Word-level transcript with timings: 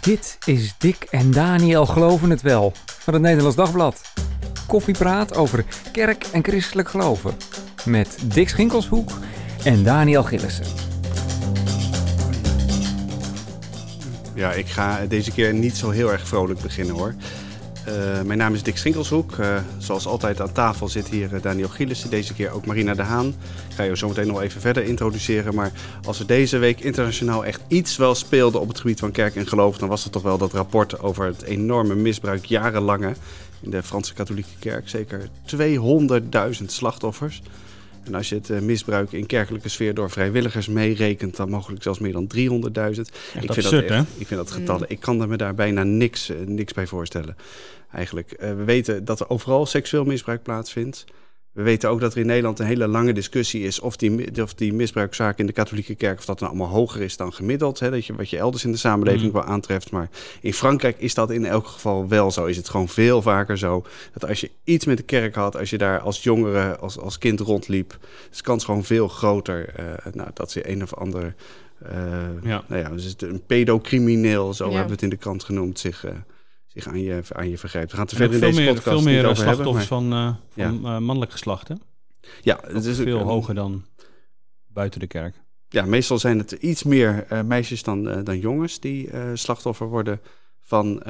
Dit 0.00 0.38
is 0.44 0.74
Dick 0.78 1.06
en 1.10 1.30
Daniel 1.30 1.86
Geloven 1.86 2.30
het 2.30 2.42
Wel 2.42 2.72
van 2.86 3.14
het 3.14 3.22
Nederlands 3.22 3.56
Dagblad. 3.56 4.00
Koffiepraat 4.66 5.36
over 5.36 5.64
kerk 5.92 6.24
en 6.32 6.44
christelijk 6.44 6.88
geloven. 6.88 7.34
Met 7.84 8.18
Dick 8.24 8.48
Schinkelshoek 8.48 9.10
en 9.64 9.84
Daniel 9.84 10.22
Gillissen. 10.22 10.64
Ja, 14.34 14.52
ik 14.52 14.66
ga 14.66 15.06
deze 15.06 15.30
keer 15.30 15.54
niet 15.54 15.76
zo 15.76 15.90
heel 15.90 16.12
erg 16.12 16.28
vrolijk 16.28 16.60
beginnen 16.60 16.94
hoor. 16.94 17.14
Uh, 17.90 18.22
mijn 18.22 18.38
naam 18.38 18.54
is 18.54 18.62
Dick 18.62 18.76
Schinkelshoek. 18.76 19.36
Uh, 19.36 19.56
zoals 19.78 20.06
altijd 20.06 20.40
aan 20.40 20.52
tafel 20.52 20.88
zit 20.88 21.08
hier 21.08 21.32
uh, 21.32 21.42
Daniel 21.42 21.68
Gielissen. 21.68 22.10
Deze 22.10 22.34
keer 22.34 22.50
ook 22.50 22.66
Marina 22.66 22.94
de 22.94 23.02
Haan. 23.02 23.26
Ik 23.68 23.74
ga 23.74 23.82
je 23.82 23.96
zo 23.96 24.08
meteen 24.08 24.26
nog 24.26 24.40
even 24.40 24.60
verder 24.60 24.84
introduceren. 24.84 25.54
Maar 25.54 25.72
als 26.04 26.18
er 26.18 26.26
deze 26.26 26.58
week 26.58 26.80
internationaal 26.80 27.44
echt 27.44 27.60
iets 27.68 27.96
wel 27.96 28.14
speelde 28.14 28.58
op 28.58 28.68
het 28.68 28.80
gebied 28.80 28.98
van 28.98 29.10
kerk 29.10 29.36
en 29.36 29.46
geloof... 29.46 29.78
dan 29.78 29.88
was 29.88 30.04
het 30.04 30.12
toch 30.12 30.22
wel 30.22 30.38
dat 30.38 30.52
rapport 30.52 31.00
over 31.00 31.24
het 31.24 31.42
enorme 31.42 31.94
misbruik 31.94 32.44
jarenlange 32.44 33.14
in 33.60 33.70
de 33.70 33.82
Franse 33.82 34.14
katholieke 34.14 34.58
kerk. 34.58 34.88
Zeker 34.88 35.28
200.000 36.60 36.64
slachtoffers. 36.66 37.42
En 38.04 38.14
als 38.14 38.28
je 38.28 38.34
het 38.34 38.48
uh, 38.48 38.60
misbruik 38.60 39.12
in 39.12 39.26
kerkelijke 39.26 39.68
sfeer 39.68 39.94
door 39.94 40.10
vrijwilligers 40.10 40.68
meerekent, 40.68 41.36
dan 41.36 41.50
mogelijk 41.50 41.82
zelfs 41.82 41.98
meer 41.98 42.12
dan 42.12 42.30
300.000. 42.36 42.40
Ik, 42.40 42.62
vind 43.32 43.50
absurd, 43.50 43.88
dat 43.88 44.06
ik 44.18 44.26
vind 44.26 44.40
dat 44.40 44.50
getallen. 44.50 44.86
Mm. 44.88 44.94
Ik 44.94 45.00
kan 45.00 45.28
me 45.28 45.36
daar 45.36 45.54
bijna 45.54 45.82
niks, 45.82 46.30
uh, 46.30 46.36
niks 46.46 46.72
bij 46.72 46.86
voorstellen. 46.86 47.36
Eigenlijk. 47.92 48.32
Uh, 48.32 48.38
we 48.38 48.64
weten 48.64 49.04
dat 49.04 49.20
er 49.20 49.28
overal 49.28 49.66
seksueel 49.66 50.04
misbruik 50.04 50.42
plaatsvindt. 50.42 51.04
We 51.52 51.62
weten 51.62 51.90
ook 51.90 52.00
dat 52.00 52.12
er 52.12 52.20
in 52.20 52.26
Nederland 52.26 52.58
een 52.58 52.66
hele 52.66 52.88
lange 52.88 53.12
discussie 53.12 53.62
is 53.62 53.80
of 53.80 53.96
die, 53.96 54.42
of 54.42 54.54
die 54.54 54.72
misbruikzaak 54.72 55.38
in 55.38 55.46
de 55.46 55.52
katholieke 55.52 55.94
kerk 55.94 56.18
of 56.18 56.24
dat 56.24 56.38
dan 56.38 56.48
allemaal 56.48 56.68
hoger 56.68 57.00
is 57.00 57.16
dan 57.16 57.32
gemiddeld. 57.32 57.78
Hè, 57.78 57.90
dat 57.90 58.06
je, 58.06 58.14
wat 58.14 58.30
je 58.30 58.38
elders 58.38 58.64
in 58.64 58.72
de 58.72 58.78
samenleving 58.78 59.26
mm. 59.26 59.32
wel 59.32 59.44
aantreft. 59.44 59.90
Maar 59.90 60.08
in 60.40 60.54
Frankrijk 60.54 60.98
is 60.98 61.14
dat 61.14 61.30
in 61.30 61.44
elk 61.44 61.66
geval 61.66 62.08
wel 62.08 62.30
zo. 62.30 62.44
Is 62.44 62.56
het 62.56 62.68
gewoon 62.68 62.88
veel 62.88 63.22
vaker 63.22 63.58
zo 63.58 63.84
dat 64.12 64.28
als 64.28 64.40
je 64.40 64.50
iets 64.64 64.84
met 64.84 64.96
de 64.96 65.02
kerk 65.02 65.34
had, 65.34 65.56
als 65.56 65.70
je 65.70 65.78
daar 65.78 66.00
als 66.00 66.22
jongere, 66.22 66.76
als, 66.76 66.98
als 66.98 67.18
kind 67.18 67.40
rondliep, 67.40 67.98
is 68.30 68.36
de 68.36 68.42
kans 68.42 68.64
gewoon 68.64 68.84
veel 68.84 69.08
groter 69.08 69.74
uh, 69.80 70.12
nou, 70.12 70.30
dat 70.34 70.50
ze 70.50 70.70
een 70.70 70.82
of 70.82 70.94
ander. 70.94 71.34
Uh, 71.92 71.92
ja. 72.42 72.64
Nou 72.66 72.82
ja, 72.82 72.88
dus 72.88 73.14
een 73.18 73.42
pedocrimineel, 73.46 74.54
zo 74.54 74.64
ja. 74.64 74.70
hebben 74.70 74.88
we 74.88 74.94
het 74.94 75.02
in 75.02 75.10
de 75.10 75.16
krant 75.16 75.44
genoemd, 75.44 75.78
zich. 75.78 76.04
Uh, 76.04 76.10
zich 76.72 76.86
aan 76.86 77.00
je, 77.00 77.22
aan 77.32 77.48
je 77.48 77.58
vergrijpt. 77.58 77.90
We 77.90 77.96
gaan 77.96 78.06
te 78.06 78.16
verder 78.16 78.34
in 78.34 78.40
deze 78.40 78.60
meer, 78.60 78.74
podcast 78.74 79.02
Veel 79.02 79.12
meer 79.12 79.26
niet 79.26 79.36
slachtoffers 79.36 79.88
hebben, 79.88 80.10
van, 80.10 80.12
uh, 80.12 80.34
van 80.48 80.82
ja. 80.82 80.94
uh, 80.94 80.98
mannelijk 80.98 81.32
geslacht, 81.32 81.68
hè? 81.68 81.74
Ja, 82.40 82.58
het 82.62 82.84
is 82.84 82.96
veel 82.96 83.18
hoger 83.18 83.54
dan 83.54 83.84
buiten 84.66 85.00
de 85.00 85.06
kerk. 85.06 85.34
Ja, 85.68 85.84
meestal 85.84 86.18
zijn 86.18 86.38
het 86.38 86.52
iets 86.52 86.82
meer 86.82 87.26
uh, 87.32 87.42
meisjes 87.42 87.82
dan, 87.82 88.24
dan 88.24 88.38
jongens 88.38 88.80
die 88.80 89.10
slachtoffer 89.34 89.86
worden 89.86 90.20
van, 90.60 91.00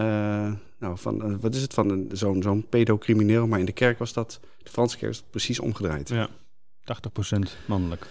nou, 0.79 0.99
van 0.99 1.41
wat 1.41 1.55
is 1.55 1.63
het, 1.63 1.75
van 1.75 2.09
zo'n 2.13 2.43
zo'n 2.43 2.67
pedocrimineel. 2.69 3.47
Maar 3.47 3.59
in 3.59 3.65
de 3.65 3.73
kerk 3.73 3.99
was 3.99 4.13
dat, 4.13 4.41
de 4.63 4.71
Franse 4.71 4.97
kerk, 4.97 5.13
dat 5.13 5.25
precies 5.31 5.61
omgedraaid. 5.61 6.09
Ja, 6.09 6.29
80% 7.35 7.39
mannelijk. 7.67 8.07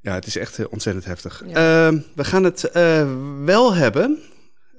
Ja, 0.00 0.14
het 0.14 0.26
is 0.26 0.36
echt 0.36 0.68
ontzettend 0.68 1.04
heftig. 1.04 1.42
Ja. 1.46 1.92
we 2.14 2.24
gaan 2.24 2.44
het 2.44 2.70
wel 3.44 3.74
hebben 3.74 4.22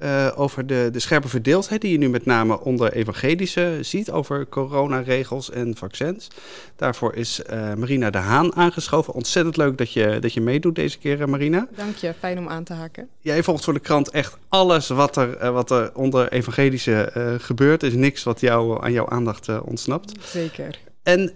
uh, 0.04 0.32
over 0.36 0.68
de, 0.68 0.90
de 0.92 1.00
scherpe 1.00 1.28
verdeeldheid 1.28 1.82
die 1.82 1.92
je 1.92 1.98
nu 1.98 2.10
met 2.10 2.26
name 2.26 2.60
onder 2.60 2.94
evangelische 2.94 3.78
ziet 3.82 4.12
over 4.12 4.50
coronaregels 4.50 5.52
en 5.52 5.76
vaccins. 5.78 6.28
Daarvoor 6.76 7.16
is 7.16 7.42
uh, 7.52 7.74
Marina 7.74 8.10
de 8.10 8.18
Haan 8.18 8.56
aangeschoven. 8.56 9.14
Ontzettend 9.14 9.58
leuk 9.58 9.78
dat 9.78 9.94
je, 9.94 10.18
dat 10.20 10.34
je 10.34 10.42
meedoet 10.42 10.76
deze 10.76 10.98
keer, 10.98 11.30
Marina. 11.30 11.68
Dank 11.76 11.96
je, 11.96 12.14
fijn 12.20 12.38
om 12.38 12.48
aan 12.48 12.64
te 12.64 12.74
haken. 12.74 13.08
Jij 13.20 13.44
volgt 13.44 13.64
voor 13.64 13.74
de 13.74 13.80
krant 13.80 14.10
echt 14.10 14.38
alles 14.48 14.88
wat 14.88 15.18
er, 15.18 15.44
uh, 15.44 15.50
wat 15.50 15.72
er 15.72 15.96
onder 15.96 16.32
evangelische 16.32 17.38
gebeurt. 17.40 17.82
Er 17.82 17.88
is 17.88 17.94
niks 17.94 18.24
wat 18.24 18.40
jou, 18.40 18.84
aan 18.84 18.92
jouw 18.92 19.08
aandacht 19.08 19.62
ontsnapt. 19.62 20.12
Zeker. 20.24 20.80
En 21.04 21.22
uh, 21.22 21.36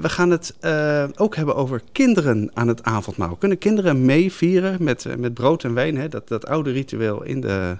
we 0.00 0.08
gaan 0.08 0.30
het 0.30 0.54
uh, 0.60 1.04
ook 1.16 1.36
hebben 1.36 1.54
over 1.56 1.82
kinderen 1.92 2.50
aan 2.54 2.68
het 2.68 2.82
avondmaal. 2.82 3.36
Kunnen 3.36 3.58
kinderen 3.58 4.04
meevieren 4.04 4.82
met, 4.82 5.04
uh, 5.04 5.14
met 5.14 5.34
brood 5.34 5.64
en 5.64 5.74
wijn? 5.74 5.96
Hè? 5.96 6.08
Dat, 6.08 6.28
dat 6.28 6.46
oude 6.46 6.70
ritueel 6.70 7.22
in 7.22 7.40
de 7.40 7.76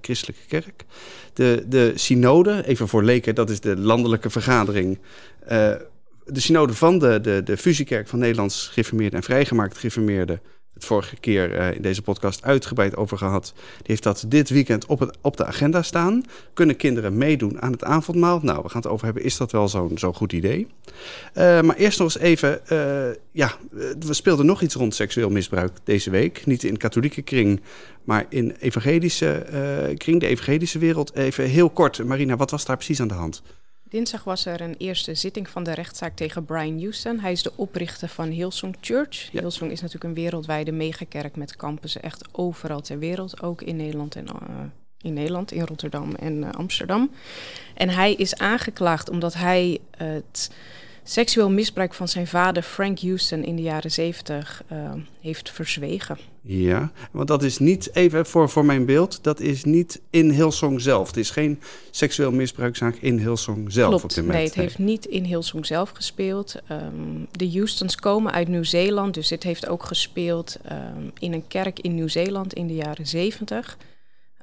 christelijke 0.00 0.46
kerk. 0.46 0.84
De, 1.32 1.64
de 1.68 1.92
synode, 1.94 2.66
even 2.66 2.88
voor 2.88 3.04
leken, 3.04 3.34
dat 3.34 3.50
is 3.50 3.60
de 3.60 3.76
landelijke 3.76 4.30
vergadering. 4.30 4.98
de 6.24 6.40
synode 6.40 6.74
van 6.74 6.98
de, 6.98 7.20
de, 7.20 7.42
de 7.44 7.56
fusiekerk 7.56 8.08
van 8.08 8.18
Nederlands 8.18 8.68
gereformeerde 8.68 9.16
en 9.16 9.22
vrijgemaakt 9.22 9.76
gereformeerde 9.76 10.40
het 10.78 10.86
vorige 10.86 11.16
keer 11.16 11.58
uh, 11.58 11.74
in 11.74 11.82
deze 11.82 12.02
podcast 12.02 12.42
uitgebreid 12.44 12.96
over 12.96 13.18
gehad. 13.18 13.52
Die 13.54 13.84
heeft 13.86 14.02
dat 14.02 14.24
dit 14.28 14.50
weekend 14.50 14.86
op, 14.86 15.00
het, 15.00 15.16
op 15.20 15.36
de 15.36 15.44
agenda 15.44 15.82
staan. 15.82 16.22
Kunnen 16.54 16.76
kinderen 16.76 17.16
meedoen 17.16 17.62
aan 17.62 17.72
het 17.72 17.84
avondmaal? 17.84 18.40
Nou, 18.42 18.62
we 18.62 18.68
gaan 18.68 18.80
het 18.82 18.90
over 18.90 19.04
hebben. 19.04 19.24
Is 19.24 19.36
dat 19.36 19.52
wel 19.52 19.68
zo'n 19.68 20.14
goed 20.14 20.32
idee? 20.32 20.66
Uh, 21.34 21.60
maar 21.60 21.76
eerst 21.76 21.98
nog 21.98 22.14
eens 22.14 22.22
even. 22.22 22.60
Uh, 22.72 23.16
ja, 23.32 23.52
we 23.98 24.14
speelden 24.14 24.46
nog 24.46 24.62
iets 24.62 24.74
rond 24.74 24.94
seksueel 24.94 25.30
misbruik 25.30 25.72
deze 25.84 26.10
week. 26.10 26.46
Niet 26.46 26.64
in 26.64 26.76
katholieke 26.76 27.22
kring, 27.22 27.60
maar 28.04 28.26
in 28.28 28.56
evangelische 28.60 29.46
kring, 29.96 30.20
de 30.20 30.26
evangelische 30.26 30.78
wereld. 30.78 31.14
Even 31.14 31.44
heel 31.44 31.70
kort, 31.70 32.04
Marina, 32.04 32.36
wat 32.36 32.50
was 32.50 32.64
daar 32.64 32.76
precies 32.76 33.00
aan 33.00 33.08
de 33.08 33.14
hand? 33.14 33.42
Dinsdag 33.88 34.24
was 34.24 34.46
er 34.46 34.60
een 34.60 34.74
eerste 34.78 35.14
zitting 35.14 35.48
van 35.48 35.62
de 35.62 35.72
rechtszaak 35.72 36.16
tegen 36.16 36.44
Brian 36.44 36.80
Houston. 36.80 37.20
Hij 37.20 37.32
is 37.32 37.42
de 37.42 37.52
oprichter 37.56 38.08
van 38.08 38.28
Hillsong 38.28 38.76
Church. 38.80 39.32
Ja. 39.32 39.40
Hillsong 39.40 39.70
is 39.70 39.80
natuurlijk 39.80 40.04
een 40.04 40.22
wereldwijde 40.22 40.72
megakerk 40.72 41.36
met 41.36 41.56
campussen 41.56 42.02
echt 42.02 42.24
overal 42.32 42.80
ter 42.80 42.98
wereld. 42.98 43.42
Ook 43.42 43.62
in 43.62 43.76
Nederland 43.76 44.16
en 44.16 44.24
uh, 44.24 44.58
in 45.00 45.12
Nederland, 45.12 45.52
in 45.52 45.64
Rotterdam 45.64 46.14
en 46.14 46.36
uh, 46.36 46.50
Amsterdam. 46.50 47.10
En 47.74 47.88
hij 47.88 48.14
is 48.14 48.36
aangeklaagd 48.36 49.10
omdat 49.10 49.34
hij 49.34 49.80
het 49.96 50.50
seksueel 51.10 51.50
misbruik 51.50 51.94
van 51.94 52.08
zijn 52.08 52.26
vader 52.26 52.62
Frank 52.62 53.00
Houston 53.00 53.44
in 53.44 53.56
de 53.56 53.62
jaren 53.62 53.90
zeventig 53.90 54.62
uh, 54.72 54.92
heeft 55.20 55.50
verzwegen. 55.50 56.18
Ja, 56.40 56.90
want 57.10 57.28
dat 57.28 57.42
is 57.42 57.58
niet, 57.58 57.94
even 57.94 58.26
voor, 58.26 58.48
voor 58.48 58.64
mijn 58.64 58.84
beeld, 58.84 59.18
dat 59.22 59.40
is 59.40 59.64
niet 59.64 60.00
in 60.10 60.30
Hillsong 60.30 60.80
zelf. 60.80 61.06
Het 61.06 61.16
is 61.16 61.30
geen 61.30 61.60
seksueel 61.90 62.32
misbruikzaak 62.32 62.96
in 62.96 63.18
Hillsong 63.18 63.72
zelf 63.72 63.88
Klopt, 63.88 64.04
op 64.04 64.08
dit 64.08 64.18
moment. 64.18 64.38
Nee, 64.38 64.46
het 64.46 64.54
heeft 64.54 64.78
niet 64.78 65.04
in 65.04 65.24
Hillsong 65.24 65.66
zelf 65.66 65.90
gespeeld. 65.90 66.56
Um, 66.70 67.26
de 67.30 67.50
Houstons 67.50 67.94
komen 67.94 68.32
uit 68.32 68.48
Nieuw-Zeeland, 68.48 69.14
dus 69.14 69.28
dit 69.28 69.42
heeft 69.42 69.68
ook 69.68 69.84
gespeeld 69.84 70.56
um, 70.72 71.10
in 71.18 71.32
een 71.32 71.46
kerk 71.48 71.80
in 71.80 71.94
Nieuw-Zeeland 71.94 72.54
in 72.54 72.66
de 72.66 72.74
jaren 72.74 73.06
zeventig. 73.06 73.76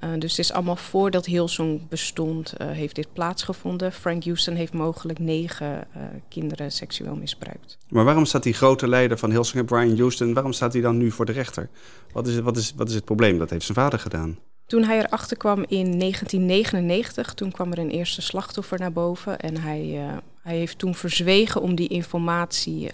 Uh, 0.05 0.11
dus 0.19 0.31
het 0.31 0.39
is 0.39 0.51
allemaal 0.51 0.75
voordat 0.75 1.25
Hillsong 1.25 1.87
bestond, 1.87 2.53
uh, 2.61 2.67
heeft 2.69 2.95
dit 2.95 3.13
plaatsgevonden. 3.13 3.91
Frank 3.91 4.23
Houston 4.23 4.55
heeft 4.55 4.73
mogelijk 4.73 5.19
negen 5.19 5.87
uh, 5.97 6.03
kinderen 6.29 6.71
seksueel 6.71 7.15
misbruikt. 7.15 7.77
Maar 7.89 8.03
waarom 8.03 8.25
staat 8.25 8.43
die 8.43 8.53
grote 8.53 8.87
leider 8.87 9.17
van 9.17 9.31
Hillsong, 9.31 9.65
Brian 9.65 9.97
Houston, 9.97 10.33
waarom 10.33 10.53
staat 10.53 10.73
hij 10.73 10.81
dan 10.81 10.97
nu 10.97 11.11
voor 11.11 11.25
de 11.25 11.31
rechter? 11.31 11.69
Wat 12.11 12.27
is, 12.27 12.39
wat, 12.39 12.57
is, 12.57 12.73
wat 12.75 12.89
is 12.89 12.95
het 12.95 13.05
probleem? 13.05 13.37
Dat 13.37 13.49
heeft 13.49 13.65
zijn 13.65 13.77
vader 13.77 13.99
gedaan. 13.99 14.39
Toen 14.65 14.83
hij 14.83 14.99
erachter 14.99 15.37
kwam 15.37 15.59
in 15.67 15.99
1999, 15.99 17.33
toen 17.33 17.51
kwam 17.51 17.71
er 17.71 17.79
een 17.79 17.89
eerste 17.89 18.21
slachtoffer 18.21 18.79
naar 18.79 18.91
boven. 18.91 19.39
En 19.39 19.57
hij, 19.57 20.09
hij 20.41 20.57
heeft 20.57 20.77
toen 20.77 20.95
verzwegen 20.95 21.61
om 21.61 21.75
die 21.75 21.87
informatie 21.87 22.89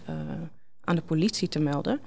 aan 0.84 0.96
de 0.96 1.02
politie 1.02 1.48
te 1.48 1.60
melden. 1.60 2.00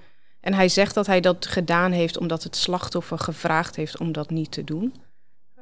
En 0.44 0.54
hij 0.54 0.68
zegt 0.68 0.94
dat 0.94 1.06
hij 1.06 1.20
dat 1.20 1.46
gedaan 1.46 1.92
heeft 1.92 2.18
omdat 2.18 2.42
het 2.42 2.56
slachtoffer 2.56 3.18
gevraagd 3.18 3.76
heeft 3.76 3.98
om 3.98 4.12
dat 4.12 4.30
niet 4.30 4.50
te 4.50 4.64
doen. 4.64 4.94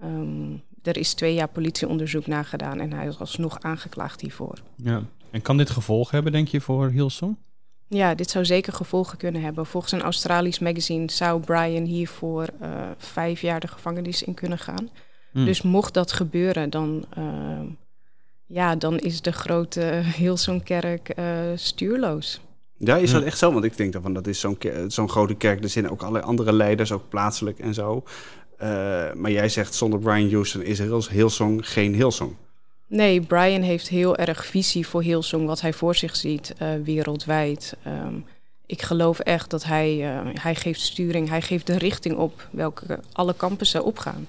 Um, 0.04 0.62
er 0.82 0.96
is 0.96 1.14
twee 1.14 1.34
jaar 1.34 1.48
politieonderzoek 1.48 2.26
nagedaan 2.26 2.80
en 2.80 2.92
hij 2.92 3.06
is 3.06 3.18
alsnog 3.18 3.60
aangeklaagd 3.60 4.20
hiervoor. 4.20 4.58
Ja, 4.76 5.02
en 5.30 5.42
kan 5.42 5.56
dit 5.56 5.70
gevolgen 5.70 6.14
hebben, 6.14 6.32
denk 6.32 6.48
je, 6.48 6.60
voor 6.60 6.88
Hillsong? 6.88 7.36
Ja, 7.88 8.14
dit 8.14 8.30
zou 8.30 8.44
zeker 8.44 8.72
gevolgen 8.72 9.18
kunnen 9.18 9.42
hebben. 9.42 9.66
Volgens 9.66 9.92
een 9.92 10.02
Australisch 10.02 10.58
magazine 10.58 11.10
zou 11.10 11.40
Brian 11.40 11.84
hiervoor 11.84 12.48
uh, 12.62 12.90
vijf 12.96 13.40
jaar 13.40 13.60
de 13.60 13.68
gevangenis 13.68 14.22
in 14.22 14.34
kunnen 14.34 14.58
gaan. 14.58 14.88
Hmm. 15.32 15.44
Dus 15.44 15.62
mocht 15.62 15.94
dat 15.94 16.12
gebeuren, 16.12 16.70
dan, 16.70 17.04
uh, 17.18 17.60
ja, 18.46 18.76
dan 18.76 18.98
is 18.98 19.20
de 19.20 19.32
grote 19.32 20.02
Hillsong-kerk 20.16 21.12
uh, 21.18 21.24
stuurloos. 21.54 22.40
Ja, 22.84 22.96
is 22.96 23.10
dat 23.10 23.22
echt 23.22 23.38
zo? 23.38 23.52
Want 23.52 23.64
ik 23.64 23.76
denk 23.76 23.92
dat, 23.92 24.02
van, 24.02 24.14
dat 24.14 24.26
is 24.26 24.40
zo'n 24.40 24.58
zo'n 24.86 25.08
grote 25.08 25.34
kerk. 25.34 25.62
Er 25.62 25.68
zijn 25.68 25.90
ook 25.90 26.00
allerlei 26.00 26.24
andere 26.24 26.52
leiders, 26.52 26.92
ook 26.92 27.08
plaatselijk 27.08 27.58
en 27.58 27.74
zo. 27.74 28.04
Uh, 28.62 28.68
maar 29.12 29.30
jij 29.30 29.48
zegt 29.48 29.74
zonder 29.74 29.98
Brian 29.98 30.30
Houston 30.30 30.62
is 30.62 30.78
Hillsong 31.08 31.68
geen 31.68 31.94
Hillsong. 31.94 32.34
Nee, 32.86 33.20
Brian 33.20 33.62
heeft 33.62 33.88
heel 33.88 34.16
erg 34.16 34.46
visie 34.46 34.86
voor 34.86 35.02
Hillsong, 35.02 35.46
wat 35.46 35.60
hij 35.60 35.72
voor 35.72 35.94
zich 35.94 36.16
ziet 36.16 36.54
uh, 36.62 36.68
wereldwijd. 36.84 37.76
Um, 37.86 38.24
ik 38.66 38.82
geloof 38.82 39.18
echt 39.18 39.50
dat 39.50 39.64
hij, 39.64 39.96
uh, 39.96 40.30
hij 40.34 40.54
geeft 40.54 40.80
sturing, 40.80 41.28
hij 41.28 41.42
geeft 41.42 41.66
de 41.66 41.78
richting 41.78 42.16
op 42.16 42.48
welke 42.50 43.00
alle 43.12 43.36
campussen 43.36 43.84
opgaan. 43.84 44.26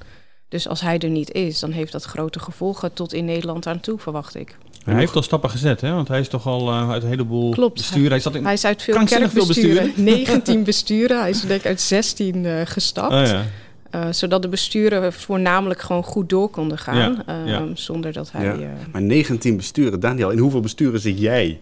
Dus 0.47 0.67
als 0.67 0.81
hij 0.81 0.99
er 0.99 1.09
niet 1.09 1.31
is, 1.31 1.59
dan 1.59 1.71
heeft 1.71 1.91
dat 1.91 2.03
grote 2.03 2.39
gevolgen 2.39 2.93
tot 2.93 3.13
in 3.13 3.25
Nederland 3.25 3.67
aan 3.67 3.79
toe, 3.79 3.99
verwacht 3.99 4.35
ik. 4.35 4.57
Hij 4.83 4.95
heeft 4.95 5.15
al 5.15 5.21
stappen 5.23 5.49
gezet, 5.49 5.81
hè? 5.81 5.91
want 5.91 6.07
hij 6.07 6.19
is 6.19 6.27
toch 6.27 6.47
al 6.47 6.69
uh, 6.69 6.89
uit 6.89 7.03
een 7.03 7.09
heleboel 7.09 7.51
Klopt. 7.51 7.73
besturen. 7.77 8.09
Hij, 8.11 8.19
zat 8.19 8.35
in 8.35 8.43
hij 8.43 8.53
is 8.53 8.65
uit 8.65 8.81
veel 8.81 9.03
kerkbesturen, 9.03 9.91
19 9.95 10.63
besturen. 10.73 11.19
Hij 11.19 11.29
is 11.29 11.41
denk 11.41 11.59
ik 11.59 11.65
uit 11.65 11.81
16 11.81 12.43
uh, 12.43 12.61
gestapt. 12.65 13.13
Oh, 13.13 13.25
ja. 13.25 13.43
Eh, 13.89 14.07
zodat 14.11 14.41
de 14.41 14.47
besturen 14.47 15.13
voornamelijk 15.13 15.81
gewoon 15.81 16.03
goed 16.03 16.29
door 16.29 16.49
konden 16.49 16.77
gaan. 16.77 16.95
Ja, 16.97 17.23
ehm, 17.25 17.47
ja. 17.47 17.65
Zonder 17.73 18.13
dat 18.13 18.31
hij. 18.31 18.45
Ja. 18.45 18.51
eh, 18.51 18.67
Maar 18.91 19.01
19 19.01 19.57
besturen. 19.57 19.99
Daniel, 19.99 20.29
in 20.29 20.37
hoeveel 20.37 20.59
besturen 20.59 20.99
zit 20.99 21.19
jij? 21.19 21.59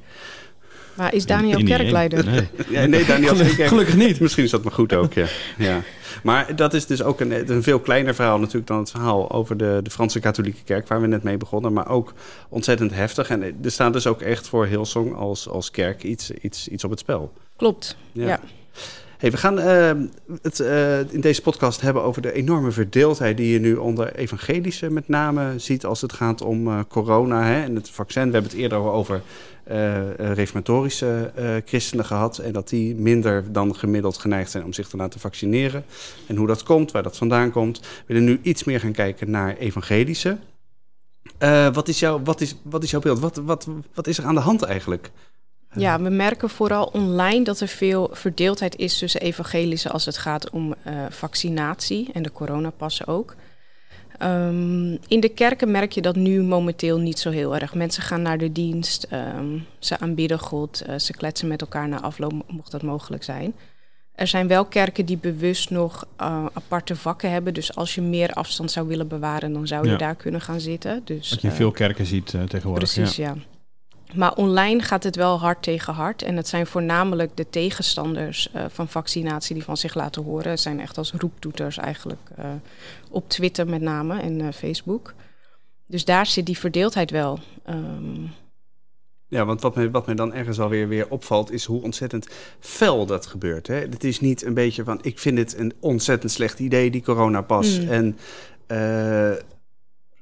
Maar 0.93 1.13
is 1.13 1.25
Daniel 1.25 1.57
In 1.57 1.65
kerkleider? 1.65 2.25
Nee. 2.25 2.47
Ja, 2.69 2.85
nee, 2.85 3.05
Daniel. 3.05 3.29
Gelukkig- 3.35 3.57
ik- 3.59 3.65
gelukkig 3.67 3.95
niet. 3.95 4.19
Misschien 4.19 4.43
is 4.43 4.49
dat 4.51 4.63
maar 4.63 4.71
goed 4.73 4.93
ook, 4.93 5.13
ja. 5.13 5.25
ja. 5.57 5.81
Maar 6.23 6.55
dat 6.55 6.73
is 6.73 6.85
dus 6.85 7.03
ook 7.03 7.19
een, 7.19 7.51
een 7.51 7.63
veel 7.63 7.79
kleiner 7.79 8.15
verhaal 8.15 8.39
natuurlijk 8.39 8.67
dan 8.67 8.77
het 8.79 8.91
verhaal 8.91 9.31
over 9.31 9.57
de, 9.57 9.79
de 9.83 9.89
Franse 9.89 10.19
katholieke 10.19 10.63
kerk, 10.63 10.87
waar 10.87 11.01
we 11.01 11.07
net 11.07 11.23
mee 11.23 11.37
begonnen. 11.37 11.73
Maar 11.73 11.89
ook 11.89 12.13
ontzettend 12.49 12.93
heftig. 12.93 13.29
En 13.29 13.43
er 13.63 13.71
staat 13.71 13.93
dus 13.93 14.07
ook 14.07 14.21
echt 14.21 14.47
voor 14.47 14.65
Hillsong 14.65 15.15
als, 15.15 15.47
als 15.49 15.71
kerk 15.71 16.03
iets, 16.03 16.31
iets, 16.31 16.67
iets 16.67 16.83
op 16.83 16.89
het 16.89 16.99
spel. 16.99 17.33
Klopt. 17.55 17.97
Ja. 18.11 18.39
We 19.29 19.37
gaan 19.37 19.59
eh, 19.59 19.91
het 20.41 20.59
eh, 20.59 21.13
in 21.13 21.21
deze 21.21 21.41
podcast 21.41 21.81
hebben 21.81 22.03
over 22.03 22.21
de 22.21 22.33
enorme 22.33 22.71
verdeeldheid 22.71 23.37
die 23.37 23.53
je 23.53 23.59
nu 23.59 23.75
onder 23.75 24.15
evangelische 24.15 24.89
met 24.89 25.07
name 25.07 25.53
ziet 25.57 25.85
als 25.85 26.01
het 26.01 26.13
gaat 26.13 26.41
om 26.41 26.67
eh, 26.67 26.79
corona 26.87 27.43
hè, 27.43 27.63
en 27.63 27.75
het 27.75 27.89
vaccin. 27.89 28.25
We 28.25 28.31
hebben 28.31 28.51
het 28.51 28.59
eerder 28.59 28.77
over 28.77 29.21
eh, 29.63 30.13
reformatorische 30.15 31.31
christenen 31.65 32.05
gehad 32.05 32.37
en 32.37 32.51
dat 32.51 32.69
die 32.69 32.95
minder 32.95 33.51
dan 33.51 33.75
gemiddeld 33.75 34.17
geneigd 34.17 34.51
zijn 34.51 34.63
om 34.63 34.73
zich 34.73 34.87
te 34.87 34.97
laten 34.97 35.19
vaccineren. 35.19 35.85
En 36.27 36.35
hoe 36.35 36.47
dat 36.47 36.63
komt, 36.63 36.91
waar 36.91 37.03
dat 37.03 37.17
vandaan 37.17 37.51
komt. 37.51 37.79
We 37.79 37.87
willen 38.05 38.23
nu 38.23 38.39
iets 38.41 38.63
meer 38.63 38.79
gaan 38.79 38.91
kijken 38.91 39.29
naar 39.29 39.57
evangelische. 39.57 40.37
Wat, 41.73 41.87
is 41.87 41.99
jouw, 41.99 42.21
wat, 42.23 42.41
is, 42.41 42.55
wat 42.63 42.83
is 42.83 42.91
jouw 42.91 42.99
beeld? 42.99 43.19
Wat, 43.19 43.35
wat, 43.35 43.67
wat 43.93 44.07
is 44.07 44.17
er 44.17 44.25
aan 44.25 44.35
de 44.35 44.41
hand 44.41 44.61
eigenlijk? 44.61 45.11
Ja, 45.75 46.01
we 46.01 46.09
merken 46.09 46.49
vooral 46.49 46.83
online 46.85 47.43
dat 47.43 47.59
er 47.59 47.67
veel 47.67 48.09
verdeeldheid 48.11 48.75
is 48.75 48.97
tussen 48.97 49.21
evangelische 49.21 49.89
als 49.89 50.05
het 50.05 50.17
gaat 50.17 50.49
om 50.49 50.75
eh, 50.83 50.93
vaccinatie 51.09 52.09
en 52.13 52.23
de 52.23 52.31
coronapassen 52.31 53.07
ook. 53.07 53.35
Ehm, 54.17 54.91
in 55.07 55.19
de 55.19 55.29
kerken 55.29 55.71
merk 55.71 55.91
je 55.91 56.01
dat 56.01 56.15
nu 56.15 56.41
momenteel 56.43 56.97
niet 56.99 57.19
zo 57.19 57.29
heel 57.29 57.55
erg. 57.55 57.73
Mensen 57.73 58.03
gaan 58.03 58.21
naar 58.21 58.37
de 58.37 58.51
dienst, 58.51 59.03
ehm, 59.03 59.57
ze 59.79 59.99
aanbidden 59.99 60.39
God, 60.39 60.81
eh, 60.81 60.97
ze 60.97 61.13
kletsen 61.13 61.47
met 61.47 61.61
elkaar 61.61 61.87
na 61.87 62.01
afloop, 62.01 62.33
mocht 62.47 62.71
dat 62.71 62.81
mogelijk 62.81 63.23
zijn. 63.23 63.53
Er 64.15 64.27
zijn 64.27 64.47
wel 64.47 64.65
kerken 64.65 65.05
die 65.05 65.17
bewust 65.17 65.69
nog 65.69 66.05
eh, 66.17 66.45
aparte 66.53 66.95
vakken 66.95 67.31
hebben. 67.31 67.53
Dus 67.53 67.75
als 67.75 67.95
je 67.95 68.01
meer 68.01 68.33
afstand 68.33 68.71
zou 68.71 68.87
willen 68.87 69.07
bewaren, 69.07 69.53
dan 69.53 69.67
zou 69.67 69.85
je 69.85 69.91
Ja. 69.91 69.97
daar 69.97 70.15
kunnen 70.15 70.41
gaan 70.41 70.59
zitten. 70.59 71.01
Dus, 71.05 71.29
Wat 71.29 71.41
je 71.41 71.51
veel 71.51 71.71
kerken 71.71 72.05
ziet 72.05 72.25
tegenwoordig. 72.47 72.93
Precies, 72.93 73.15
ja. 73.15 73.27
ja. 73.27 73.35
Maar 74.13 74.35
online 74.35 74.81
gaat 74.81 75.03
het 75.03 75.15
wel 75.15 75.39
hard 75.39 75.63
tegen 75.63 75.93
hard. 75.93 76.21
En 76.21 76.35
het 76.37 76.47
zijn 76.47 76.67
voornamelijk 76.67 77.37
de 77.37 77.49
tegenstanders 77.49 78.51
eh, 78.51 78.65
van 78.69 78.87
vaccinatie 78.87 79.53
die 79.53 79.63
van 79.63 79.77
zich 79.77 79.93
laten 79.93 80.23
horen. 80.23 80.49
Het 80.49 80.59
zijn 80.59 80.79
echt 80.79 80.97
als 80.97 81.11
roeptoeters 81.11 81.77
eigenlijk 81.77 82.29
eh, 82.35 82.45
op 83.09 83.29
Twitter 83.29 83.67
met 83.67 83.81
name 83.81 84.19
en 84.19 84.41
eh, 84.41 84.47
Facebook. 84.53 85.13
Dus 85.87 86.05
daar 86.05 86.25
zit 86.25 86.45
die 86.45 86.57
verdeeldheid 86.57 87.11
wel. 87.11 87.39
Ehm, 87.65 88.23
Ja, 89.27 89.45
want 89.45 89.61
wat 89.61 89.75
mij, 89.75 89.91
wat 89.91 90.05
mij 90.05 90.15
dan 90.15 90.33
ergens 90.33 90.59
alweer 90.59 90.87
weer 90.87 91.09
opvalt, 91.09 91.51
is 91.51 91.65
hoe 91.65 91.81
ontzettend 91.81 92.27
fel 92.59 93.05
dat 93.05 93.25
gebeurt. 93.25 93.67
Hè? 93.67 93.75
Het 93.75 94.03
is 94.03 94.19
niet 94.19 94.45
een 94.45 94.53
beetje 94.53 94.83
van, 94.83 94.99
ik 95.01 95.19
vind 95.19 95.37
het 95.37 95.57
een 95.57 95.73
ontzettend 95.79 96.31
slecht 96.31 96.59
idee, 96.59 96.91
die 96.91 97.01
coronapas. 97.01 97.79
Mm. 97.79 97.89
En 97.89 98.17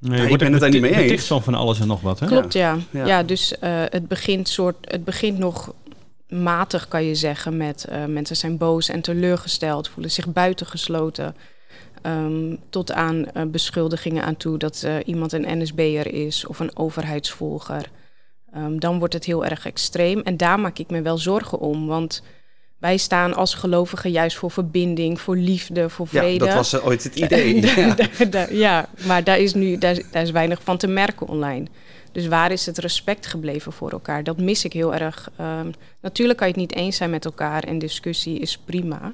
ik 0.00 0.30
je 0.30 0.36
ben 0.36 0.46
er 0.46 0.52
het 0.52 0.60
daar 0.60 0.70
niet 0.70 0.80
mee 0.80 1.10
eens. 1.10 1.26
van 1.26 1.42
van 1.42 1.54
alles 1.54 1.80
en 1.80 1.86
nog 1.86 2.00
wat. 2.00 2.20
Hè? 2.20 2.26
Klopt, 2.26 2.52
ja. 2.52 2.76
Ja. 2.90 3.06
Ja, 3.06 3.22
dus 3.22 3.58
eh, 3.58 3.82
het, 3.88 4.08
begint 4.08 4.48
soort, 4.48 4.76
het 4.80 5.04
begint 5.04 5.38
nog 5.38 5.74
matig, 6.28 6.88
kan 6.88 7.04
je 7.04 7.14
zeggen, 7.14 7.56
met 7.56 7.84
eh, 7.84 8.04
mensen 8.04 8.36
zijn 8.36 8.56
boos 8.56 8.88
en 8.88 9.00
teleurgesteld, 9.00 9.88
voelen 9.88 10.10
zich 10.10 10.32
buitengesloten. 10.32 11.34
Ehm, 12.02 12.56
tot 12.70 12.92
aan 12.92 13.30
eh, 13.30 13.42
beschuldigingen 13.44 14.24
aan 14.24 14.36
toe 14.36 14.58
dat 14.58 14.82
eh, 14.82 14.94
iemand 15.04 15.32
een 15.32 15.58
NSB'er 15.58 16.14
is 16.14 16.46
of 16.46 16.58
een 16.58 16.76
overheidsvolger. 16.76 17.90
Ehm, 18.52 18.78
dan 18.78 18.98
wordt 18.98 19.14
het 19.14 19.24
heel 19.24 19.44
erg 19.44 19.66
extreem. 19.66 20.20
En 20.20 20.36
daar 20.36 20.60
maak 20.60 20.78
ik 20.78 20.90
me 20.90 21.02
wel 21.02 21.18
zorgen 21.18 21.58
om. 21.58 21.86
Want 21.86 22.22
wij 22.80 22.96
staan 22.96 23.34
als 23.34 23.54
gelovigen 23.54 24.10
juist 24.10 24.36
voor 24.36 24.50
verbinding, 24.50 25.20
voor 25.20 25.36
liefde, 25.36 25.88
voor 25.88 26.06
ja, 26.10 26.20
vrede. 26.20 26.44
dat 26.44 26.54
was 26.54 26.72
eh, 26.72 26.86
ooit 26.86 27.04
het 27.04 27.14
idee. 27.16 27.60
Ja. 28.30 28.46
ja, 28.66 28.88
maar 29.06 29.24
daar 29.24 29.38
is 29.38 29.54
nu 29.54 29.78
daar, 29.78 29.96
is- 29.98 30.10
daar 30.10 30.22
is 30.22 30.30
weinig 30.30 30.60
van 30.62 30.76
te 30.76 30.86
merken 30.86 31.26
online. 31.28 31.66
Dus 32.12 32.26
waar 32.26 32.52
is 32.52 32.66
het 32.66 32.78
respect 32.78 33.26
gebleven 33.26 33.72
voor 33.72 33.90
elkaar? 33.90 34.24
Dat 34.24 34.38
mis 34.38 34.64
ik 34.64 34.72
heel 34.72 34.94
erg. 34.94 35.30
Ehm, 35.36 35.70
natuurlijk 36.00 36.38
kan 36.38 36.46
je 36.48 36.52
het 36.52 36.62
niet 36.62 36.74
eens 36.74 36.96
zijn 36.96 37.10
met 37.10 37.24
elkaar 37.24 37.62
en 37.64 37.78
discussie 37.78 38.38
is 38.38 38.58
prima. 38.58 39.12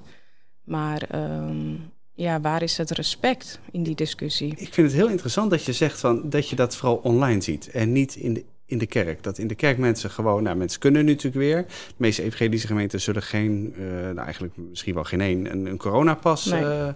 Maar 0.64 1.02
ehm, 1.10 1.74
ja, 2.14 2.40
waar 2.40 2.62
is 2.62 2.76
het 2.76 2.90
respect 2.90 3.58
in 3.70 3.82
die 3.82 3.94
discussie? 3.94 4.50
Ik 4.56 4.74
vind 4.74 4.86
het 4.90 4.96
heel 4.96 5.08
interessant 5.08 5.50
dat 5.50 5.64
je 5.64 5.72
zegt 5.72 6.00
van, 6.00 6.30
dat 6.30 6.48
je 6.48 6.56
dat 6.56 6.76
vooral 6.76 6.96
online 6.96 7.40
ziet 7.40 7.70
en 7.70 7.92
niet 7.92 8.14
in 8.14 8.34
de, 8.34 8.44
in 8.66 8.78
de 8.78 8.86
kerk. 8.86 9.22
Dat 9.22 9.38
in 9.38 9.46
de 9.46 9.54
kerk 9.54 9.78
mensen 9.78 10.10
gewoon, 10.10 10.42
nou 10.42 10.56
mensen 10.56 10.80
kunnen 10.80 11.04
nu 11.04 11.10
natuurlijk 11.10 11.36
weer. 11.44 11.62
De 11.66 11.94
meeste 11.96 12.22
evangelische 12.22 12.66
gemeenten 12.66 13.00
zullen 13.00 13.22
geen, 13.22 13.74
eh, 13.76 13.82
nou 13.86 14.18
eigenlijk 14.18 14.54
misschien 14.56 14.94
wel 14.94 15.04
geen 15.04 15.20
één, 15.20 15.50
een, 15.52 15.66
een 15.66 15.76
coronapas 15.76 16.44
Nee. 16.44 16.62
eh, 16.64 16.88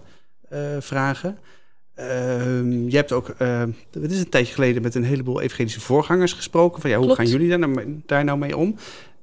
eh, 0.49 0.81
vragen. 0.81 1.37
Ehm, 1.95 2.87
je 2.89 2.95
hebt 2.95 3.11
ook, 3.11 3.27
het 3.91 4.11
is 4.11 4.19
een 4.19 4.29
tijdje 4.29 4.53
geleden 4.53 4.81
met 4.81 4.95
een 4.95 5.03
heleboel 5.03 5.41
evangelische 5.41 5.79
voorgangers 5.81 6.33
gesproken. 6.33 6.81
Van 6.81 6.89
ja, 6.89 6.95
hoe 6.97 7.05
Klopt. 7.05 7.21
gaan 7.21 7.29
jullie 7.29 7.49
daar 7.49 7.59
nou, 7.59 7.71
mee- 7.71 8.01
daar 8.05 8.23
nou 8.23 8.37
mee 8.37 8.57
om? 8.57 8.75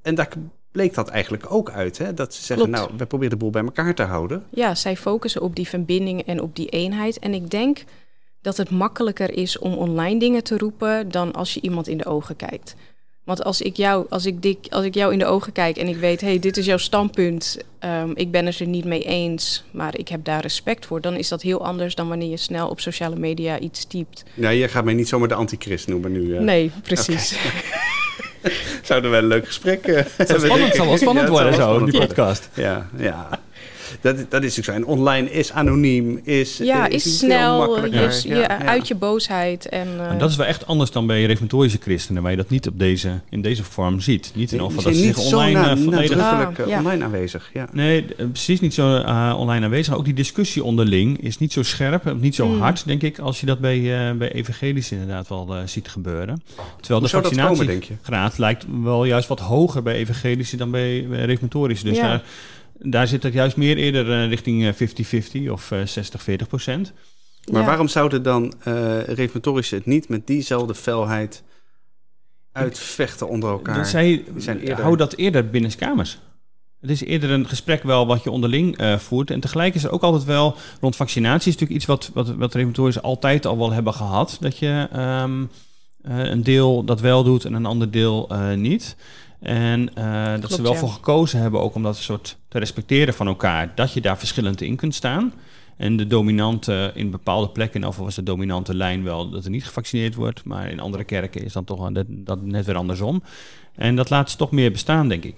En 0.03 0.15
daar 0.15 0.29
bleek 0.73 0.95
dat 0.95 1.09
eigenlijk 1.09 1.53
ook 1.53 1.71
uit. 1.71 1.99
Hè? 1.99 2.15
Dat 2.15 2.35
ze 2.35 2.45
zeggen, 2.45 2.67
Klopt. 2.67 2.85
nou, 2.87 2.99
we 2.99 3.07
proberen 3.07 3.33
de 3.33 3.37
boel 3.39 3.51
bij 3.51 3.63
elkaar 3.63 3.95
te 3.95 4.03
houden. 4.03 4.45
Ja, 4.51 4.75
zij 4.75 4.97
focussen 4.97 5.43
op 5.43 5.57
die 5.57 5.69
verbinding 5.69 6.23
en 6.23 6.41
op 6.41 6.57
die 6.57 6.69
eenheid. 6.69 7.19
En 7.19 7.35
ik 7.35 7.51
denk 7.51 7.85
dat 8.49 8.57
het 8.57 8.71
makkelijker 8.71 9.37
is 9.37 9.59
om 9.59 9.73
online 9.75 10.19
dingen 10.19 10.43
te 10.45 10.59
roepen 10.59 11.11
dan 11.11 11.33
als 11.33 11.55
je 11.55 11.61
iemand 11.61 11.89
in 11.89 11.97
de 11.99 12.07
ogen 12.07 12.37
kijkt. 12.37 12.75
Want 13.25 13.45
als 13.45 13.61
ik 13.61 13.77
jou, 13.77 14.07
als 14.09 14.27
ik 14.27 14.43
dik, 14.43 14.67
als 14.71 14.85
ik 14.85 14.95
jou 14.95 15.13
in 15.13 15.19
de 15.19 15.27
ogen 15.27 15.53
kijk 15.53 15.77
en 15.77 15.87
ik 15.89 15.97
weet, 15.97 16.21
hey, 16.21 16.39
dit 16.39 16.57
is 16.57 16.67
jouw 16.67 16.77
standpunt, 16.77 17.59
ehm, 17.79 18.11
ik 18.15 18.31
ben 18.31 18.47
het 18.47 18.59
er 18.59 18.67
niet 18.67 18.85
mee 18.85 19.03
eens, 19.05 19.65
maar 19.71 19.99
ik 19.99 20.09
heb 20.09 20.25
daar 20.25 20.41
respect 20.41 20.87
voor, 20.87 21.01
dan 21.01 21.15
is 21.15 21.29
dat 21.29 21.43
heel 21.43 21.65
anders 21.65 21.95
dan 21.95 22.09
wanneer 22.09 22.29
je 22.31 22.37
snel 22.37 22.69
op 22.69 22.81
sociale 22.81 23.17
media 23.17 23.59
iets 23.59 23.85
typt. 23.85 24.25
Ja, 24.35 24.49
je 24.51 24.69
gaat 24.69 24.85
mij 24.85 24.95
niet 24.95 25.09
zomaar 25.09 25.29
de 25.29 25.35
antichrist 25.35 25.89
noemen 25.89 26.13
nu. 26.13 26.35
eh. 26.37 26.41
Nee, 26.41 26.71
precies. 26.83 27.37
Zouden 28.83 29.11
we 29.11 29.17
een 29.17 29.27
leuk 29.27 29.47
gesprek 29.47 29.85
eh, 29.87 30.05
Het 30.17 30.29
zal 30.29 30.41
hebben, 30.41 30.67
ik. 30.67 30.75
zal 30.75 30.87
wel 30.87 30.97
spannend 30.97 31.29
Ja, 31.29 31.35
het 31.35 31.43
worden 31.43 31.55
zo, 31.55 31.85
die 31.85 32.01
podcast. 32.07 32.49
Ja, 32.55 32.89
ja. 32.97 33.41
Dat, 34.01 34.17
dat 34.31 34.43
is 34.43 34.59
ook 34.59 34.65
zo. 34.65 34.73
En 34.73 34.85
online 34.87 35.31
is 35.33 35.53
anoniem, 35.53 36.21
is, 36.25 36.57
Ja, 36.57 36.89
eh, 36.89 36.95
is 36.95 37.19
snel, 37.19 37.87
Ja, 37.87 38.11
ja. 38.25 38.65
uit 38.65 38.89
je 38.89 38.95
boosheid. 38.95 39.69
En, 39.69 39.89
eh, 39.99 40.11
En 40.11 40.19
dat 40.19 40.31
is 40.31 40.37
wel 40.37 40.47
echt 40.47 40.67
anders 40.67 40.91
dan 40.91 41.07
bij 41.07 41.25
reformatorische 41.25 41.79
christenen, 41.81 42.23
waar 42.23 42.31
je 42.31 42.37
dat 42.37 42.51
niet 42.51 42.69
op 42.69 42.79
deze, 42.79 43.11
in 43.29 43.43
deze 43.43 43.65
vorm 43.65 44.01
ziet. 44.01 44.31
Niet 44.35 44.53
in 44.53 44.59
zijn 44.59 44.75
dat 44.75 44.83
ze 44.83 44.95
zich 44.95 45.19
zo 45.19 45.37
online 45.37 45.61
na- 45.61 45.71
eh, 45.71 45.77
volledig... 45.83 46.19
Ah, 46.19 46.41
eh, 46.59 46.67
ja. 46.67 46.79
online 46.79 47.05
aanwezig. 47.05 47.51
Ja. 47.55 47.69
Nee, 47.73 48.05
eh, 48.17 48.27
precies 48.27 48.61
niet 48.61 48.75
zo 48.75 48.97
eh, 48.97 49.35
online 49.39 49.65
aanwezig. 49.65 49.95
Ook 49.97 50.05
die 50.05 50.15
discussie 50.15 50.65
onderling 50.65 51.23
is 51.23 51.39
niet 51.39 51.53
zo 51.53 51.63
scherp, 51.63 52.07
en 52.07 52.21
niet 52.21 52.35
zo 52.35 52.47
Mm. 52.49 52.61
hard, 52.61 52.87
denk 52.87 53.03
ik, 53.03 53.19
als 53.19 53.41
je 53.41 53.47
dat 53.47 53.59
bij, 53.59 54.09
eh 54.09 54.15
bij 54.17 54.33
evangelische 54.33 54.95
inderdaad 54.95 55.29
wel 55.29 55.47
eh, 55.55 55.61
ziet 55.65 55.89
gebeuren. 55.89 56.43
Terwijl 56.81 57.01
Hoe 57.01 57.09
de 57.11 57.17
vaccinatiegraad 57.23 58.39
lijkt 58.39 58.65
wel 58.83 59.05
juist 59.05 59.29
wat 59.29 59.41
hoger 59.41 59.83
bij 59.83 59.95
evangelische 59.95 60.57
dan 60.57 60.71
bij, 60.71 61.07
bij 61.09 61.25
reformatorische. 61.25 61.85
Dus 61.85 61.97
Ja. 61.97 62.23
Daar, 62.79 63.07
zit 63.07 63.23
het 63.23 63.33
juist 63.33 63.57
meer 63.57 63.77
eerder 63.77 64.13
eh, 64.13 64.29
richting 64.29 64.67
eh, 64.67 65.47
50-50 65.47 65.51
of 65.51 65.71
eh 65.71 65.81
60-40 66.43 66.47
procent. 66.49 66.93
Maar 67.51 67.61
ja. 67.61 67.67
waarom 67.67 67.89
zouden 67.89 68.23
dan 68.23 68.55
eh 68.63 69.03
reformatorische 69.03 69.75
het 69.75 69.87
niet 69.87 70.09
met 70.09 70.27
diezelfde 70.27 70.75
felheid 70.75 71.43
uitvechten 72.53 73.29
onder 73.29 73.51
elkaar? 73.51 73.77
Dat 73.77 73.89
zij, 73.89 74.25
Die 74.33 74.43
zijn 74.43 74.61
eerder- 74.61 74.85
hou 74.85 74.97
dat 74.97 75.15
eerder 75.15 75.51
binnenskamers. 75.51 76.19
Het 76.81 76.91
is 76.91 77.05
eerder 77.05 77.31
een 77.31 77.49
gesprek 77.49 77.83
wel 77.83 78.07
wat 78.07 78.23
je 78.23 78.31
onderling 78.31 78.77
eh, 78.77 78.99
voert. 78.99 79.31
En 79.31 79.41
tegelijk 79.41 79.75
is 79.75 79.85
er 79.85 79.91
ook 79.91 80.03
altijd 80.03 80.25
wel 80.25 80.57
rond 80.81 80.97
vaccinatie 80.97 81.53
is 81.53 81.59
natuurlijk 81.59 81.73
iets 81.73 81.87
wat, 81.87 82.11
wat, 82.15 82.35
wat 82.37 83.03
altijd 83.03 83.47
al 83.47 83.59
wel 83.59 83.73
hebben 83.73 83.95
gehad. 83.95 84.37
Dat 84.41 84.59
je 84.59 84.89
ehm, 84.93 85.45
eh, 86.03 86.19
een 86.19 86.43
deel 86.43 86.85
dat 86.85 87.01
wel 87.01 87.25
doet 87.25 87.45
en 87.45 87.53
een 87.53 87.67
ander 87.67 87.91
deel 87.91 88.29
eh, 88.29 88.55
niet. 88.55 88.97
En 89.41 89.95
eh, 89.95 90.41
dat 90.41 90.53
ze 90.53 90.63
wel 90.63 90.73
ja. 90.73 90.79
voor 90.79 90.89
gekozen 90.89 91.41
hebben 91.41 91.61
ook 91.61 91.75
om 91.75 91.83
dat 91.83 91.97
soort 91.97 92.37
te 92.49 92.59
respecteren 92.59 93.15
van 93.15 93.27
elkaar. 93.27 93.73
Dat 93.75 93.93
je 93.93 94.01
daar 94.01 94.19
verschillend 94.19 94.61
in 94.61 94.77
kunt 94.77 94.95
staan. 94.95 95.33
En 95.77 95.97
de 95.97 96.07
dominante 96.07 96.91
in 96.95 97.11
bepaalde 97.11 97.49
plekken, 97.49 97.85
of 97.85 97.97
was 97.97 98.15
de 98.15 98.23
dominante 98.23 98.75
lijn 98.75 99.03
wel 99.03 99.31
dat 99.31 99.45
er 99.45 99.51
niet 99.51 99.65
gevaccineerd 99.65 100.15
wordt. 100.15 100.45
Maar 100.45 100.71
in 100.71 100.81
andere 100.81 101.05
kerken 101.05 101.45
is 101.45 101.53
dan 101.53 101.65
toch 101.65 101.91
dat, 101.91 102.07
dat 102.09 102.43
net 102.43 102.67
weer 102.67 102.77
andersom. 102.77 103.23
En 103.75 103.97
dat 103.97 104.11
laat 104.11 104.31
ze 104.31 104.37
toch 104.37 104.51
meer 104.51 104.73
bestaan, 104.73 105.09
denk 105.09 105.25
ik. 105.25 105.37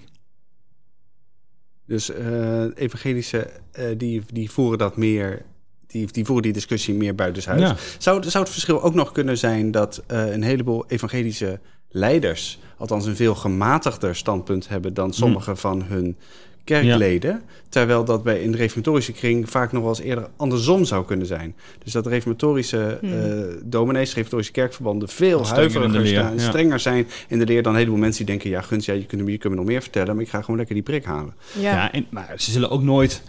Dus 1.85 2.11
eh, 2.11 2.63
evangelische, 2.75 3.49
eh, 3.71 3.85
die, 3.97 4.21
die 4.33 4.51
voeren 4.51 4.77
dat 4.77 4.97
meer... 4.97 5.45
Die, 5.87 6.11
die 6.11 6.25
voeren 6.25 6.43
die 6.43 6.53
discussie 6.53 6.93
meer 6.93 7.15
buitenshuis. 7.15 7.61
Ja. 7.61 7.75
Zou, 7.97 8.23
zou 8.23 8.43
het 8.43 8.53
verschil 8.53 8.81
ook 8.81 8.93
nog 8.93 9.11
kunnen 9.11 9.37
zijn 9.37 9.71
dat 9.71 10.03
eh, 10.07 10.31
een 10.31 10.43
heleboel 10.43 10.85
evangelische 10.87 11.59
leiders, 11.89 12.59
althans 12.81 13.05
een 13.05 13.15
veel 13.15 13.35
gematigder 13.35 14.15
standpunt 14.15 14.67
hebben 14.69 14.93
dan 14.93 15.13
sommige 15.13 15.55
van 15.55 15.83
hun 15.83 16.15
kerkleden. 16.63 17.41
Terwijl 17.69 18.03
dat 18.05 18.23
bij 18.23 18.41
in 18.41 18.51
de 18.51 18.57
reformatorische 18.57 19.11
kring 19.11 19.49
vaak 19.49 19.71
nog 19.71 19.81
wel 19.81 19.91
eens 19.91 19.99
eerder 20.01 20.27
andersom 20.35 20.85
zou 20.85 21.05
kunnen 21.05 21.25
zijn. 21.27 21.55
Dus 21.83 21.93
dat 21.93 22.07
reformatorische 22.07 22.97
Hmm. 23.01 23.11
eh 23.13 23.43
dominees, 23.63 24.07
reformatorische 24.07 24.51
kerkverbanden 24.51 25.09
veel 25.09 25.47
huiveriger 25.47 26.07
staan, 26.07 26.33
ja. 26.33 26.39
strenger 26.39 26.79
zijn 26.79 27.07
in 27.27 27.39
de 27.39 27.45
leer 27.45 27.63
dan 27.63 27.71
een 27.73 27.77
heleboel 27.79 27.99
mensen 27.99 28.25
die 28.25 28.35
denken, 28.35 28.49
ja 28.49 28.61
Guns, 28.61 28.85
ja, 28.85 28.93
je 28.93 29.05
kunt, 29.05 29.23
me- 29.23 29.31
je 29.31 29.37
kunt 29.37 29.53
me 29.53 29.59
nog 29.59 29.67
meer 29.69 29.81
vertellen, 29.81 30.13
maar 30.15 30.23
ik 30.23 30.29
ga 30.29 30.41
gewoon 30.41 30.55
lekker 30.57 30.75
die 30.75 30.83
prik 30.83 31.03
halen. 31.05 31.33
Ja, 31.59 31.71
Ja, 31.71 31.91
en, 31.91 32.05
maar 32.09 32.33
ze 32.37 32.51
zullen 32.51 32.69
ook 32.69 32.81
nooit. 32.83 33.21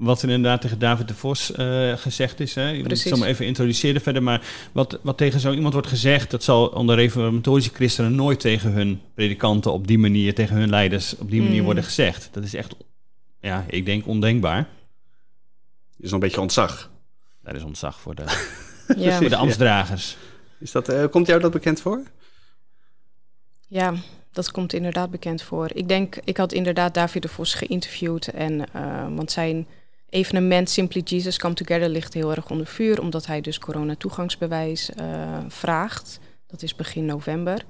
Wat 0.00 0.22
er 0.22 0.28
inderdaad 0.30 0.60
tegen 0.60 0.78
David 0.78 1.08
de 1.08 1.14
Vos 1.14 1.52
eh, 1.52 1.92
gezegd 1.96 2.40
is. 2.40 2.54
Hè? 2.54 2.62
Je 2.62 2.68
moet 2.68 2.76
het 2.78 2.86
Precies. 2.86 3.10
zo 3.10 3.16
maar 3.16 3.28
even 3.28 3.46
introduceren 3.46 4.00
verder. 4.00 4.22
Maar 4.22 4.42
wat, 4.72 4.98
wat 5.02 5.16
tegen 5.16 5.40
zo 5.40 5.52
iemand 5.52 5.72
wordt 5.72 5.88
gezegd, 5.88 6.30
dat 6.30 6.42
zal 6.42 6.66
onder 6.66 6.96
reformatorische 6.96 7.70
christenen 7.74 8.14
nooit 8.14 8.40
tegen 8.40 8.72
hun 8.72 9.00
predikanten 9.14 9.72
op 9.72 9.86
die 9.86 9.98
manier, 9.98 10.34
tegen 10.34 10.56
hun 10.56 10.68
leiders 10.70 11.16
op 11.16 11.30
die 11.30 11.42
manier 11.42 11.58
Mm. 11.58 11.64
worden 11.64 11.84
gezegd. 11.84 12.28
Dat 12.32 12.44
is 12.44 12.54
echt, 12.54 12.74
ja, 13.40 13.64
ik 13.68 13.84
denk 13.84 14.06
ondenkbaar. 14.06 14.58
is 15.98 16.04
nog 16.04 16.12
een 16.12 16.18
beetje 16.18 16.40
ontzag. 16.40 16.90
Dat 17.42 17.54
is 17.54 17.62
ontzag 17.62 18.00
voor 18.00 18.14
de, 18.14 18.24
ja. 18.96 19.18
voor 19.18 19.28
de 19.28 19.36
ambtsdragers. 19.36 20.16
Is 20.58 20.72
dat, 20.72 20.88
eh, 20.88 21.04
komt 21.10 21.26
jou 21.26 21.40
dat 21.40 21.50
bekend 21.52 21.80
voor? 21.80 22.02
Ja, 23.66 23.94
dat 24.32 24.50
komt 24.50 24.72
inderdaad 24.72 25.10
bekend 25.10 25.42
voor. 25.42 25.70
Ik 25.72 25.88
denk, 25.88 26.16
ik 26.24 26.36
had 26.36 26.52
inderdaad 26.52 26.94
David 26.94 27.22
de 27.22 27.28
Vos 27.28 27.54
geïnterviewd. 27.54 28.28
En, 28.28 28.72
eh, 28.72 29.06
want 29.14 29.30
zijn 29.30 29.66
evenement 30.10 30.70
Simply 30.70 31.00
Jesus 31.04 31.38
Come 31.38 31.54
Together 31.54 31.88
ligt 31.88 32.14
heel 32.14 32.30
erg 32.30 32.50
onder 32.50 32.66
vuur. 32.66 33.00
Omdat 33.00 33.26
hij 33.26 33.40
dus 33.40 33.58
corona-toegangsbewijs 33.58 34.90
eh, 34.90 35.38
vraagt. 35.48 36.20
Dat 36.46 36.62
is 36.62 36.74
begin 36.74 37.04
november. 37.04 37.64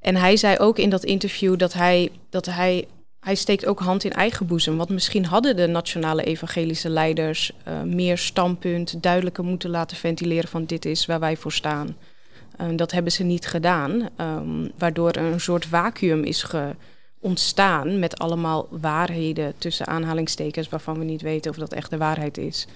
En 0.00 0.16
hij 0.16 0.36
zei 0.36 0.58
ook 0.58 0.78
in 0.78 0.90
dat 0.90 1.04
interview 1.04 1.58
dat 1.58 1.72
hij, 1.72 2.10
dat 2.30 2.46
hij, 2.46 2.88
hij 3.20 3.34
steekt 3.34 3.66
ook 3.66 3.80
hand 3.80 4.04
in 4.04 4.12
eigen 4.12 4.46
boezem. 4.46 4.76
Want 4.76 4.88
misschien 4.88 5.24
hadden 5.24 5.56
de 5.56 5.66
nationale 5.66 6.24
evangelische 6.24 6.88
leiders 6.88 7.52
eh, 7.64 7.82
meer 7.82 8.18
standpunt, 8.18 9.02
duidelijker 9.02 9.44
moeten 9.44 9.70
laten 9.70 9.96
ventileren 9.96 10.48
van 10.48 10.64
dit 10.64 10.84
is 10.84 11.06
waar 11.06 11.20
wij 11.20 11.36
voor 11.36 11.52
staan. 11.52 11.96
Dat 12.76 12.92
hebben 12.92 13.12
ze 13.12 13.22
niet 13.22 13.46
gedaan, 13.46 14.08
um, 14.20 14.70
waardoor 14.78 15.10
er 15.10 15.32
een 15.32 15.40
soort 15.40 15.66
vacuüm 15.66 16.24
is 16.24 16.42
ge 16.42 16.74
ontstaan 17.22 17.98
met 17.98 18.18
allemaal 18.18 18.68
waarheden 18.70 19.54
tussen 19.58 19.86
aanhalingstekens 19.86 20.68
waarvan 20.68 20.98
we 20.98 21.04
niet 21.04 21.22
weten 21.22 21.50
of 21.50 21.56
dat 21.56 21.72
echt 21.72 21.90
de 21.90 21.96
waarheid 21.96 22.38
is, 22.38 22.66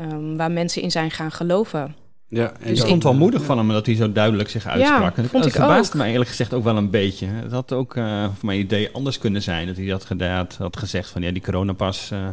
um, 0.00 0.36
waar 0.36 0.50
mensen 0.50 0.82
in 0.82 0.90
zijn 0.90 1.10
gaan 1.10 1.32
geloven. 1.32 1.96
Ja, 2.28 2.52
en 2.60 2.68
Dus 2.68 2.78
ik 2.78 2.86
vond 2.86 2.92
het 2.92 3.02
wel 3.02 3.14
moedig 3.14 3.44
van 3.44 3.58
hem 3.58 3.68
dat 3.68 3.86
hij 3.86 3.94
zo 3.94 4.12
duidelijk 4.12 4.48
zich 4.48 4.66
uitsprak. 4.66 5.00
Ja, 5.00 5.22
En 5.22 5.28
vond 5.28 5.32
dat 5.32 5.46
ik 5.46 5.52
verbaasde 5.52 5.92
ook. 5.92 5.98
mij 5.98 6.10
eerlijk 6.10 6.30
gezegd 6.30 6.54
ook 6.54 6.64
wel 6.64 6.76
een 6.76 6.90
beetje. 6.90 7.26
Het 7.26 7.52
had 7.52 7.72
ook 7.72 7.96
uh, 7.96 8.24
voor 8.24 8.46
mijn 8.46 8.58
idee 8.58 8.90
anders 8.92 9.18
kunnen 9.18 9.42
zijn. 9.42 9.66
Dat 9.66 9.76
hij 9.76 9.86
dat 9.86 10.04
gedaan 10.04 10.46
had 10.58 10.76
gezegd 10.76 11.10
van 11.10 11.22
ja, 11.22 11.30
die 11.30 11.42
coronapas, 11.42 12.10
uh, 12.12 12.28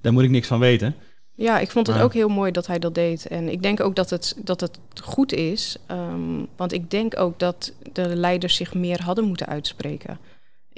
daar 0.00 0.12
moet 0.12 0.22
ik 0.22 0.30
niks 0.30 0.46
van 0.46 0.58
weten. 0.58 0.94
Ja, 1.34 1.58
ik 1.58 1.70
vond 1.70 1.86
het 1.86 2.00
ook 2.00 2.12
heel 2.12 2.28
mooi 2.28 2.52
dat 2.52 2.66
hij 2.66 2.78
dat 2.78 2.94
deed. 2.94 3.26
En 3.26 3.48
ik 3.48 3.62
denk 3.62 3.80
ook 3.80 3.96
dat 3.96 4.10
het, 4.10 4.36
dat 4.44 4.60
het 4.60 4.78
goed 5.02 5.32
is. 5.32 5.76
Um, 5.90 6.46
want 6.56 6.72
ik 6.72 6.90
denk 6.90 7.18
ook 7.18 7.38
dat 7.38 7.72
de 7.92 8.16
leiders 8.16 8.56
zich 8.56 8.74
meer 8.74 9.02
hadden 9.02 9.24
moeten 9.24 9.46
uitspreken. 9.46 10.18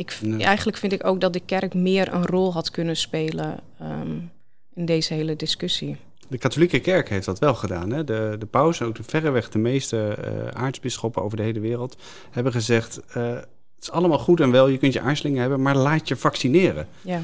Ik, 0.01 0.19
Nee. 0.21 0.45
Eigenlijk 0.45 0.79
vind 0.79 0.93
ik 0.93 1.07
ook 1.07 1.21
dat 1.21 1.33
de 1.33 1.41
kerk 1.41 1.75
meer 1.75 2.13
een 2.15 2.27
rol 2.27 2.53
had 2.53 2.71
kunnen 2.71 2.97
spelen 2.97 3.61
um, 3.83 4.31
in 4.75 4.85
deze 4.85 5.15
hele 5.15 5.37
discussie. 5.37 5.97
De 6.29 6.39
katholieke 6.39 6.81
kerk 6.81 7.09
heeft 7.09 7.25
dat 7.25 7.39
wel 7.39 7.55
gedaan. 7.55 7.91
Hè? 7.91 8.05
De, 8.05 8.37
de 8.39 8.47
paus 8.47 8.81
en 8.81 8.87
ook 8.87 8.95
de, 8.95 9.03
verreweg 9.03 9.49
de 9.49 9.59
meeste 9.59 10.17
uh, 10.19 10.49
aartsbisschoppen 10.63 11.23
over 11.23 11.37
de 11.37 11.43
hele 11.43 11.61
wereld 11.61 11.97
hebben 12.31 12.53
gezegd... 12.53 13.01
Uh, 13.17 13.35
het 13.35 13.89
is 13.89 13.91
allemaal 13.91 14.19
goed 14.19 14.41
en 14.41 14.51
wel, 14.51 14.69
je 14.69 14.79
kunt 14.79 14.93
je 14.93 15.01
aarzelingen 15.01 15.41
hebben, 15.41 15.63
maar 15.63 15.77
laat 15.77 16.09
je 16.09 16.17
vaccineren. 16.17 16.89
Ja. 17.03 17.21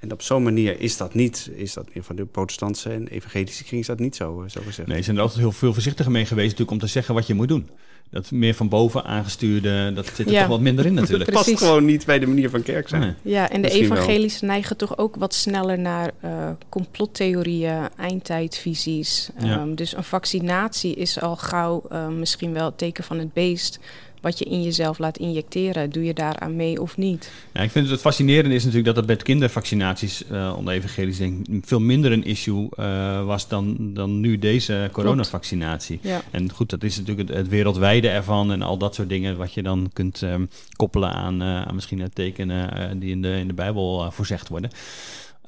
En 0.00 0.12
op 0.12 0.22
zo'n 0.22 0.42
manier 0.42 0.80
is 0.80 0.96
dat 0.96 1.14
niet, 1.14 1.50
is 1.54 1.72
dat 1.72 1.88
van 2.00 2.16
de 2.16 2.24
protestantse 2.24 2.90
en 2.90 3.08
evangelische 3.08 3.64
kring 3.64 3.80
is 3.80 3.86
dat 3.86 3.98
niet 3.98 4.16
zo, 4.16 4.44
zo 4.48 4.60
gezegd. 4.66 4.88
Nee, 4.88 4.96
ze 4.98 5.02
zijn 5.04 5.16
er 5.16 5.22
altijd 5.22 5.40
heel 5.40 5.52
veel 5.52 5.72
voorzichtiger 5.72 6.12
mee 6.12 6.26
geweest 6.26 6.50
natuurlijk 6.50 6.70
om 6.70 6.78
te 6.78 6.92
zeggen 6.92 7.14
wat 7.14 7.26
je 7.26 7.34
moet 7.34 7.48
doen. 7.48 7.70
Dat 8.10 8.30
meer 8.30 8.54
van 8.54 8.68
boven 8.68 9.04
aangestuurde, 9.04 9.92
dat 9.92 10.06
zit 10.06 10.26
er 10.26 10.32
Ja. 10.32 10.40
toch 10.40 10.48
wat 10.48 10.60
minder 10.60 10.86
in 10.86 10.94
natuurlijk. 10.94 11.24
Het 11.30 11.34
past 11.34 11.58
gewoon 11.58 11.84
niet 11.84 12.06
bij 12.06 12.18
de 12.18 12.26
manier 12.26 12.50
van 12.50 12.62
kerk 12.62 12.88
zijn. 12.88 13.00
Nee. 13.00 13.14
Ja, 13.22 13.50
en 13.50 13.62
de 13.62 13.68
wel. 13.68 13.76
evangelische 13.76 14.44
neigen 14.44 14.76
toch 14.76 14.98
ook 14.98 15.16
wat 15.16 15.34
sneller 15.34 15.78
naar 15.78 16.10
eh, 16.20 16.50
complottheorieën, 16.68 17.88
eindtijdvisies. 17.96 19.30
Ja. 19.38 19.58
Ehm, 19.58 19.74
dus 19.74 19.96
een 19.96 20.04
vaccinatie 20.04 20.94
is 20.94 21.20
al 21.20 21.36
gauw 21.36 21.82
eh, 21.90 22.08
misschien 22.08 22.52
wel 22.52 22.64
het 22.64 22.78
teken 22.78 23.04
van 23.04 23.18
het 23.18 23.32
beest. 23.32 23.78
Wat 24.20 24.38
je 24.38 24.44
in 24.44 24.62
jezelf 24.62 24.98
laat 24.98 25.18
injecteren. 25.18 25.90
Doe 25.90 26.04
je 26.04 26.14
daaraan 26.14 26.56
mee 26.56 26.80
of 26.80 26.96
niet? 26.96 27.30
Ja, 27.52 27.60
ik 27.60 27.70
vind 27.70 27.84
het, 27.84 27.92
het 27.92 28.00
fascinerende 28.00 28.54
is 28.54 28.64
natuurlijk 28.64 28.94
dat 28.94 28.96
het 28.96 29.06
met 29.06 29.22
kindervaccinaties 29.22 30.24
uh, 30.30 30.54
onder 30.56 30.74
evangelisch 30.74 31.18
denk 31.18 31.46
veel 31.62 31.80
minder 31.80 32.12
een 32.12 32.24
issue 32.24 32.68
uh, 32.78 33.24
was 33.24 33.48
dan, 33.48 33.76
dan 33.94 34.20
nu 34.20 34.38
deze 34.38 34.88
coronavaccinatie. 34.92 35.98
Ja. 36.02 36.22
En 36.30 36.52
goed, 36.52 36.70
dat 36.70 36.82
is 36.82 36.98
natuurlijk 36.98 37.28
het, 37.28 37.38
het, 37.38 37.48
wereldwijde 37.48 38.08
ervan 38.08 38.52
en 38.52 38.62
al 38.62 38.76
dat 38.76 38.94
soort 38.94 39.08
dingen 39.08 39.36
wat 39.36 39.52
je 39.54 39.62
dan 39.62 39.90
kunt 39.92 40.22
um, 40.22 40.48
koppelen 40.76 41.12
aan, 41.12 41.42
uh, 41.42 41.62
aan 41.62 41.74
misschien 41.74 42.00
het 42.00 42.14
tekenen 42.14 43.00
die 43.00 43.10
in 43.10 43.22
de, 43.22 43.36
in 43.38 43.46
de 43.46 43.54
Bijbel 43.54 44.10
voorzegd 44.10 44.48
worden. 44.48 44.70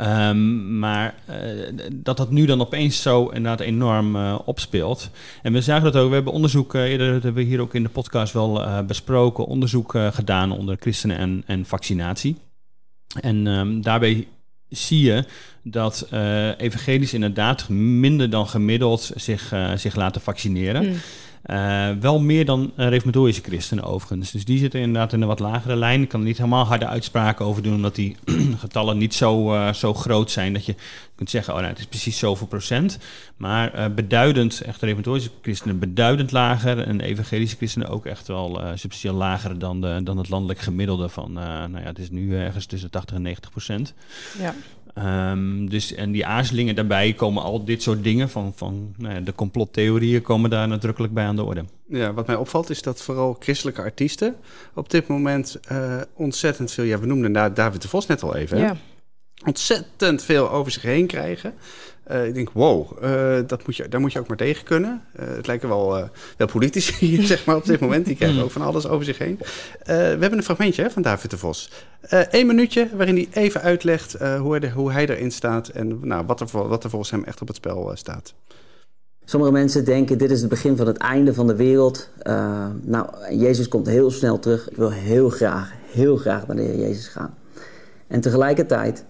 Um, 0.03 0.79
maar 0.79 1.15
uh, 1.31 1.37
dat 1.93 2.17
dat 2.17 2.31
nu 2.31 2.45
dan 2.47 2.61
opeens 2.61 3.03
zo 3.03 3.27
inderdaad 3.27 3.61
enorm 3.61 4.17
uh, 4.17 4.39
opspeelt. 4.45 5.11
En 5.43 5.53
we 5.53 5.61
zagen 5.61 5.93
dat 5.93 6.03
ook, 6.03 6.09
we 6.09 6.15
hebben 6.15 6.33
onderzoek, 6.33 6.75
uh, 6.75 6.83
eerder 6.83 7.13
dat 7.13 7.23
hebben 7.23 7.43
we 7.43 7.49
hier 7.49 7.61
ook 7.61 7.75
in 7.75 7.83
de 7.83 7.89
podcast 7.89 8.33
wel 8.33 8.85
besproken, 8.87 9.47
onderzoek 9.47 9.95
gedaan 10.13 10.53
onder 10.53 10.77
christenen 10.81 11.17
en, 11.17 11.43
en 11.47 11.65
vaccinatie. 11.67 12.37
En 13.21 13.47
um, 13.47 13.83
daarbij 13.83 14.27
zie 14.69 15.05
je 15.05 15.25
dat 15.63 16.09
evangelisch 16.57 17.15
inderdaad 17.15 17.69
minder 17.69 18.31
dan 18.31 18.49
gemiddeld 18.49 19.11
zich, 19.15 19.53
zich 19.77 19.95
laten 19.95 20.21
vaccineren. 20.21 20.89
Mm. 20.89 20.97
Uh, 21.47 21.91
wel 22.01 22.21
meer 22.21 22.45
dan 22.45 22.73
uh, 22.77 22.89
reformatorische 22.89 23.43
christenen 23.43 23.85
overigens. 23.85 24.31
Dus 24.31 24.45
die 24.45 24.59
zitten 24.59 24.81
inderdaad 24.81 25.13
in 25.13 25.21
een 25.21 25.29
wat 25.29 25.39
lagere 25.39 25.77
lijn. 25.77 26.03
Ik 26.03 26.09
kan 26.09 26.21
er 26.21 26.27
niet 26.27 26.37
helemaal 26.37 26.65
harde 26.65 26.87
uitspraken 26.87 27.45
over 27.45 27.63
doen, 27.63 27.75
omdat 27.75 27.95
die 27.95 28.17
getallen 28.59 28.99
niet 28.99 29.15
zo, 29.15 29.55
uh, 29.55 29.73
zo 29.73 29.95
groot 29.95 30.31
zijn 30.31 30.53
dat 30.53 30.65
je 30.65 30.75
kunt 31.15 31.31
zeggen, 31.31 31.53
oh 31.53 31.59
nou, 31.59 31.71
het 31.71 31.81
is 31.81 31.87
precies 31.87 32.19
zoveel 32.19 32.47
procent. 32.47 32.99
Maar 33.37 33.93
beduidend, 33.95 34.61
echt 34.61 34.81
reformatorische 34.81 35.31
christenen 35.43 35.79
beduidend 35.79 36.33
lager 36.33 36.79
en 36.79 37.01
evangelische 37.01 37.57
christenen 37.57 37.89
ook 37.89 38.07
echt 38.07 38.27
wel 38.29 38.61
substantieel 38.75 39.15
lager 39.15 39.59
dan, 39.59 39.81
de, 39.81 40.01
dan 40.05 40.19
het 40.19 40.29
landelijk 40.29 40.59
gemiddelde 40.59 41.09
van, 41.09 41.33
nou 41.33 41.79
ja, 41.79 41.87
het 41.87 41.99
is 41.99 42.11
nu 42.11 42.37
ergens 42.37 42.67
tussen 42.67 42.91
80 42.91 43.17
en 43.17 43.23
90 43.23 43.51
procent. 43.51 43.95
Ja. 44.39 44.55
Um, 44.99 45.71
dus, 45.71 45.95
en 45.95 46.13
die 46.13 46.27
aarzelingen 46.27 46.75
daarbij 46.75 47.13
komen 47.13 47.43
al 47.43 47.65
dit 47.65 47.83
soort 47.83 48.05
dingen 48.05 48.29
van, 48.29 48.53
van 48.57 48.95
nou 48.97 49.15
ja, 49.15 49.21
de 49.21 49.35
complottheorieën 49.35 50.23
komen 50.23 50.51
daar 50.51 50.69
nadrukkelijk 50.69 51.13
bij 51.13 51.25
aan 51.25 51.37
de 51.37 51.45
orde. 51.45 51.65
Ja, 51.89 52.13
wat 52.13 52.27
mij 52.27 52.37
opvalt 52.37 52.71
is 52.71 52.83
dat 52.83 53.03
vooral 53.03 53.37
christelijke 53.41 53.83
artiesten 53.83 54.37
op 54.75 54.91
dit 54.91 55.07
moment 55.07 55.61
uh, 55.73 56.01
ontzettend 56.15 56.73
veel, 56.73 56.85
ja, 56.85 56.99
we 56.99 57.07
noemden 57.07 57.33
da 57.33 57.51
David 57.51 57.83
de 57.83 57.89
Vos 57.89 58.07
net 58.07 58.23
al 58.23 58.37
even, 58.37 58.59
hè? 58.59 58.73
Ontzettend 59.45 60.23
veel 60.23 60.51
over 60.51 60.73
zich 60.73 60.83
heen 60.83 61.07
krijgen. 61.07 61.55
Uh, 62.11 62.27
ik 62.27 62.35
denk, 62.35 62.51
wow, 62.51 63.03
uh, 63.03 63.35
dat 63.47 63.67
moet 63.67 63.77
je, 63.77 63.89
daar 63.89 64.01
moet 64.01 64.13
je 64.13 64.19
ook 64.19 64.29
maar 64.29 64.37
tegen 64.37 64.65
kunnen. 64.65 65.03
Uh, 65.21 65.27
het 65.27 65.47
lijken 65.47 65.69
wel, 65.69 66.09
wel 66.37 66.47
politici 66.47 67.07
hier, 67.07 67.23
zeg 67.33 67.45
maar, 67.45 67.57
op 67.57 67.65
dit 67.65 67.81
moment. 67.81 68.07
Die 68.07 68.17
krijgen 68.17 68.43
ook 68.43 68.51
van 68.51 68.63
alles 68.63 68.89
over 68.89 69.05
zich 69.05 69.19
heen. 69.19 69.39
we 69.85 69.93
hebben 69.93 70.33
een 70.33 70.43
fragmentje 70.43 70.83
hè, 70.83 70.91
van 70.91 71.03
David 71.03 71.31
de 71.31 71.39
Vos. 71.39 71.71
Eén 72.09 72.47
minuutje 72.47 72.89
waarin 72.97 73.15
hij 73.15 73.29
even 73.33 73.61
uitlegt 73.61 74.13
hoe, 74.19 74.57
hij, 74.57 74.71
hoe 74.71 74.93
hij 74.93 75.09
erin 75.09 75.31
staat... 75.31 75.69
en 75.69 75.99
nou, 76.03 76.27
wat, 76.27 76.41
er, 76.41 76.47
wat 76.53 76.85
er 76.85 76.91
volgens 76.91 77.11
hem 77.11 77.25
echt 77.25 77.41
op 77.41 77.47
het 77.47 77.57
spel 77.57 77.91
staat. 77.95 78.35
Sommige 79.25 79.53
mensen 79.53 79.85
denken, 79.85 80.19
dit 80.19 80.31
is 80.31 80.41
het 80.41 80.49
begin 80.51 80.77
van 80.77 80.87
het 80.87 80.97
einde 80.97 81.35
van 81.35 81.47
de 81.47 81.57
wereld. 81.57 82.09
nou, 82.83 83.07
Jezus 83.31 83.69
komt 83.69 83.87
heel 83.87 84.11
snel 84.11 84.39
terug. 84.39 84.71
Ik 84.71 84.77
wil 84.77 84.91
heel 84.91 85.31
graag, 85.31 85.73
heel 85.87 86.17
graag 86.17 86.47
naar 86.47 86.57
de 86.57 86.63
Heer 86.63 86.79
Jezus 86.79 87.09
gaan. 87.09 87.35
En 88.09 88.21
tegelijkertijd 88.21 89.05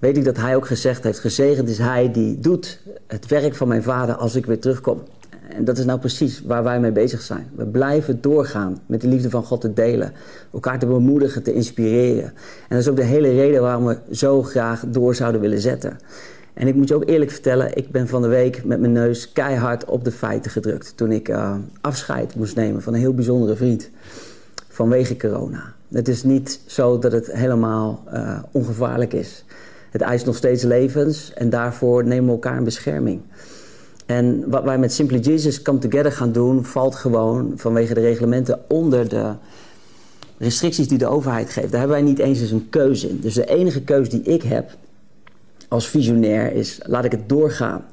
weet 0.00 0.16
ik 0.16 0.24
dat 0.24 0.36
hij 0.36 0.56
ook 0.56 0.66
gezegd 0.66 1.04
heeft: 1.04 1.18
gezegend 1.18 1.68
is 1.68 1.78
hij 1.78 2.12
die 2.12 2.40
doet 2.40 2.80
het 3.06 3.26
werk 3.26 3.54
van 3.54 3.68
mijn 3.68 3.82
vader 3.82 4.14
als 4.14 4.34
ik 4.34 4.46
weer 4.46 4.58
terugkom. 4.58 5.02
En 5.48 5.64
dat 5.64 5.78
is 5.78 5.84
nou 5.84 5.98
precies 5.98 6.42
waar 6.46 6.62
wij 6.62 6.80
mee 6.80 6.92
bezig 6.92 7.20
zijn. 7.20 7.50
We 7.54 7.66
blijven 7.66 8.20
doorgaan 8.20 8.80
met 8.86 9.00
de 9.00 9.08
liefde 9.08 9.30
van 9.30 9.44
God 9.44 9.60
te 9.60 9.72
delen, 9.72 10.12
elkaar 10.52 10.78
te 10.78 10.86
bemoedigen, 10.86 11.42
te 11.42 11.52
inspireren. 11.52 12.24
En 12.24 12.32
dat 12.68 12.78
is 12.78 12.88
ook 12.88 12.96
de 12.96 13.02
hele 13.02 13.30
reden 13.30 13.62
waarom 13.62 13.86
we 13.86 13.98
zo 14.10 14.42
graag 14.42 14.84
door 14.86 15.14
zouden 15.14 15.40
willen 15.40 15.60
zetten. 15.60 15.98
En 16.54 16.68
ik 16.68 16.74
moet 16.74 16.88
je 16.88 16.94
ook 16.94 17.08
eerlijk 17.08 17.30
vertellen, 17.30 17.76
ik 17.76 17.90
ben 17.90 18.08
van 18.08 18.22
de 18.22 18.28
week 18.28 18.64
met 18.64 18.80
mijn 18.80 18.92
neus 18.92 19.32
keihard 19.32 19.84
op 19.84 20.04
de 20.04 20.10
feiten 20.10 20.50
gedrukt. 20.50 20.92
Toen 20.96 21.12
ik 21.12 21.28
uh, 21.28 21.54
afscheid 21.80 22.34
moest 22.34 22.56
nemen 22.56 22.82
van 22.82 22.94
een 22.94 23.00
heel 23.00 23.14
bijzondere 23.14 23.56
vriend 23.56 23.90
vanwege 24.68 25.16
corona. 25.16 25.74
Het 25.88 26.08
is 26.08 26.22
niet 26.22 26.60
zo 26.66 26.98
dat 26.98 27.12
het 27.12 27.32
helemaal 27.32 28.04
uh, 28.12 28.38
ongevaarlijk 28.50 29.12
is. 29.12 29.44
Het 29.90 30.00
eist 30.00 30.26
nog 30.26 30.36
steeds 30.36 30.62
levens 30.62 31.32
en 31.34 31.50
daarvoor 31.50 32.04
nemen 32.04 32.24
we 32.24 32.30
elkaar 32.30 32.56
in 32.56 32.64
bescherming. 32.64 33.20
En 34.06 34.50
wat 34.50 34.64
wij 34.64 34.78
met 34.78 34.92
Simply 34.92 35.18
Jesus 35.18 35.62
Come 35.62 35.78
Together 35.78 36.12
gaan 36.12 36.32
doen, 36.32 36.64
valt 36.64 36.94
gewoon 36.94 37.52
vanwege 37.56 37.94
de 37.94 38.00
reglementen 38.00 38.60
onder 38.68 39.08
de 39.08 39.34
restricties 40.38 40.88
die 40.88 40.98
de 40.98 41.06
overheid 41.06 41.50
geeft, 41.50 41.70
daar 41.70 41.80
hebben 41.80 41.98
wij 41.98 42.06
niet 42.06 42.18
eens 42.18 42.40
eens 42.40 42.50
een 42.50 42.68
keuze 42.70 43.08
in. 43.08 43.20
Dus 43.20 43.34
de 43.34 43.46
enige 43.46 43.82
keuze 43.82 44.10
die 44.10 44.22
ik 44.22 44.42
heb 44.42 44.70
als 45.68 45.88
visionair 45.88 46.52
is: 46.52 46.80
laat 46.82 47.04
ik 47.04 47.12
het 47.12 47.28
doorgaan 47.28 47.84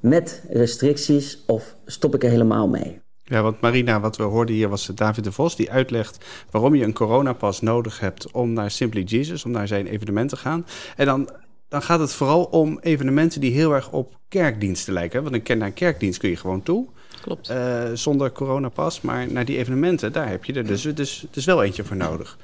met 0.00 0.42
restricties 0.50 1.42
of 1.46 1.74
stop 1.86 2.14
ik 2.14 2.24
er 2.24 2.30
helemaal 2.30 2.68
mee? 2.68 3.00
Ja, 3.28 3.42
want 3.42 3.60
Marina, 3.60 4.00
wat 4.00 4.16
we 4.16 4.22
hoorden 4.22 4.54
hier 4.54 4.68
was 4.68 4.86
David 4.86 5.24
de 5.24 5.32
Vos 5.32 5.56
die 5.56 5.70
uitlegt 5.70 6.24
waarom 6.50 6.74
je 6.74 6.84
een 6.84 6.92
coronapas 6.92 7.60
nodig 7.60 8.00
hebt 8.00 8.30
om 8.30 8.52
naar 8.52 8.70
Simply 8.70 9.02
Jesus, 9.02 9.44
om 9.44 9.50
naar 9.50 9.68
zijn 9.68 9.86
evenement 9.86 10.28
te 10.28 10.36
gaan. 10.36 10.66
En 10.96 11.06
dan, 11.06 11.30
dan 11.68 11.82
gaat 11.82 12.00
het 12.00 12.12
vooral 12.12 12.44
om 12.44 12.78
evenementen 12.80 13.40
die 13.40 13.52
heel 13.52 13.72
erg 13.74 13.92
op 13.92 14.18
kerkdiensten 14.28 14.92
lijken. 14.92 15.22
Want 15.22 15.48
een, 15.48 15.58
naar 15.58 15.66
een 15.66 15.74
kerkdienst 15.74 16.18
kun 16.18 16.28
je 16.30 16.36
gewoon 16.36 16.62
toe. 16.62 16.88
Klopt. 17.20 17.50
Uh, 17.50 17.82
zonder 17.94 18.32
coronapas. 18.32 19.00
Maar 19.00 19.32
naar 19.32 19.44
die 19.44 19.58
evenementen, 19.58 20.12
daar 20.12 20.28
heb 20.28 20.44
je 20.44 20.52
er 20.52 20.66
dus, 20.66 20.82
dus, 20.82 21.26
dus 21.30 21.44
wel 21.44 21.62
eentje 21.62 21.84
voor 21.84 21.96
nodig. 21.96 22.38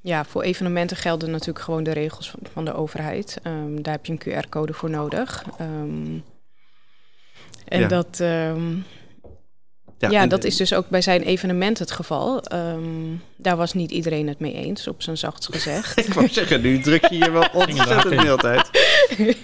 Ja, 0.00 0.24
voor 0.24 0.42
evenementen 0.42 0.96
gelden 0.96 1.30
natuurlijk 1.30 1.64
gewoon 1.64 1.82
de 1.82 1.92
regels 1.92 2.34
van, 2.52 2.64
de 2.64 2.74
overheid. 2.74 3.40
Um, 3.46 3.82
daar 3.82 3.94
heb 3.94 4.06
je 4.06 4.12
een 4.12 4.44
QR-code 4.44 4.72
voor 4.72 4.90
nodig. 4.90 5.44
Um, 5.60 6.22
en 7.64 7.80
Ja. 7.80 7.88
dat, 7.88 8.20
ehm, 8.20 8.76
ja, 10.10 10.20
en- 10.22 10.28
dat 10.28 10.44
is 10.44 10.56
dus 10.56 10.74
ook 10.74 10.88
bij 10.88 11.00
zijn 11.02 11.22
evenement 11.22 11.78
het 11.78 11.90
geval. 11.90 12.42
Ehm, 12.42 12.80
daar 13.36 13.56
was 13.56 13.72
niet 13.72 13.90
iedereen 13.90 14.28
het 14.28 14.38
mee 14.40 14.54
eens, 14.54 14.88
op 14.88 15.02
zijn 15.02 15.18
zachtst 15.18 15.52
gezegd. 15.52 15.98
Ik 16.06 16.14
wou 16.14 16.28
zeggen, 16.28 16.60
nu 16.60 16.80
druk 16.80 17.06
je 17.08 17.18
je 17.18 17.30
wel 17.30 17.48
ontzettend 17.66 18.02
de 18.08 18.20
hele 18.20 18.36
tijd. 18.36 18.70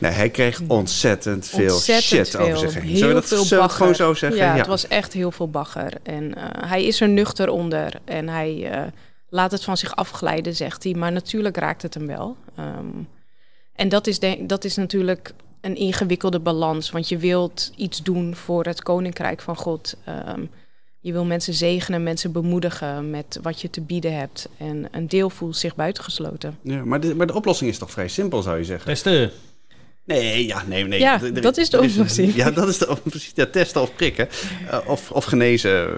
Nee, 0.00 0.10
hij 0.12 0.30
kreeg 0.30 0.60
ontzettend 0.66 1.46
veel 1.46 1.74
Ontzettend 1.74 2.04
shit 2.04 2.28
veel. 2.28 2.40
over 2.40 2.58
zich 2.58 2.74
heen. 2.74 2.82
Heel 2.82 2.96
Zullen 2.96 3.14
we 3.14 3.20
dat, 3.20 3.28
veel 3.28 3.44
zullen 3.44 3.70
gewoon 3.70 3.94
zo 3.94 4.14
zeggen? 4.14 4.38
Ja, 4.38 4.56
het 4.56 4.66
was 4.66 4.88
echt 4.88 5.12
heel 5.12 5.30
veel 5.30 5.50
bagger. 5.50 5.92
En 6.02 6.34
eh, 6.34 6.68
hij 6.68 6.84
is 6.84 7.00
er 7.00 7.08
nuchter 7.08 7.48
onder. 7.48 7.92
En 8.04 8.28
hij 8.28 8.70
eh, 8.70 8.82
laat 9.28 9.50
het 9.50 9.64
van 9.64 9.76
zich 9.76 9.96
afglijden, 9.96 10.54
zegt 10.56 10.84
hij. 10.84 10.94
Maar 10.94 11.12
natuurlijk 11.12 11.56
raakt 11.56 11.82
het 11.82 11.94
hem 11.94 12.06
wel. 12.06 12.36
Ehm, 12.56 12.86
en 13.74 13.88
dat 13.88 14.06
is, 14.06 14.18
dat 14.40 14.64
is 14.64 14.76
natuurlijk 14.76 15.32
een 15.60 15.76
ingewikkelde 15.76 16.40
balans. 16.40 16.90
Want 16.90 17.08
je 17.08 17.18
wilt 17.18 17.72
iets 17.76 18.02
doen 18.02 18.34
voor 18.34 18.64
het 18.64 18.82
koninkrijk 18.82 19.40
van 19.40 19.56
God. 19.56 19.96
Ehm, 20.04 20.44
je 21.00 21.12
wil 21.12 21.24
mensen 21.24 21.54
zegenen, 21.54 22.02
mensen 22.02 22.32
bemoedigen 22.32 23.10
met 23.10 23.38
wat 23.42 23.60
je 23.60 23.70
te 23.70 23.80
bieden 23.80 24.16
hebt. 24.16 24.48
En 24.56 24.88
een 24.90 25.08
deel 25.08 25.30
voelt 25.30 25.56
zich 25.56 25.74
buitengesloten. 25.74 26.58
Ja, 26.62 26.84
maar, 26.84 27.00
de, 27.00 27.14
maar 27.14 27.26
de 27.26 27.34
oplossing 27.34 27.70
is 27.70 27.78
toch 27.78 27.90
vrij 27.90 28.08
simpel, 28.08 28.42
zou 28.42 28.58
je 28.58 28.64
zeggen? 28.64 28.86
Testen. 28.86 29.30
Nee, 30.08 30.46
ja, 30.46 30.62
nee, 30.66 30.84
nee. 30.84 30.98
Ja, 31.00 31.22
Er- 31.22 31.40
dat 31.40 31.56
is 31.56 31.70
de 31.70 31.80
oplossing. 31.80 32.34
ja, 32.34 32.50
dat 32.50 32.68
is 32.68 32.78
de 32.78 32.88
oplossing. 32.88 33.32
Ja, 33.34 33.46
testen 33.46 33.82
of 33.82 33.94
prikken. 33.94 34.28
eh, 34.70 34.78
of, 34.86 35.10
of 35.10 35.24
genezen 35.24 35.88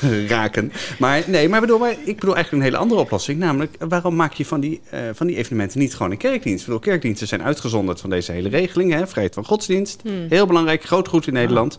eh, 0.00 0.28
raken. 0.36 0.72
Maar 0.98 1.22
nee, 1.26 1.48
maar, 1.48 1.60
bedoel, 1.60 1.78
maar 1.78 1.90
ik 2.04 2.14
bedoel 2.18 2.34
eigenlijk 2.34 2.52
een 2.52 2.60
hele 2.70 2.76
andere 2.82 3.00
oplossing. 3.00 3.38
Namelijk, 3.38 3.76
waarom 3.78 4.16
maak 4.16 4.32
je 4.32 4.44
van 4.44 4.60
die, 4.60 4.80
eh, 4.90 5.00
van 5.12 5.26
die 5.26 5.36
evenementen 5.36 5.78
niet 5.78 5.94
gewoon 5.94 6.12
een 6.12 6.18
kerkdienst? 6.18 6.60
Ik 6.60 6.64
bedoel, 6.66 6.80
kerkdiensten 6.80 7.28
zijn 7.28 7.42
uitgezonderd 7.42 8.00
van 8.00 8.10
deze 8.10 8.32
hele 8.32 8.48
regeling. 8.48 8.92
Hè? 8.92 9.06
Vrijheid 9.06 9.34
van 9.34 9.44
godsdienst. 9.44 10.00
Hmm. 10.02 10.26
Heel 10.28 10.46
belangrijk, 10.46 10.84
groot 10.84 11.08
goed 11.08 11.26
in 11.26 11.32
Nederland. 11.32 11.78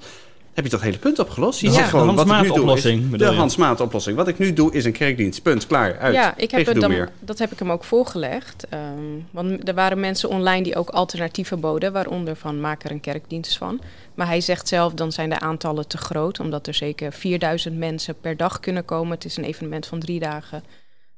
Heb 0.56 0.64
je 0.64 0.70
dat 0.70 0.82
hele 0.82 0.98
punt 0.98 1.20
opgelost? 1.20 1.60
Je 1.60 1.68
De 1.68 1.74
zegt 1.74 1.90
Hans- 1.90 2.04
gewoon, 2.04 2.16
de 2.16 2.24
wat 2.24 2.26
ik 2.26 2.42
nu 2.42 2.48
doe 2.48 2.48
Hans-Maat-oplossing, 2.48 3.00
is- 3.04 3.10
bedoel 3.10 3.28
De 3.28 3.34
je? 3.34 3.40
Hans 3.40 3.56
Maat 3.56 3.80
oplossing. 3.82 4.18
Wat 4.18 4.28
ik 4.28 4.38
nu 4.38 4.54
doe 4.54 4.74
is 4.74 4.86
een 4.86 4.92
kerkdienst. 4.92 5.42
Punt, 5.42 5.68
klaar, 5.68 5.98
uit. 5.98 6.14
Ja, 6.14 6.34
ik 6.38 6.52
heb 6.52 6.60
het 6.60 6.68
gedoe 6.68 6.82
dan, 6.82 6.92
meer. 6.92 7.12
dat 7.20 7.40
heb 7.40 7.52
ik 7.52 7.60
hem 7.60 7.72
ook 7.72 7.84
voorgelegd. 7.84 8.66
Ehm, 8.70 8.82
want 9.32 9.68
er 9.68 9.74
waren 9.74 10.00
mensen 10.00 10.30
online 10.30 10.64
die 10.64 10.76
ook 10.76 10.90
alternatieven 10.90 11.60
boden, 11.60 11.94
waaronder 11.94 12.36
van 12.36 12.60
maak 12.60 12.84
er 12.84 12.92
een 12.92 13.00
kerkdienst 13.00 13.58
van. 13.58 13.80
Maar 14.14 14.28
hij 14.28 14.42
zegt 14.42 14.68
zelf, 14.68 14.94
dan 14.94 15.12
zijn 15.12 15.30
de 15.30 15.40
aantallen 15.40 15.88
te 15.88 15.98
groot, 15.98 16.40
omdat 16.40 16.68
er 16.68 16.74
zeker 16.74 17.14
4000 17.14 17.78
mensen 17.78 18.16
per 18.22 18.38
dag 18.38 18.60
kunnen 18.60 18.86
komen. 18.86 19.12
Het 19.14 19.26
is 19.26 19.38
een 19.38 19.44
evenement 19.44 19.86
van 19.88 20.00
drie 20.00 20.20
dagen. 20.20 20.64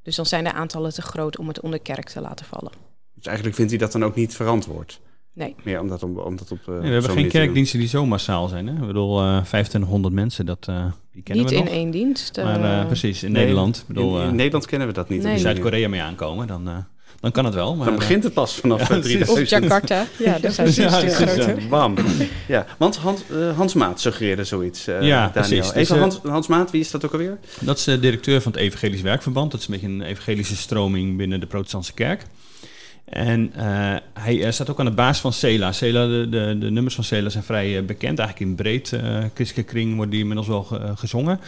Dus 0.04 0.16
dan 0.16 0.26
zijn 0.26 0.44
de 0.44 0.54
aantallen 0.54 0.94
te 0.94 1.02
groot 1.02 1.38
om 1.38 1.48
het 1.48 1.62
onder 1.62 1.80
kerk 1.80 2.10
te 2.10 2.22
laten 2.22 2.46
vallen. 2.46 2.72
Dus 3.14 3.26
eigenlijk 3.26 3.56
vindt 3.56 3.72
hij 3.72 3.80
dat 3.80 3.92
dan 3.92 4.04
ook 4.06 4.16
niet 4.16 4.36
verantwoord. 4.36 5.00
Nee. 5.38 5.56
Meer 5.64 5.80
om 5.80 5.88
dat, 5.88 6.04
om, 6.04 6.18
om 6.18 6.36
dat 6.36 6.52
op. 6.52 6.60
eh, 6.68 6.74
Nee, 6.74 6.82
we 6.82 6.88
hebben 6.88 7.12
geen 7.12 7.28
kerkdiensten 7.28 7.80
die 7.80 7.88
zo 7.88 8.06
massaal 8.06 8.48
zijn. 8.48 8.68
Hè? 8.68 8.74
Ik 8.74 8.88
bedoel, 8.88 9.20
eh 9.22 9.26
2500 9.28 10.14
mensen, 10.14 10.46
dat, 10.46 10.66
eh, 10.70 10.86
die 11.14 11.24
kennen 11.24 11.44
Niet 11.46 11.54
we 11.54 11.60
in 11.60 11.66
nog. 11.66 11.74
één 11.74 11.92
dienst. 11.92 12.38
Maar 12.38 12.64
eh, 12.64 12.80
eh, 12.80 12.86
precies, 12.86 13.24
in 13.24 13.32
Nee, 13.32 13.42
Nederland. 13.42 13.84
Bedoel, 13.88 14.16
in, 14.18 14.22
in 14.24 14.30
eh, 14.30 14.36
Nederland 14.36 14.66
kennen 14.66 14.88
we 14.88 14.94
dat 14.94 15.10
niet. 15.10 15.18
Nee. 15.18 15.28
manier. 15.28 15.42
Zuid-Korea 15.44 15.90
mee 15.90 16.02
aankomen, 16.02 16.48
dan, 16.48 16.68
eh, 16.68 16.78
dan 17.20 17.32
kan 17.32 17.46
het 17.46 17.54
wel. 17.54 17.76
Maar, 17.76 17.86
Dan 17.86 17.94
eh, 17.94 18.00
begint 18.00 18.24
het 18.24 18.34
pas 18.34 18.56
vanaf 18.56 18.80
Ja, 18.90 18.96
eh, 18.96 19.00
precies. 19.00 19.26
3000. 19.26 19.44
of 19.44 19.50
Jakarta. 19.62 20.06
Ja, 20.18 20.40
dat 20.42 20.54
zijn 20.54 20.72
Ja, 20.74 20.90
groter. 21.10 21.58
Bam. 21.70 21.96
Ja, 22.48 22.66
want 22.78 22.96
Hans, 22.98 23.22
eh, 23.32 23.56
Hans 23.58 23.74
Maat 23.74 24.00
suggereerde 24.02 24.44
zoiets. 24.44 24.88
eh, 24.88 25.02
Ja, 25.02 25.02
Daniel. 25.18 25.32
precies. 25.32 25.58
Dus, 25.66 25.74
Even 25.74 25.96
eh, 25.96 26.02
Hans, 26.02 26.20
Hans 26.24 26.48
Maat, 26.48 26.72
wie 26.72 26.82
is 26.82 26.92
dat 26.92 27.06
ook 27.06 27.12
alweer? 27.12 27.38
Dat 27.60 27.78
is 27.78 27.84
de 27.84 28.00
directeur 28.00 28.42
van 28.42 28.52
het 28.52 28.62
Evangelisch 28.62 29.02
Werkverband. 29.02 29.52
Dat 29.52 29.60
is 29.60 29.68
een 29.68 29.74
beetje 29.74 29.88
een 29.88 30.02
evangelische 30.02 30.56
stroming 30.56 31.18
binnen 31.18 31.40
de 31.40 31.46
protestantse 31.46 31.94
kerk. 31.94 32.26
En 33.08 33.54
eh, 33.54 33.96
hij 34.14 34.52
staat 34.52 34.70
ook 34.70 34.80
aan 34.80 34.86
de 34.86 34.92
baas 34.92 35.20
van 35.20 35.34
Cela. 35.34 35.72
Cela 35.72 36.06
de, 36.08 36.28
de, 36.60 36.72
nummers 36.72 36.96
van 36.96 37.04
Cela 37.04 37.30
zijn 37.30 37.44
vrij 37.44 37.78
eh, 37.78 37.84
bekend. 37.86 38.20
Eigenlijk 38.20 38.50
in 38.50 38.56
breed 38.56 38.94
eh 38.94 39.24
christelijke 39.34 39.72
kring 39.72 39.92
worden 39.94 40.10
die 40.10 40.20
inmiddels 40.20 40.48
wel 40.48 40.64
ge- 40.64 40.92
gezongen. 40.96 41.40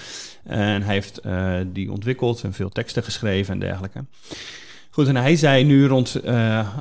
En 0.43 0.81
hij 0.81 0.93
heeft 0.93 1.21
die 1.73 1.91
ontwikkeld 1.91 2.43
en 2.43 2.53
veel 2.53 2.69
teksten 2.69 3.03
geschreven 3.03 3.53
en 3.53 3.59
dergelijke. 3.59 4.05
Goed, 4.89 5.07
en 5.07 5.15
hij 5.15 5.35
zei 5.35 5.63
nu 5.63 5.85
rond 5.87 6.21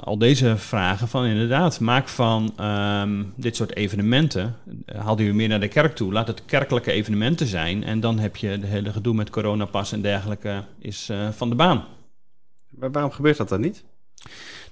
al 0.04 0.18
deze 0.18 0.56
vragen 0.56 1.08
van 1.08 1.24
inderdaad, 1.24 1.80
maak 1.80 2.08
van 2.08 2.52
ehm, 2.56 3.22
dit 3.36 3.56
soort 3.56 3.76
evenementen, 3.76 4.56
haal 4.96 5.16
die 5.16 5.26
weer 5.26 5.34
meer 5.34 5.48
naar 5.48 5.60
de 5.60 5.68
kerk 5.68 5.94
toe. 5.96 6.12
Laat 6.12 6.26
het 6.26 6.42
kerkelijke 6.44 6.92
evenementen 6.92 7.46
zijn 7.46 7.84
en 7.84 8.00
dan 8.00 8.18
heb 8.18 8.36
je 8.36 8.58
de 8.58 8.66
hele 8.66 8.92
gedoe 8.92 9.14
met 9.14 9.30
coronapas 9.30 9.92
en 9.92 10.00
dergelijke 10.02 10.64
is 10.78 11.10
van 11.30 11.48
de 11.48 11.54
baan. 11.54 11.84
Waar- 12.70 12.90
waarom 12.92 13.10
gebeurt 13.12 13.36
dat 13.36 13.48
dan 13.48 13.60
niet? 13.60 13.84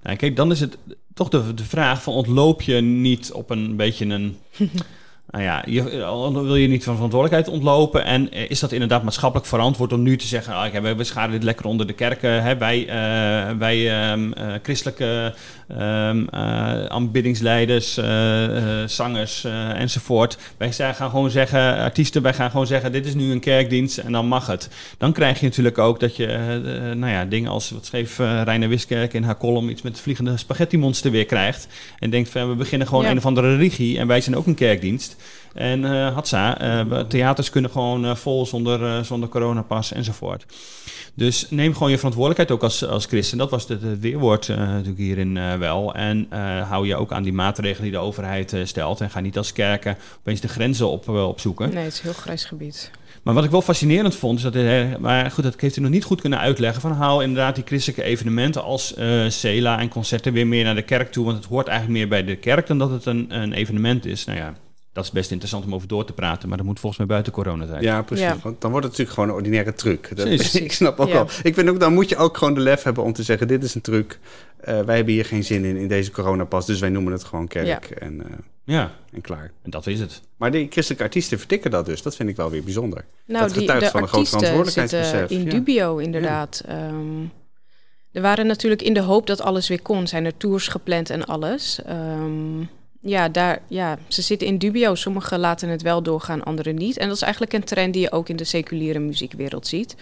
Nou, 0.02 0.16
kijk, 0.16 0.36
dan 0.36 0.50
is 0.50 0.60
het 0.60 0.78
toch 1.14 1.28
de, 1.28 1.54
de 1.54 1.64
vraag 1.64 2.02
van 2.02 2.12
ontloop 2.12 2.62
je 2.62 2.80
niet 2.80 3.32
op 3.32 3.50
een 3.50 3.76
beetje 3.76 4.06
een... 4.06 4.36
nou 5.36 5.48
ja, 5.48 5.62
je, 5.66 5.82
wil 6.32 6.56
je 6.56 6.68
niet 6.68 6.84
van 6.84 6.94
verantwoordelijkheid 6.94 7.56
ontlopen. 7.56 8.04
En 8.04 8.30
eh, 8.32 8.50
is 8.50 8.60
dat 8.60 8.72
inderdaad 8.72 9.02
maatschappelijk 9.02 9.48
verantwoord 9.48 9.92
om 9.92 10.02
nu 10.02 10.16
te 10.16 10.26
zeggen... 10.26 10.54
Ah, 10.54 10.96
we, 10.96 11.04
scharen 11.04 11.30
dit 11.30 11.42
lekker 11.42 11.66
onder 11.66 11.86
de 11.86 11.92
kerken. 11.92 12.42
Hè? 12.42 12.56
Wij, 12.56 12.88
eh, 12.88 13.56
wij 13.58 13.90
ehm, 13.90 14.32
eh, 14.32 14.52
christelijke 14.62 15.34
eh, 15.68 16.86
aanbiddingsleiders, 16.86 18.00
zangers 18.86 19.44
enzovoort. 19.74 20.38
Wij 20.56 20.72
zijn- 20.72 20.94
gaan 20.94 21.10
gewoon 21.10 21.30
zeggen, 21.30 21.76
artiesten, 21.76 22.22
wij 22.22 22.34
gaan 22.34 22.50
gewoon 22.50 22.66
zeggen... 22.66 22.92
dit 22.92 23.06
is 23.06 23.14
nu 23.14 23.30
een 23.32 23.40
kerkdienst 23.40 23.98
en 23.98 24.12
dan 24.12 24.26
mag 24.26 24.46
het. 24.46 24.68
Dan 24.98 25.12
krijg 25.12 25.40
je 25.40 25.46
natuurlijk 25.46 25.78
ook 25.78 26.00
dat 26.00 26.16
je, 26.16 26.26
nou 26.96 27.12
ja, 27.12 27.24
dingen 27.24 27.50
als... 27.50 27.70
wat 27.70 27.86
schreef 27.86 28.18
eh 28.18 28.42
Reine 28.44 28.66
Wiskerk 28.66 29.14
in 29.14 29.22
haar 29.22 29.36
column... 29.36 29.70
iets 29.70 29.82
met 29.82 30.00
vliegende 30.00 30.36
spaghetti 30.36 30.78
monster 30.78 31.10
weer 31.10 31.26
krijgt. 31.26 31.68
En 31.98 32.10
denkt 32.10 32.28
van, 32.28 32.48
we 32.48 32.54
beginnen 32.54 32.88
gewoon 32.88 33.04
Ja. 33.04 33.10
een 33.10 33.16
of 33.16 33.26
andere 33.26 33.56
religie... 33.56 33.98
en 33.98 34.06
wij 34.06 34.20
zijn 34.20 34.36
ook 34.36 34.46
een 34.46 34.54
kerkdienst. 34.54 35.16
En 35.56 35.84
eh 35.84 36.14
Hatsa, 36.14 36.60
eh, 36.60 37.00
theaters 37.00 37.50
kunnen 37.50 37.70
gewoon 37.70 38.04
eh, 38.04 38.14
vol 38.14 38.46
zonder, 38.46 39.04
zonder 39.04 39.28
coronapas 39.28 39.92
enzovoort. 39.92 40.46
Dus 41.14 41.46
neem 41.50 41.72
gewoon 41.72 41.90
je 41.90 41.96
verantwoordelijkheid 41.96 42.50
ook 42.60 42.62
als, 42.62 42.86
als 42.86 43.06
christen. 43.06 43.38
Dat 43.38 43.50
was 43.50 43.68
het, 43.68 43.82
het 43.82 44.00
weerwoord 44.00 44.48
natuurlijk 44.48 44.98
hierin 44.98 45.58
wel. 45.58 45.94
En 45.94 46.28
hou 46.68 46.86
je 46.86 46.96
ook 46.96 47.12
aan 47.12 47.22
die 47.22 47.32
maatregelen 47.32 47.82
die 47.82 47.92
de 47.92 47.98
overheid 47.98 48.56
stelt. 48.64 49.00
En 49.00 49.10
ga 49.10 49.20
niet 49.20 49.36
als 49.36 49.52
kerken 49.52 49.96
opeens 50.18 50.40
de 50.40 50.48
grenzen 50.48 50.88
op, 50.88 51.08
opzoeken. 51.08 51.74
Nee, 51.74 51.84
het 51.84 51.92
is 51.92 51.98
een 51.98 52.04
heel 52.04 52.20
grijs 52.20 52.44
gebied. 52.44 52.90
Maar 53.22 53.34
wat 53.34 53.44
ik 53.44 53.50
wel 53.50 53.62
fascinerend 53.62 54.14
vond, 54.14 54.36
is 54.36 54.42
dat 54.42 54.54
hij, 54.54 54.96
maar 55.00 55.30
goed, 55.30 55.44
dat 55.44 55.60
heeft 55.60 55.74
hij 55.74 55.84
nog 55.84 55.92
niet 55.92 56.04
goed 56.04 56.20
kunnen 56.20 56.38
uitleggen. 56.38 56.80
Van 56.80 56.92
haal 56.92 57.20
inderdaad 57.20 57.54
die 57.54 57.64
christelijke 57.66 58.02
evenementen 58.02 58.62
als 58.62 58.94
eh 58.94 59.28
Cela 59.28 59.78
en 59.78 59.88
concerten 59.88 60.32
weer 60.32 60.46
meer 60.46 60.64
naar 60.64 60.74
de 60.74 60.82
kerk 60.82 61.12
toe. 61.12 61.24
Want 61.24 61.36
het 61.36 61.46
hoort 61.46 61.66
eigenlijk 61.66 61.98
meer 61.98 62.08
bij 62.08 62.24
de 62.24 62.36
kerk 62.36 62.66
dan 62.66 62.78
dat 62.78 62.90
het 62.90 63.06
een, 63.06 63.26
een 63.28 63.52
evenement 63.52 64.06
is. 64.06 64.24
Nou 64.24 64.38
ja, 64.38 64.54
dat 64.96 65.04
is 65.04 65.10
best 65.10 65.30
interessant 65.30 65.64
om 65.64 65.74
over 65.74 65.88
door 65.88 66.04
te 66.04 66.12
praten, 66.12 66.48
maar 66.48 66.56
dat 66.56 66.66
moet 66.66 66.80
volgens 66.80 66.98
mij 66.98 67.08
buiten 67.08 67.32
coronatijd. 67.32 67.82
Ja, 67.82 68.02
precies. 68.02 68.24
Ja. 68.26 68.36
Want 68.42 68.60
dan 68.60 68.70
wordt 68.70 68.86
het 68.86 68.96
natuurlijk 68.96 69.10
gewoon 69.10 69.28
een 69.28 69.34
ordinaire 69.34 69.74
truc. 69.74 70.16
Dat, 70.16 70.26
ik 70.54 70.72
snap 70.72 71.00
ook 71.00 71.08
Ja. 71.08 71.12
wel. 71.14 71.28
Ik 71.42 71.54
vind 71.54 71.68
ook, 71.68 71.80
dan 71.80 71.94
moet 71.94 72.08
je 72.08 72.16
ook 72.16 72.36
gewoon 72.36 72.54
de 72.54 72.60
lef 72.60 72.82
hebben 72.82 73.04
om 73.04 73.12
te 73.12 73.22
zeggen: 73.22 73.48
dit 73.48 73.64
is 73.64 73.74
een 73.74 73.80
truc. 73.80 74.18
Eh, 74.56 74.80
wij 74.80 74.96
hebben 74.96 75.14
hier 75.14 75.24
geen 75.24 75.44
zin 75.44 75.64
in, 75.64 75.76
in 75.76 75.88
deze 75.88 76.10
coronapas. 76.10 76.66
Dus 76.66 76.80
wij 76.80 76.88
noemen 76.88 77.12
het 77.12 77.24
gewoon 77.24 77.48
kerk 77.48 77.90
en, 77.90 78.22
eh, 78.22 78.36
ja, 78.64 78.92
en 79.12 79.20
klaar. 79.20 79.52
en 79.62 79.70
dat 79.70 79.86
is 79.86 80.00
het. 80.00 80.22
Maar 80.36 80.50
die 80.50 80.66
christelijke 80.70 81.04
artiesten 81.04 81.38
vertikken 81.38 81.70
dat 81.70 81.86
dus. 81.86 82.02
Dat 82.02 82.16
vind 82.16 82.28
ik 82.28 82.36
wel 82.36 82.50
weer 82.50 82.62
bijzonder. 82.64 83.04
Nou, 83.26 83.42
Dat 83.42 83.56
getuigt 83.56 83.84
de 83.84 83.90
van 83.90 84.02
een 84.02 84.08
groot 84.08 84.20
artiesten 84.20 84.38
verantwoordelijkheidsbesef, 84.38 85.18
zitten 85.18 85.38
in 85.38 85.44
ja. 85.44 85.50
dubio 85.50 85.96
inderdaad. 85.96 86.62
Ehm, 86.66 87.22
er 88.12 88.22
waren 88.22 88.46
natuurlijk 88.46 88.82
in 88.82 88.94
de 88.94 89.00
hoop 89.00 89.26
dat 89.26 89.40
alles 89.40 89.68
weer 89.68 89.82
kon, 89.82 90.06
zijn 90.06 90.24
er 90.24 90.36
tours 90.36 90.68
gepland 90.68 91.10
en 91.10 91.24
alles. 91.24 91.82
Ehm, 91.82 92.60
ja, 93.06 93.28
daar, 93.28 93.62
ja, 93.68 93.98
ze 94.08 94.22
zitten 94.22 94.46
in 94.46 94.58
dubio. 94.58 94.94
Sommigen 94.94 95.38
laten 95.38 95.68
het 95.68 95.82
wel 95.82 96.02
doorgaan, 96.02 96.44
anderen 96.44 96.74
niet. 96.74 96.96
En 96.96 97.06
dat 97.06 97.16
is 97.16 97.22
eigenlijk 97.22 97.52
een 97.52 97.64
trend 97.64 97.92
die 97.92 98.02
je 98.02 98.12
ook 98.12 98.28
in 98.28 98.36
de 98.36 98.44
seculiere 98.44 98.98
muziekwereld 98.98 99.66
ziet. 99.66 99.96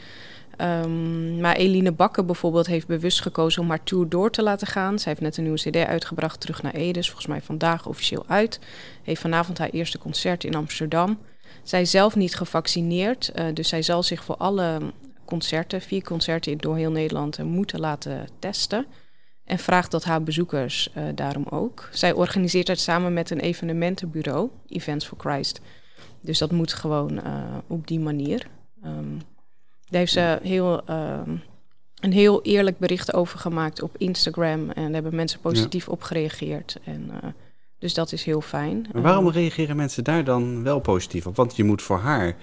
Ehm, 0.56 1.40
maar 1.40 1.56
Eline 1.56 1.92
Bakker 1.92 2.24
bijvoorbeeld 2.24 2.66
heeft 2.66 2.86
bewust 2.86 3.20
gekozen 3.20 3.62
om 3.62 3.68
haar 3.68 3.82
tour 3.82 4.08
door 4.08 4.30
te 4.30 4.42
laten 4.42 4.66
gaan. 4.66 4.98
Zij 4.98 5.12
heeft 5.12 5.24
net 5.24 5.36
een 5.36 5.42
nieuwe 5.42 5.58
cd 5.58 5.76
uitgebracht, 5.76 6.40
Terug 6.40 6.62
naar 6.62 6.74
Ede. 6.74 6.98
Is 6.98 7.06
volgens 7.06 7.26
mij 7.26 7.40
vandaag 7.40 7.86
officieel 7.86 8.24
uit. 8.28 8.58
Heeft 9.02 9.20
vanavond 9.20 9.58
haar 9.58 9.70
eerste 9.70 9.98
concert 9.98 10.44
in 10.44 10.54
Amsterdam. 10.54 11.18
Zij 11.62 11.84
zelf 11.84 12.16
niet 12.16 12.34
gevaccineerd, 12.34 13.28
eh, 13.28 13.46
dus 13.54 13.68
zij 13.68 13.82
zal 13.82 14.02
zich 14.02 14.24
voor 14.24 14.36
alle 14.36 14.80
concerten, 15.24 15.80
vier 15.80 16.02
concerten 16.02 16.58
door 16.58 16.76
heel 16.76 16.90
Nederland 16.90 17.38
eh, 17.38 17.44
moeten 17.44 17.80
laten 17.80 18.28
testen. 18.38 18.86
En 19.44 19.58
vraagt 19.58 19.90
dat 19.90 20.04
haar 20.04 20.22
bezoekers 20.22 20.90
eh, 20.92 21.04
daarom 21.14 21.46
ook. 21.50 21.88
Zij 21.92 22.12
organiseert 22.12 22.68
het 22.68 22.80
samen 22.80 23.12
met 23.12 23.30
een 23.30 23.40
evenementenbureau, 23.40 24.50
Events 24.68 25.06
for 25.06 25.18
Christ. 25.18 25.60
Dus 26.20 26.38
dat 26.38 26.52
moet 26.52 26.72
gewoon 26.72 27.22
eh, 27.22 27.42
op 27.66 27.86
die 27.86 28.00
manier. 28.00 28.46
Ehm, 28.82 29.16
daar 29.88 30.00
heeft 30.00 30.12
ze 30.12 30.38
heel, 30.42 30.84
ehm, 30.86 31.36
een 32.00 32.12
heel 32.12 32.42
eerlijk 32.42 32.78
bericht 32.78 33.14
over 33.14 33.38
gemaakt 33.38 33.82
op 33.82 33.94
Instagram. 33.96 34.70
En 34.70 34.82
daar 34.82 34.92
hebben 34.92 35.14
mensen 35.14 35.40
positief 35.40 35.88
op 35.88 36.02
gereageerd. 36.02 36.78
En, 36.84 37.10
eh, 37.22 37.28
dus 37.78 37.94
dat 37.94 38.12
is 38.12 38.24
heel 38.24 38.40
fijn. 38.40 38.86
Maar 38.92 39.02
waarom 39.02 39.26
Ehm, 39.26 39.34
reageren 39.34 39.76
mensen 39.76 40.04
daar 40.04 40.24
dan 40.24 40.62
wel 40.62 40.80
positief 40.80 41.26
op? 41.26 41.36
Want 41.36 41.56
je 41.56 41.64
moet 41.64 41.82
voor 41.82 41.98
haar, 41.98 42.36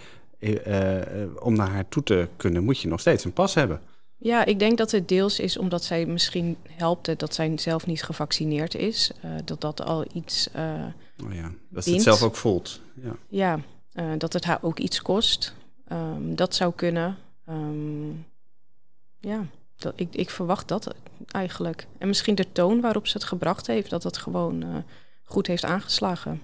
om 1.40 1.56
naar 1.56 1.70
haar 1.70 1.88
toe 1.90 2.04
te 2.04 2.28
kunnen, 2.38 2.64
moet 2.64 2.80
je 2.80 2.88
nog 2.88 3.00
steeds 3.00 3.26
een 3.26 3.34
pas 3.34 3.54
hebben. 3.54 3.82
Ja, 4.24 4.46
ik 4.46 4.60
denk 4.60 4.78
dat 4.78 4.92
het 4.92 5.08
deels 5.08 5.40
is 5.40 5.58
omdat 5.58 5.84
zij 5.84 6.06
misschien 6.06 6.58
helpt 6.70 7.20
dat 7.20 7.34
zij 7.34 7.58
zelf 7.58 7.86
niet 7.86 8.04
gevaccineerd 8.04 8.76
is. 8.76 9.12
Eh, 9.22 9.32
dat 9.46 9.62
dat 9.62 9.82
al 9.82 10.06
iets, 10.14 10.52
eh, 10.52 10.86
Oh 11.24 11.34
ja, 11.34 11.52
dat 11.70 11.84
ze 11.84 11.92
het 11.94 12.02
zelf 12.02 12.24
ook 12.24 12.36
voelt. 12.36 12.82
Ja. 12.94 13.16
ja, 13.28 13.60
eh, 13.92 14.12
dat 14.18 14.34
het 14.34 14.44
haar 14.44 14.60
ook 14.62 14.80
iets 14.80 15.02
kost. 15.02 15.56
Ehm, 15.88 16.36
dat 16.36 16.56
zou 16.56 16.74
kunnen. 16.76 17.18
Ehm, 17.46 18.10
ja, 19.20 19.46
dat, 19.76 19.94
ik, 19.96 20.16
ik 20.16 20.30
verwacht 20.30 20.68
dat 20.68 20.96
eigenlijk. 21.28 21.88
En 21.98 22.08
misschien 22.08 22.36
de 22.36 22.52
toon 22.52 22.82
waarop 22.82 23.08
ze 23.08 23.18
het 23.18 23.28
gebracht 23.28 23.68
heeft, 23.68 23.90
dat 23.90 24.04
het 24.04 24.18
gewoon 24.18 24.84
goed 25.24 25.48
heeft 25.48 25.64
aangeslagen. 25.64 26.42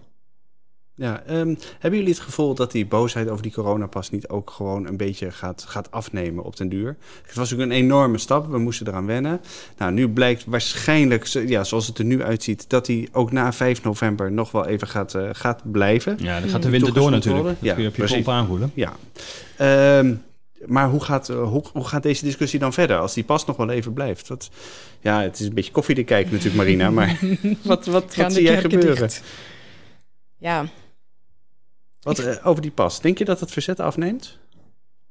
Ja, 0.99 1.23
ehm, 1.25 1.55
hebben 1.79 1.99
jullie 1.99 2.13
het 2.13 2.23
gevoel 2.23 2.53
dat 2.53 2.71
die 2.71 2.85
boosheid 2.85 3.29
over 3.29 3.43
die 3.43 3.51
coronapas 3.51 4.09
niet 4.09 4.27
ook 4.27 4.49
gewoon 4.51 4.87
een 4.87 4.97
beetje 4.97 5.31
gaat, 5.31 5.65
gaat 5.67 5.91
afnemen 5.91 6.43
op 6.43 6.55
den 6.57 6.69
duur? 6.69 6.97
Het 7.25 7.35
was 7.35 7.53
ook 7.53 7.59
een 7.59 7.71
enorme 7.71 8.17
stap, 8.17 8.47
we 8.47 8.57
moesten 8.57 8.87
eraan 8.87 9.05
wennen. 9.05 9.41
Nou, 9.77 9.91
nu 9.91 10.09
blijkt 10.09 10.43
waarschijnlijk, 10.45 11.25
ja, 11.25 11.63
zoals 11.63 11.87
het 11.87 11.97
er 11.97 12.05
nu 12.05 12.23
uitziet, 12.23 12.69
dat 12.69 12.85
die 12.85 13.09
ook 13.11 13.31
na 13.31 13.53
5 13.53 13.83
november 13.83 14.31
nog 14.31 14.51
wel 14.51 14.65
even 14.65 14.87
gaat, 14.87 15.13
eh, 15.15 15.29
gaat 15.31 15.71
blijven. 15.71 16.17
Ja, 16.19 16.39
dan 16.39 16.49
gaat 16.49 16.61
de 16.61 16.67
Mm. 16.67 16.73
winter 16.73 16.93
door 16.93 17.11
natuurlijk. 17.11 17.45
Dat 17.45 17.55
Ja, 17.59 17.73
kun 17.73 17.81
je 17.83 17.89
op 17.89 17.95
je 17.95 18.01
precies. 18.01 18.23
pomp 18.23 18.37
aanvoelen. 18.37 18.71
Ja. 18.73 18.95
Ehm, 19.57 20.15
maar 20.65 20.89
hoe 20.89 21.03
gaat, 21.03 21.29
eh, 21.29 21.43
hoe, 21.43 21.63
hoe 21.73 21.87
gaat 21.87 22.03
deze 22.03 22.23
discussie 22.25 22.59
dan 22.59 22.73
verder 22.73 22.97
als 22.97 23.13
die 23.13 23.23
pas 23.23 23.45
nog 23.45 23.57
wel 23.57 23.69
even 23.69 23.93
blijft? 23.93 24.27
Wat, 24.27 24.49
ja, 25.01 25.21
het 25.21 25.39
is 25.39 25.45
een 25.47 25.53
beetje 25.53 25.71
koffie 25.71 25.95
te 25.95 26.03
kijken 26.03 26.31
natuurlijk, 26.31 26.55
Marina, 26.55 26.89
maar 26.91 27.19
wat, 27.63 27.85
wat, 27.85 28.15
wat 28.15 28.33
zie 28.33 28.43
jij 28.43 28.61
gebeuren? 28.61 28.95
dicht? 28.95 29.21
Ja, 30.39 30.65
Wat, 32.07 32.19
eh, 32.19 32.47
over 32.47 32.61
die 32.61 32.71
pas, 32.71 33.01
denk 33.01 33.17
je 33.17 33.25
dat 33.25 33.39
het 33.39 33.51
verzet 33.51 33.79
afneemt? 33.79 34.37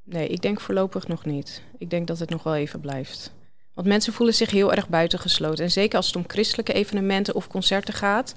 Nee, 0.05 0.29
ik 0.29 0.43
denk 0.43 0.61
voorlopig 0.61 1.09
nog 1.09 1.25
niet. 1.25 1.63
Ik 1.79 1.91
denk 1.91 2.07
dat 2.07 2.19
het 2.19 2.31
nog 2.31 2.43
wel 2.43 2.55
even 2.55 2.81
blijft. 2.81 3.33
Want 3.75 3.87
mensen 3.89 4.13
voelen 4.13 4.35
zich 4.35 4.51
heel 4.51 4.73
erg 4.73 4.89
buitengesloten. 4.89 5.65
En 5.65 5.71
zeker 5.71 5.97
als 5.97 6.07
het 6.07 6.17
om 6.17 6.25
christelijke 6.27 6.73
evenementen 6.73 7.35
of 7.35 7.47
concerten 7.47 7.95
gaat. 7.95 8.35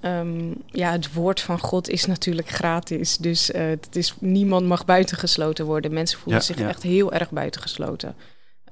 Ehm, 0.00 0.52
ja, 0.66 0.92
het 0.92 1.12
woord 1.12 1.40
van 1.40 1.58
God 1.58 1.88
is 1.88 2.06
natuurlijk 2.06 2.48
gratis. 2.48 3.16
Dus 3.16 3.50
eh, 3.50 3.66
het 3.66 3.96
is, 3.96 4.14
niemand 4.18 4.66
mag 4.66 4.84
buitengesloten 4.84 5.64
worden. 5.64 5.92
Mensen 5.92 6.18
voelen 6.18 6.40
Ja, 6.40 6.46
zich 6.46 6.58
ja. 6.58 6.68
echt 6.68 6.82
heel 6.82 7.12
erg 7.12 7.30
buitengesloten. 7.30 8.14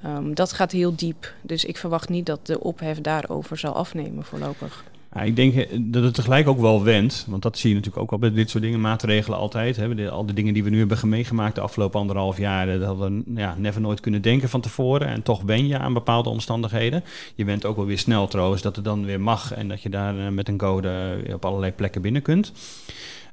Ehm, 0.03 0.35
dat 0.35 0.53
gaat 0.53 0.73
heel 0.73 0.95
diep. 0.97 1.35
Dus 1.43 1.65
ik 1.65 1.77
verwacht 1.77 2.09
niet 2.09 2.27
dat 2.27 2.47
de 2.47 2.61
ophef 2.61 3.01
daarover 3.01 3.59
zal 3.59 3.75
afnemen 3.75 4.25
voorlopig. 4.25 4.85
Ja, 5.15 5.23
ik 5.23 5.37
denk 5.37 5.55
eh, 5.55 5.79
dat 5.81 6.03
het 6.03 6.15
tegelijk 6.15 6.49
ook 6.49 6.61
wel 6.61 6.83
wendt. 6.83 7.27
Want 7.29 7.43
dat 7.43 7.59
zie 7.59 7.69
je 7.69 7.75
natuurlijk 7.75 8.03
ook 8.03 8.13
al 8.13 8.19
bij 8.19 8.33
dit 8.33 8.51
soort 8.51 8.63
dingen, 8.63 8.81
maatregelen 8.81 9.39
altijd. 9.39 9.77
Hè. 9.77 10.11
Al 10.11 10.27
de 10.27 10.33
dingen 10.33 10.55
die 10.55 10.65
we 10.65 10.71
nu 10.71 10.79
hebben 10.79 11.09
meegemaakt 11.09 11.55
de 11.55 11.61
afgelopen 11.61 12.01
anderhalf 12.01 12.39
jaar, 12.39 12.69
eh, 12.69 12.79
dat 12.79 12.87
hadden 12.87 13.25
we 13.27 13.41
ja, 13.41 13.55
never 13.59 13.81
nooit 13.81 14.01
kunnen 14.01 14.23
denken 14.23 14.49
van 14.49 14.61
tevoren. 14.61 15.09
En 15.09 15.23
toch 15.23 15.43
wen 15.43 15.67
je 15.67 15.79
aan 15.79 15.93
bepaalde 15.93 16.29
omstandigheden. 16.29 17.05
Je 17.35 17.45
bent 17.45 17.65
ook 17.65 17.77
wel 17.77 17.87
weer 17.87 17.99
snel 17.99 18.29
trouwens 18.29 18.63
dat 18.63 18.77
het 18.77 18.85
dan 18.85 19.05
weer 19.05 19.21
mag 19.21 19.53
en 19.53 19.69
dat 19.69 19.83
je 19.83 19.89
daar 19.89 20.19
eh, 20.19 20.29
met 20.29 20.49
een 20.49 20.57
code 20.57 21.17
op 21.35 21.45
allerlei 21.45 21.73
plekken 21.73 22.03
binnen 22.03 22.23
kunt. 22.23 22.53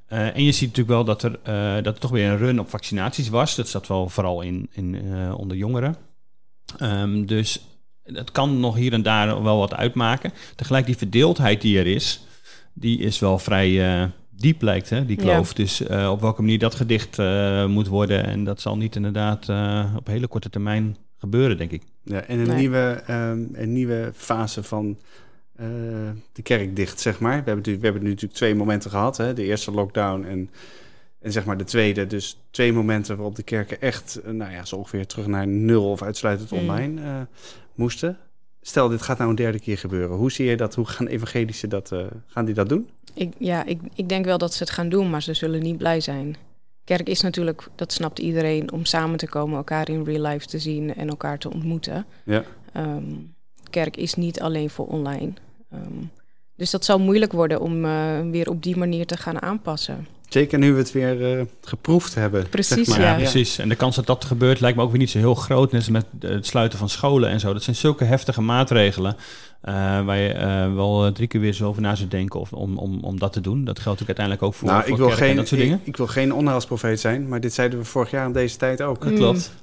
En 0.08 0.44
je 0.44 0.52
ziet 0.52 0.68
natuurlijk 0.68 0.96
wel 0.96 1.04
dat 1.04 1.24
er, 1.24 1.40
dat 1.84 1.94
er 1.94 2.00
toch 2.00 2.12
weer 2.12 2.30
een 2.30 2.38
run 2.38 2.60
op 2.60 2.70
vaccinaties 2.70 3.30
was. 3.30 3.56
Dat 3.56 3.68
zat 3.68 3.88
wel 3.88 4.10
vooral 4.10 4.42
in, 4.42 4.70
in, 4.72 4.98
onder 5.36 5.58
jongeren. 5.58 5.96
Ehm, 6.78 7.26
dus 7.26 7.71
het 8.04 8.32
kan 8.32 8.60
nog 8.60 8.76
hier 8.76 8.94
en 8.94 9.02
daar 9.02 9.44
wel 9.44 9.58
wat 9.58 9.74
uitmaken. 9.74 10.32
Tegelijk 10.56 10.86
die 10.86 10.98
verdeeldheid 10.98 11.62
die 11.62 11.78
er 11.80 11.88
is, 11.88 12.26
die 12.74 13.00
is 13.00 13.20
wel 13.20 13.40
vrij 13.40 14.02
eh, 14.02 14.08
diep 14.30 14.62
lijkt, 14.62 14.90
hè, 14.90 15.06
die 15.06 15.18
Ja. 15.18 15.24
kloof. 15.24 15.54
Dus 15.54 15.82
eh, 15.82 16.10
op 16.12 16.22
welke 16.22 16.42
manier 16.42 16.60
dat 16.60 16.76
gedicht 16.76 17.20
eh, 17.20 17.66
moet 17.66 17.88
worden. 17.88 18.26
En 18.26 18.44
dat 18.44 18.62
zal 18.62 18.78
niet 18.78 18.96
inderdaad 18.96 19.50
eh, 19.50 19.94
op 19.98 20.08
hele 20.08 20.28
korte 20.28 20.50
termijn 20.50 20.98
gebeuren, 21.18 21.58
denk 21.58 21.72
ik. 21.72 21.82
Ja, 22.04 22.22
en 22.22 22.40
een, 22.40 22.48
Nee. 22.48 22.58
nieuwe, 22.58 23.04
ehm, 23.08 23.40
een 23.54 23.74
nieuwe 23.74 24.12
fase 24.16 24.64
van 24.64 24.98
eh, 25.56 25.68
de 26.34 26.42
kerk 26.42 26.76
dicht, 26.76 27.00
zeg 27.00 27.20
maar. 27.20 27.44
We 27.44 27.50
hebben, 27.52 27.64
we 27.80 27.80
hebben 27.86 28.04
nu 28.04 28.08
natuurlijk 28.10 28.34
twee 28.36 28.56
momenten 28.56 28.90
gehad. 28.92 29.18
Hè? 29.18 29.34
De 29.34 29.44
eerste 29.44 29.72
lockdown 29.72 30.24
en, 30.26 30.50
en 31.20 31.32
zeg 31.32 31.46
maar 31.46 31.58
de 31.58 31.64
tweede. 31.64 32.08
Dus 32.08 32.38
twee 32.52 32.74
momenten 32.74 33.16
waarop 33.16 33.36
de 33.36 33.44
kerken 33.44 33.82
echt, 33.82 34.20
nou 34.26 34.52
ja, 34.52 34.66
zo 34.66 34.76
ongeveer 34.76 35.08
terug 35.08 35.28
naar 35.28 35.48
nul 35.48 35.90
of 35.92 36.02
uitsluitend 36.02 36.52
Mm. 36.52 36.58
online 36.60 37.02
eh, 37.02 37.22
moesten. 37.76 38.18
Stel, 38.62 38.88
dit 38.88 39.02
gaat 39.02 39.18
nou 39.18 39.30
een 39.30 39.36
derde 39.36 39.60
keer 39.60 39.78
gebeuren. 39.78 40.18
Hoe 40.18 40.32
zie 40.32 40.46
je 40.46 40.58
dat? 40.58 40.76
Hoe 40.76 40.86
gaan 40.86 41.08
evangelische 41.08 41.68
dat, 41.68 41.92
eh, 41.92 42.06
gaan 42.28 42.46
die 42.46 42.54
dat 42.54 42.70
doen? 42.70 42.90
Ik, 43.14 43.34
ja, 43.38 43.66
ik, 43.66 43.80
ik 43.96 44.10
denk 44.10 44.26
wel 44.26 44.38
dat 44.38 44.54
ze 44.54 44.64
het 44.64 44.72
gaan 44.72 44.90
doen, 44.90 45.10
maar 45.10 45.22
ze 45.22 45.34
zullen 45.34 45.62
niet 45.62 45.78
blij 45.78 46.00
zijn. 46.00 46.36
Kerk 46.84 47.10
is 47.10 47.22
natuurlijk, 47.22 47.68
dat 47.76 47.94
snapt 47.94 48.20
iedereen, 48.20 48.72
om 48.72 48.86
samen 48.86 49.18
te 49.18 49.28
komen, 49.28 49.58
elkaar 49.58 49.90
in 49.90 50.04
real 50.04 50.22
life 50.22 50.46
te 50.46 50.60
zien 50.60 50.96
en 50.96 51.10
elkaar 51.10 51.38
te 51.38 51.52
ontmoeten. 51.52 52.06
Ja. 52.26 52.44
Ehm, 52.74 53.14
kerk 53.70 53.98
is 53.98 54.14
niet 54.14 54.42
alleen 54.42 54.70
voor 54.70 54.88
online. 54.88 55.34
Ehm, 55.70 56.04
dus 56.56 56.72
dat 56.72 56.86
zal 56.86 57.00
moeilijk 57.00 57.32
worden 57.32 57.62
om 57.62 57.86
eh, 57.86 58.30
weer 58.30 58.50
op 58.50 58.64
die 58.64 58.78
manier 58.78 59.06
te 59.06 59.18
gaan 59.18 59.42
aanpassen. 59.42 60.08
Zeker 60.34 60.60
nu 60.60 60.72
we 60.74 60.78
het 60.78 60.92
weer 60.92 61.38
eh, 61.40 61.46
geproefd 61.62 62.16
hebben. 62.16 62.50
Precies, 62.50 62.88
zeg 62.88 62.88
maar. 62.88 63.00
Ja, 63.00 63.12
Ja. 63.12 63.18
precies. 63.18 63.58
En 63.58 63.70
de 63.70 63.76
kans 63.76 63.96
dat 63.96 64.06
dat 64.06 64.26
gebeurt 64.26 64.60
lijkt 64.60 64.78
me 64.78 64.84
ook 64.84 64.90
weer 64.90 65.00
niet 65.00 65.10
zo 65.10 65.18
heel 65.18 65.36
groot. 65.36 65.72
Net 65.72 65.90
met 65.90 66.06
eh, 66.22 66.30
het 66.30 66.46
sluiten 66.46 66.80
van 66.80 66.90
scholen 66.90 67.30
en 67.30 67.40
zo. 67.40 67.54
Dat 67.54 67.64
zijn 67.64 67.76
zulke 67.76 68.04
heftige 68.04 68.42
maatregelen. 68.42 69.16
eh, 69.62 69.74
waar 70.06 70.18
je 70.18 70.30
eh, 70.30 70.74
wel 70.74 71.12
drie 71.12 71.28
keer 71.28 71.42
weer 71.42 71.54
zo 71.54 71.68
over 71.68 71.82
na 71.82 71.96
zou 71.96 72.10
denken 72.10 72.40
of, 72.40 72.54
om, 72.54 72.78
om, 72.78 73.00
om 73.04 73.20
dat 73.20 73.34
te 73.34 73.42
doen. 73.42 73.64
Dat 73.66 73.80
geldt 73.80 74.00
natuurlijk 74.00 74.20
uiteindelijk 74.20 74.44
ook 74.48 74.54
voor, 74.54 74.68
nou, 74.68 74.82
voor 74.82 74.92
ik 74.92 74.98
wil, 74.98 75.08
kerken 75.08 75.24
en 75.24 75.28
geen, 75.30 75.38
dat 75.38 75.48
soort 75.48 75.62
ik, 75.62 75.68
dingen. 75.68 75.82
ik 75.84 75.98
wil 75.98 76.08
geen 76.08 76.34
onheilsprofeet 76.34 77.00
zijn, 77.00 77.28
maar 77.28 77.40
dit 77.40 77.54
zeiden 77.54 77.80
we 77.80 77.86
vorig 77.86 78.12
jaar 78.12 78.26
om 78.28 78.34
deze 78.34 78.58
tijd 78.58 78.82
ook. 78.82 79.04
Dat 79.04 79.14
klopt. 79.14 79.54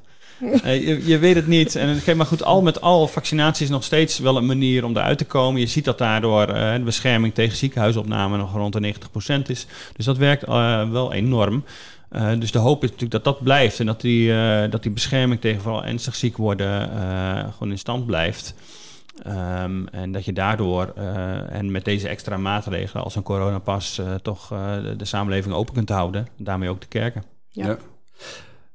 Eh, 0.63 0.87
je, 0.87 1.07
je 1.07 1.19
weet 1.19 1.35
het 1.35 1.47
niet. 1.47 1.77
En 1.77 1.89
het- 1.89 2.15
maar 2.17 2.27
goed, 2.27 2.43
al 2.45 2.63
met 2.63 2.81
al, 2.81 3.09
vaccinatie 3.09 3.65
is 3.65 3.71
nog 3.71 3.85
steeds 3.85 4.19
wel 4.19 4.37
een 4.37 4.47
manier 4.47 4.85
om 4.85 4.97
eruit 4.97 5.19
te 5.19 5.25
komen. 5.25 5.61
Je 5.61 5.67
ziet 5.67 5.85
dat 5.85 5.99
daardoor 5.99 6.43
eh, 6.49 6.73
de 6.73 6.81
bescherming 6.85 7.35
tegen 7.35 7.57
ziekenhuisopname 7.57 8.37
nog 8.37 8.53
rond 8.55 8.73
de 8.73 8.81
90% 8.81 9.49
is. 9.49 9.67
Dus 9.97 10.05
dat 10.05 10.17
werkt 10.17 10.43
eh, 10.45 10.91
wel 10.91 11.13
enorm. 11.13 11.65
Eh, 12.11 12.31
dus 12.39 12.53
de 12.53 12.59
hoop 12.59 12.83
is 12.83 12.91
natuurlijk 12.91 13.25
dat 13.25 13.35
dat 13.35 13.43
blijft. 13.43 13.81
En 13.81 13.87
dat 13.87 14.01
die, 14.01 14.33
eh, 14.33 14.71
dat 14.71 14.83
die 14.83 14.93
bescherming 14.93 15.41
tegen 15.41 15.61
vooral 15.63 15.85
ernstig 15.85 16.15
ziek 16.15 16.37
worden 16.37 16.91
eh, 16.93 17.53
gewoon 17.53 17.71
in 17.71 17.79
stand 17.79 18.07
blijft. 18.07 18.55
Ehm, 19.23 19.87
en 19.87 20.13
dat 20.13 20.25
je 20.25 20.33
daardoor, 20.33 20.93
eh, 20.97 21.53
en 21.55 21.71
met 21.71 21.85
deze 21.85 22.09
extra 22.09 22.37
maatregelen 22.37 23.05
als 23.05 23.17
een 23.17 23.23
coronapas, 23.23 23.99
eh, 23.99 24.15
toch 24.15 24.53
eh, 24.53 24.83
de, 24.83 24.97
de 24.97 25.05
samenleving 25.05 25.55
open 25.55 25.75
kunt 25.75 25.89
houden. 25.89 26.29
Daarmee 26.37 26.69
ook 26.69 26.81
de 26.81 26.87
kerken. 26.87 27.23
Ja. 27.51 27.67
Ja. 27.67 27.77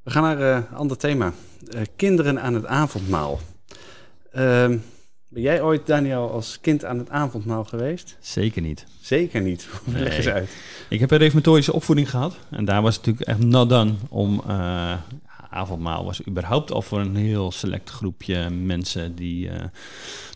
We 0.03 0.11
gaan 0.11 0.23
naar 0.23 0.39
eh, 0.41 0.55
een 0.55 0.77
ander 0.77 0.97
thema. 0.97 1.33
Eh, 1.71 1.81
kinderen 1.95 2.41
aan 2.41 2.53
het 2.53 2.65
avondmaal. 2.65 3.39
Ehm, 4.31 4.77
ben 5.29 5.41
jij 5.41 5.61
ooit, 5.61 5.87
Daniel, 5.87 6.31
als 6.31 6.57
kind 6.61 6.85
aan 6.85 6.97
het 6.97 7.09
avondmaal 7.09 7.63
geweest? 7.63 8.17
Zeker 8.19 8.61
niet. 8.61 8.85
Zeker 9.01 9.41
niet. 9.41 9.67
Leg 9.85 10.15
eens 10.15 10.25
Nee. 10.25 10.33
uit. 10.33 10.49
Ik 10.89 10.99
heb 10.99 11.11
een 11.11 11.17
reformatorische 11.17 11.73
opvoeding 11.73 12.09
gehad. 12.09 12.35
En 12.49 12.65
daar 12.65 12.81
was 12.81 12.95
het 12.95 13.05
natuurlijk 13.05 13.37
echt 13.39 13.47
not 13.49 13.69
done 13.69 13.93
om... 14.09 14.43
eh, 14.47 14.93
avondmaal 15.49 16.05
was 16.05 16.27
überhaupt 16.27 16.71
al 16.71 16.81
voor 16.81 16.99
een 16.99 17.15
heel 17.15 17.51
select 17.51 17.89
groepje 17.89 18.49
mensen... 18.49 19.15
die 19.15 19.49
eh, 19.49 19.63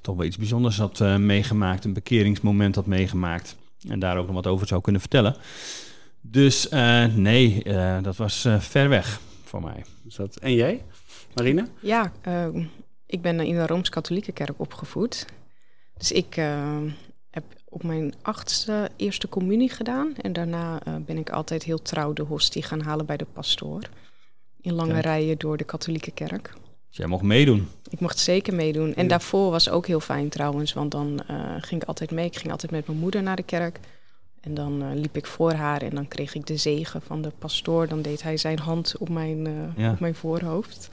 toch 0.01 0.15
wel 0.15 0.25
iets 0.25 0.37
bijzonders 0.37 0.77
had 0.77 1.01
eh, 1.01 1.15
meegemaakt. 1.15 1.85
Een 1.85 1.93
bekeringsmoment 1.93 2.75
had 2.75 2.85
meegemaakt. 2.85 3.55
En 3.87 3.99
daar 3.99 4.17
ook 4.17 4.25
nog 4.25 4.35
wat 4.35 4.47
over 4.47 4.67
zou 4.67 4.81
kunnen 4.81 5.01
vertellen. 5.01 5.35
Dus 6.21 6.69
eh, 6.69 7.05
nee, 7.05 7.63
eh, 7.63 7.97
dat 8.01 8.15
was 8.15 8.45
eh, 8.45 8.59
ver 8.59 8.89
weg 8.89 9.19
voor 9.47 9.61
mij. 9.61 9.83
Dus 10.03 10.15
dat- 10.15 10.35
En 10.35 10.53
jij, 10.53 10.83
Marina? 11.35 11.67
Ja, 11.81 12.11
ehm, 12.21 12.63
ik 13.05 13.21
ben 13.21 13.39
in 13.39 13.55
de 13.55 13.67
Rooms-Katholieke 13.67 14.31
Kerk 14.31 14.59
opgevoed. 14.59 15.25
Dus 15.97 16.11
ik 16.11 16.37
ehm, 16.37 16.89
heb 17.29 17.43
op 17.69 17.83
mijn 17.83 18.13
achtste 18.21 18.89
eerste 18.95 19.29
communie 19.29 19.69
gedaan. 19.69 20.15
En 20.21 20.33
daarna 20.33 20.79
eh, 20.83 20.95
ben 21.05 21.17
ik 21.17 21.29
altijd 21.29 21.63
heel 21.63 21.81
trouw 21.81 22.13
de 22.13 22.23
hostie 22.23 22.63
gaan 22.63 22.81
halen 22.81 23.05
bij 23.05 23.17
de 23.17 23.25
pastoor. 23.33 23.81
In 24.61 24.73
lange 24.73 24.91
Kijk. 24.91 25.03
rijen 25.05 25.37
door 25.37 25.57
de 25.57 25.63
katholieke 25.63 26.11
kerk. 26.11 26.53
Dus 26.87 26.97
jij 26.97 27.07
mocht 27.07 27.23
meedoen. 27.23 27.67
Ik 27.89 27.99
mocht 27.99 28.19
zeker 28.19 28.55
meedoen. 28.55 28.93
En 28.95 29.03
Ja. 29.03 29.09
daarvoor 29.09 29.51
was 29.51 29.69
ook 29.69 29.87
heel 29.87 29.99
fijn 29.99 30.29
trouwens, 30.29 30.73
want 30.73 30.91
dan 30.91 31.21
eh, 31.27 31.55
ging 31.59 31.81
ik 31.81 31.87
altijd 31.87 32.11
mee. 32.11 32.25
Ik 32.25 32.37
ging 32.37 32.51
altijd 32.51 32.71
met 32.71 32.87
mijn 32.87 32.99
moeder 32.99 33.23
naar 33.23 33.35
de 33.35 33.43
kerk. 33.43 33.79
En 34.47 34.53
dan 34.53 34.81
eh, 34.81 34.87
liep 34.99 35.17
ik 35.17 35.25
voor 35.25 35.53
haar 35.53 35.81
en 35.81 35.95
dan 35.95 36.07
kreeg 36.07 36.35
ik 36.35 36.45
de 36.45 36.57
zegen 36.57 37.01
van 37.01 37.21
de 37.21 37.31
pastoor. 37.39 37.87
Dan 37.87 38.01
deed 38.01 38.23
hij 38.23 38.37
zijn 38.37 38.59
hand 38.59 38.95
op 38.97 39.09
mijn, 39.09 39.47
eh, 39.47 39.53
Ja. 39.83 39.91
op 39.91 39.99
mijn 39.99 40.15
voorhoofd. 40.15 40.89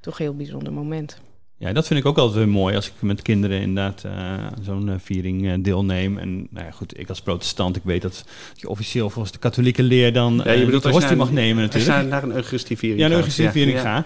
Toch 0.00 0.18
een 0.18 0.24
heel 0.24 0.34
bijzonder 0.36 0.72
moment. 0.72 1.20
Ja, 1.56 1.72
dat 1.72 1.86
vind 1.86 2.00
ik 2.00 2.06
ook 2.06 2.18
altijd 2.18 2.36
weer 2.38 2.48
mooi 2.48 2.76
als 2.76 2.86
ik 2.86 2.92
met 3.00 3.22
kinderen 3.22 3.60
inderdaad 3.60 4.04
eh, 4.04 4.46
zo'n 4.62 4.96
viering 4.98 5.48
eh, 5.48 5.54
deelneem. 5.60 6.18
En 6.18 6.46
nou 6.50 6.64
ja, 6.66 6.70
goed, 6.70 6.98
ik 6.98 7.08
als 7.08 7.20
protestant, 7.22 7.76
ik 7.76 7.82
weet 7.84 8.02
dat 8.02 8.24
je 8.54 8.68
officieel 8.68 9.10
volgens 9.10 9.32
de 9.32 9.38
katholieke 9.38 9.82
leer 9.82 10.12
dan 10.12 10.40
Ja, 10.44 10.52
je 10.52 10.64
bedoelt 10.64 10.82
de 10.82 10.88
als 10.88 10.96
je 10.96 11.02
hostie 11.02 11.16
mag 11.16 11.30
nemen 11.32 11.62
Als 11.64 11.72
je 11.72 11.78
natuurlijk. 11.78 12.10
naar, 12.10 12.20
naar 12.20 12.30
een 12.30 12.36
Eucharistieviering 12.36 13.00
Ja, 13.00 13.06
een. 13.06 13.12
Eucharistieviering 13.12 13.76
Ja, 13.76 13.82
ja. 13.82 14.02
ga. 14.02 14.04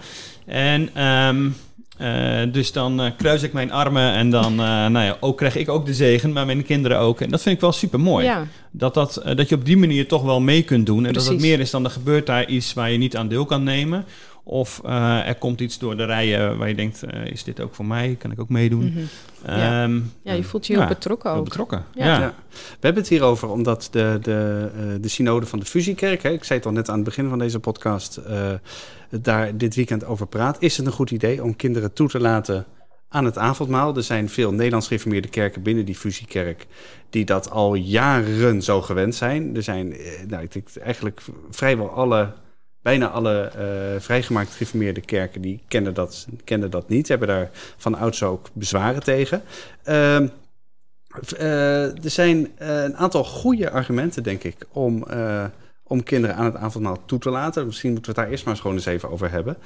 En 0.53 0.91
ehm, 0.95 1.51
eh, 1.97 2.43
dus 2.53 2.73
dan 2.73 3.01
eh, 3.01 3.11
kruis 3.17 3.43
ik 3.43 3.53
mijn 3.53 3.73
armen 3.73 4.13
en 4.13 4.31
dan 4.31 4.53
eh, 4.53 4.87
nou 4.87 4.99
ja, 4.99 5.17
ook 5.21 5.37
krijg 5.37 5.57
ik 5.57 5.69
ook 5.69 5.87
de 5.87 5.95
zegen, 5.95 6.33
maar 6.33 6.47
mijn 6.47 6.65
kinderen 6.65 6.99
ook. 6.99 7.21
En 7.21 7.31
dat 7.31 7.43
vind 7.43 7.55
ik 7.55 7.61
wel 7.61 7.73
super 7.73 8.01
mooi. 8.01 8.25
Ja, 8.25 8.47
Dat, 8.71 8.95
dat, 8.95 9.23
dat 9.35 9.49
je 9.49 9.55
op 9.55 9.65
die 9.65 9.77
manier 9.77 10.09
toch 10.09 10.23
wel 10.23 10.41
mee 10.41 10.63
kunt 10.63 10.87
doen. 10.87 11.07
En 11.07 11.13
dat 11.13 11.27
het 11.27 11.41
meer 11.41 11.61
is 11.61 11.71
dan 11.71 11.85
er 11.85 11.91
gebeurt 11.91 12.27
daar 12.27 12.47
iets 12.49 12.73
waar 12.73 12.91
je 12.91 12.99
niet 12.99 13.17
aan 13.17 13.29
deel 13.29 13.45
kan 13.45 13.63
nemen. 13.63 14.05
Of 14.47 14.81
eh, 14.85 15.29
er 15.29 15.35
komt 15.35 15.61
iets 15.61 15.79
door 15.79 15.97
de 15.97 16.05
rijen 16.05 16.59
waar 16.59 16.69
je 16.69 16.75
denkt, 16.75 17.03
eh, 17.03 17.27
is 17.27 17.45
dit 17.45 17.61
ook 17.61 17.75
voor 17.75 17.87
mij? 17.87 18.17
Kan 18.19 18.31
ik 18.31 18.41
ook 18.41 18.49
meedoen? 18.49 18.85
mhm. 18.85 19.05
Ja. 19.47 19.83
Ehm, 19.85 20.01
ja 20.23 20.33
je 20.33 20.45
voelt 20.45 20.67
je 20.67 20.73
heel 20.73 20.83
ja, 20.83 20.89
betrokken 20.89 21.31
heel 21.31 21.39
ook. 21.39 21.45
betrokken. 21.45 21.85
Ja. 21.95 22.05
Ja. 22.07 22.21
Ja. 22.21 22.35
We 22.51 22.79
hebben 22.81 23.03
het 23.03 23.11
hierover 23.11 23.49
omdat 23.49 23.89
de, 23.91 24.19
de, 24.23 24.71
eh, 24.77 24.83
de 25.01 25.09
synode 25.09 25.47
van 25.47 25.59
de 25.59 25.65
fusiekerk, 25.65 26.23
hè, 26.23 26.31
ik 26.31 26.45
zei 26.45 26.59
het 26.59 26.69
al 26.69 26.75
net 26.75 26.89
aan 26.89 26.95
het 26.95 27.05
begin 27.05 27.29
van 27.29 27.39
deze 27.39 27.61
podcast, 27.61 28.17
eh, 28.17 28.53
daar 29.11 29.57
dit 29.57 29.75
weekend 29.75 30.05
over 30.05 30.27
praat. 30.27 30.57
Is 30.61 30.77
het 30.77 30.87
een 30.87 30.93
goed 30.93 31.11
idee 31.11 31.43
om 31.43 31.57
kinderen 31.57 31.93
toe 31.93 32.09
te 32.09 32.21
laten 32.21 32.67
aan 33.09 33.25
het 33.25 33.39
avondmaal? 33.39 33.97
Er 33.97 34.03
zijn 34.03 34.29
veel 34.29 34.53
Nederlands 34.53 34.87
gereformeerde 34.87 35.29
kerken 35.29 35.63
binnen 35.63 35.85
die 35.85 35.97
fusiekerk 35.97 36.67
die 37.11 37.25
dat 37.25 37.51
al 37.51 37.75
jaren 37.75 38.63
zo 38.63 38.83
gewend 38.83 39.15
zijn. 39.15 39.57
Er 39.57 39.63
zijn, 39.63 39.95
nou, 40.29 40.43
ik 40.43 40.53
denk 40.53 40.69
eigenlijk 40.81 41.21
vrijwel 41.51 41.91
alle, 41.91 42.33
bijna 42.85 43.09
alle 43.09 43.41
eh, 43.41 44.01
vrijgemaakt 44.01 44.53
gereformeerde 44.53 45.01
kerken 45.01 45.41
die 45.41 45.63
kennen 45.69 45.95
dat, 45.95 46.27
kennen 46.45 46.71
dat 46.71 46.89
niet, 46.89 47.09
hebben 47.09 47.29
daar 47.29 47.51
van 47.77 47.95
ouds 47.95 48.23
ook 48.23 48.49
bezwaren 48.53 49.03
tegen. 49.03 49.43
Ehm, 49.85 50.27
eh, 51.37 52.05
er 52.05 52.11
zijn 52.11 52.59
eh, 52.59 52.83
een 52.83 52.97
aantal 52.97 53.25
goede 53.25 53.71
argumenten, 53.71 54.23
denk 54.23 54.43
ik, 54.45 54.57
om, 54.73 55.05
om 55.83 56.03
kinderen 56.03 56.37
aan 56.37 56.45
het 56.45 56.57
avondmaal 56.57 57.05
toe 57.05 57.19
te 57.19 57.31
laten. 57.31 57.67
Misschien 57.67 57.93
moeten 57.93 58.11
we 58.15 58.17
het 58.17 58.27
daar 58.27 58.33
eerst 58.33 58.45
maar 58.45 58.55
eens 58.55 58.63
gewoon 58.63 58.77
eens 58.77 58.87
even 58.87 59.11
over 59.11 59.31
hebben. 59.31 59.57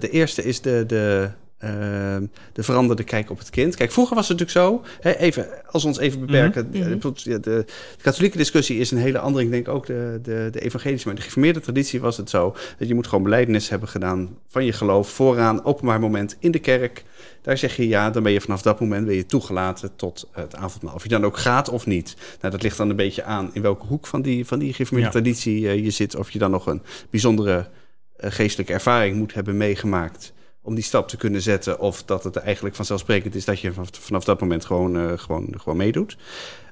De 0.00 0.08
eerste 0.10 0.44
is 0.44 0.60
de, 0.60 0.84
de, 0.86 1.30
eh, 1.62 2.16
de 2.52 2.62
veranderde 2.62 3.04
kijk 3.04 3.30
op 3.30 3.38
het 3.38 3.50
kind. 3.50 3.76
Kijk, 3.76 3.92
vroeger 3.92 4.16
was 4.16 4.28
het 4.28 4.38
natuurlijk 4.38 4.66
zo, 4.66 4.84
hè, 5.00 5.16
even, 5.16 5.48
als 5.70 5.82
we 5.82 5.88
ons 5.88 5.98
even 5.98 6.20
beperken. 6.20 6.68
Mhm. 6.72 6.98
de, 6.98 7.22
de, 7.24 7.40
de 7.40 7.64
katholieke 8.02 8.36
discussie 8.36 8.78
is 8.78 8.90
een 8.90 8.98
hele 8.98 9.18
andere. 9.18 9.44
Ik 9.44 9.50
denk 9.50 9.68
ook 9.68 9.86
de, 9.86 10.18
de, 10.22 10.48
de 10.52 10.60
evangelische, 10.60 11.06
maar 11.06 11.16
in 11.16 11.20
de 11.20 11.26
geformeerde 11.26 11.60
traditie 11.60 12.00
was 12.00 12.16
het 12.16 12.30
zo. 12.30 12.56
Dat 12.78 12.88
je 12.88 12.94
moet 12.94 13.06
gewoon 13.06 13.24
beleidenis 13.24 13.68
hebben 13.68 13.88
gedaan 13.88 14.36
van 14.48 14.64
je 14.64 14.72
geloof. 14.72 15.10
Vooraan, 15.10 15.64
openbaar 15.64 16.00
moment 16.00 16.36
in 16.38 16.50
de 16.50 16.58
kerk. 16.58 17.04
Daar 17.42 17.58
zeg 17.58 17.76
je 17.76 17.88
ja, 17.88 18.10
dan 18.10 18.22
ben 18.22 18.32
je 18.32 18.40
vanaf 18.40 18.62
dat 18.62 18.80
moment 18.80 19.06
ben 19.06 19.14
je 19.14 19.26
toegelaten 19.26 19.96
tot 19.96 20.28
het 20.32 20.56
avondmaal. 20.56 20.94
Of 20.94 21.02
je 21.02 21.08
dan 21.08 21.24
ook 21.24 21.36
gaat 21.38 21.68
of 21.68 21.86
niet. 21.86 22.16
Nou, 22.40 22.52
dat 22.52 22.62
ligt 22.62 22.76
dan 22.76 22.90
een 22.90 22.96
beetje 22.96 23.22
aan 23.22 23.50
in 23.52 23.62
welke 23.62 23.86
hoek 23.86 24.06
van 24.06 24.22
die, 24.22 24.46
van 24.46 24.58
die 24.58 24.72
geïnformeerde 24.72 25.12
Ja. 25.16 25.22
traditie 25.22 25.68
eh, 25.68 25.84
je 25.84 25.90
zit. 25.90 26.16
Of 26.16 26.30
je 26.30 26.38
dan 26.38 26.50
nog 26.50 26.66
een 26.66 26.82
bijzondere 27.10 27.68
eh, 28.16 28.30
geestelijke 28.30 28.72
ervaring 28.72 29.16
moet 29.16 29.34
hebben 29.34 29.56
meegemaakt 29.56 30.32
om 30.62 30.74
die 30.74 30.84
stap 30.84 31.08
te 31.08 31.16
kunnen 31.16 31.42
zetten. 31.42 31.78
Of 31.78 32.02
dat 32.02 32.24
het 32.24 32.36
eigenlijk 32.36 32.74
vanzelfsprekend 32.74 33.34
is 33.34 33.44
dat 33.44 33.60
je 33.60 33.72
vanaf, 33.90 34.24
dat 34.24 34.40
moment 34.40 34.64
gewoon, 34.64 34.96
eh, 34.96 35.18
gewoon, 35.18 35.54
gewoon 35.56 35.76
meedoet. 35.76 36.16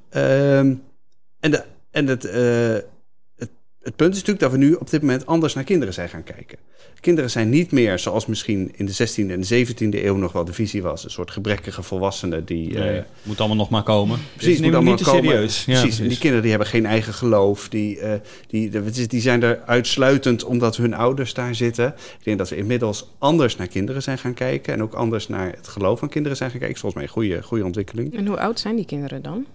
Ehm, 0.09 0.75
en 1.41 1.51
de, 1.51 1.65
en 1.91 2.07
het, 2.07 2.25
eh, 2.25 2.77
het, 3.83 3.97
punt 3.97 4.11
is 4.15 4.19
natuurlijk 4.19 4.41
dat 4.41 4.51
we 4.51 4.57
nu 4.59 4.75
op 4.75 4.91
dit 4.91 5.01
moment 5.01 5.27
anders 5.27 5.55
naar 5.55 5.65
kinderen 5.65 5.95
zijn 5.95 6.09
gaan 6.09 6.23
kijken. 6.23 6.59
Kinderen 7.01 7.31
zijn 7.31 7.49
niet 7.49 7.71
meer 7.73 7.99
zoals 7.99 8.27
misschien 8.27 8.73
in 8.77 8.87
de 8.87 8.93
16e 8.93 9.31
en 9.31 9.41
de 9.41 9.67
17e 9.67 10.05
eeuw 10.05 10.17
nog 10.17 10.33
wel 10.33 10.45
de 10.45 10.53
visie 10.53 10.83
was. 10.83 11.05
Een 11.05 11.11
soort 11.11 11.31
gebrekkige 11.31 11.83
volwassenen 11.83 12.45
die... 12.45 12.75
eh, 12.75 12.85
Nee, 12.85 13.03
moet 13.23 13.39
allemaal 13.39 13.57
nog 13.57 13.71
maar 13.71 13.83
komen. 13.83 14.19
Precies, 14.37 14.57
Dit 14.57 14.65
moet 14.65 14.75
allemaal 14.75 14.95
niet 14.95 15.03
komen. 15.03 15.25
serieus. 15.25 15.65
Ja, 15.65 15.81
precies. 15.81 16.01
En 16.01 16.09
die 16.09 16.17
kinderen 16.17 16.41
die 16.43 16.51
hebben 16.51 16.69
geen 16.69 16.87
eigen 16.87 17.15
geloof. 17.15 17.69
Die, 17.69 17.99
eh, 18.01 18.13
die, 18.47 18.71
die, 18.91 19.07
die 19.07 19.21
zijn 19.21 19.43
er 19.43 19.61
uitsluitend 19.67 20.45
omdat 20.45 20.77
hun 20.77 20.95
ouders 20.95 21.35
daar 21.35 21.55
zitten. 21.55 21.87
Ik 22.19 22.25
denk 22.25 22.39
dat 22.39 22.49
we 22.49 22.57
inmiddels 22.57 23.11
anders 23.19 23.57
naar 23.57 23.69
kinderen 23.69 24.03
zijn 24.03 24.19
gaan 24.19 24.35
kijken. 24.35 24.73
En 24.73 24.83
ook 24.83 24.95
anders 24.95 25.29
naar 25.29 25.53
het 25.57 25.69
geloof 25.69 25.99
van 25.99 26.09
kinderen 26.09 26.37
zijn 26.37 26.51
gaan 26.51 26.61
kijken. 26.61 26.79
Volgens 26.79 27.03
mij 27.03 27.11
een 27.11 27.17
goede, 27.17 27.43
goede 27.43 27.65
ontwikkeling. 27.65 28.17
En 28.17 28.27
hoe 28.27 28.39
oud 28.41 28.61
zijn 28.61 28.77
die 28.77 28.85
kinderen 28.87 29.23
dan? 29.23 29.47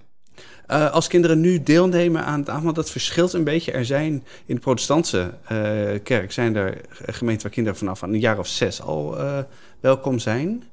Eh, 0.67 0.91
als 0.91 1.07
kinderen 1.07 1.39
nu 1.39 1.63
deelnemen 1.63 2.25
aan 2.25 2.39
het 2.39 2.49
avondmaal, 2.49 2.73
dat 2.73 2.91
verschilt 2.91 3.33
een 3.33 3.43
beetje. 3.43 3.71
Er 3.71 3.85
zijn 3.85 4.23
in 4.45 4.55
de 4.55 4.61
protestantse 4.61 5.33
eh, 5.47 5.57
kerk 6.03 6.31
zijn 6.31 6.55
er 6.55 6.81
gemeenten 7.05 7.43
waar 7.43 7.51
kinderen 7.51 7.79
vanaf 7.79 8.01
een 8.01 8.19
jaar 8.19 8.39
of 8.39 8.47
zes 8.47 8.81
al 8.81 9.19
eh, 9.19 9.37
welkom 9.79 10.19
zijn. 10.19 10.63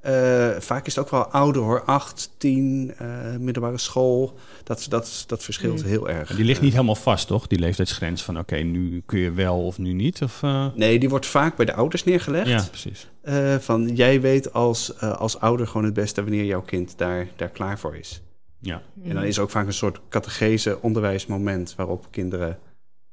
Eh, 0.00 0.48
vaak 0.58 0.86
is 0.86 0.94
het 0.94 1.04
ook 1.04 1.10
wel 1.10 1.24
ouder 1.26 1.62
hoor, 1.62 1.82
acht, 1.84 2.30
tien, 2.38 2.94
eh, 2.98 3.06
middelbare 3.38 3.78
school. 3.78 4.38
Dat, 4.64 4.86
dat, 4.88 5.24
dat 5.26 5.42
verschilt 5.44 5.82
Mm. 5.82 5.88
heel 5.88 6.08
erg. 6.08 6.34
Die 6.36 6.44
ligt 6.44 6.60
niet 6.60 6.72
helemaal 6.72 6.94
vast, 6.94 7.26
toch? 7.26 7.46
Die 7.46 7.58
leeftijdsgrens 7.58 8.22
van 8.22 8.38
oké, 8.38 8.56
nu 8.56 9.02
kun 9.06 9.18
je 9.18 9.32
wel 9.32 9.64
of 9.64 9.78
nu 9.78 9.92
niet. 9.92 10.22
Of, 10.22 10.42
eh? 10.42 10.66
Nee, 10.74 10.98
die 10.98 11.08
wordt 11.08 11.26
vaak 11.26 11.56
bij 11.56 11.66
de 11.66 11.74
ouders 11.74 12.04
neergelegd. 12.04 12.48
Ja, 12.48 12.64
precies. 12.68 13.08
Eh, 13.22 13.56
van 13.56 13.88
jij 13.94 14.20
weet 14.20 14.52
als, 14.52 14.94
eh, 14.96 15.16
als 15.16 15.38
ouder 15.40 15.66
gewoon 15.66 15.84
het 15.84 15.94
beste 15.94 16.22
wanneer 16.22 16.44
jouw 16.44 16.62
kind 16.62 16.98
daar, 16.98 17.26
daar 17.36 17.48
klaar 17.48 17.78
voor 17.78 17.96
is. 17.96 18.22
Ja. 18.60 18.82
En 19.02 19.14
dan 19.14 19.24
is 19.24 19.36
er 19.36 19.42
ook 19.42 19.50
vaak 19.50 19.66
een 19.66 19.72
soort 19.72 20.00
catechese 20.08 20.82
onderwijsmoment 20.82 21.74
waarop 21.74 22.06
kinderen 22.10 22.58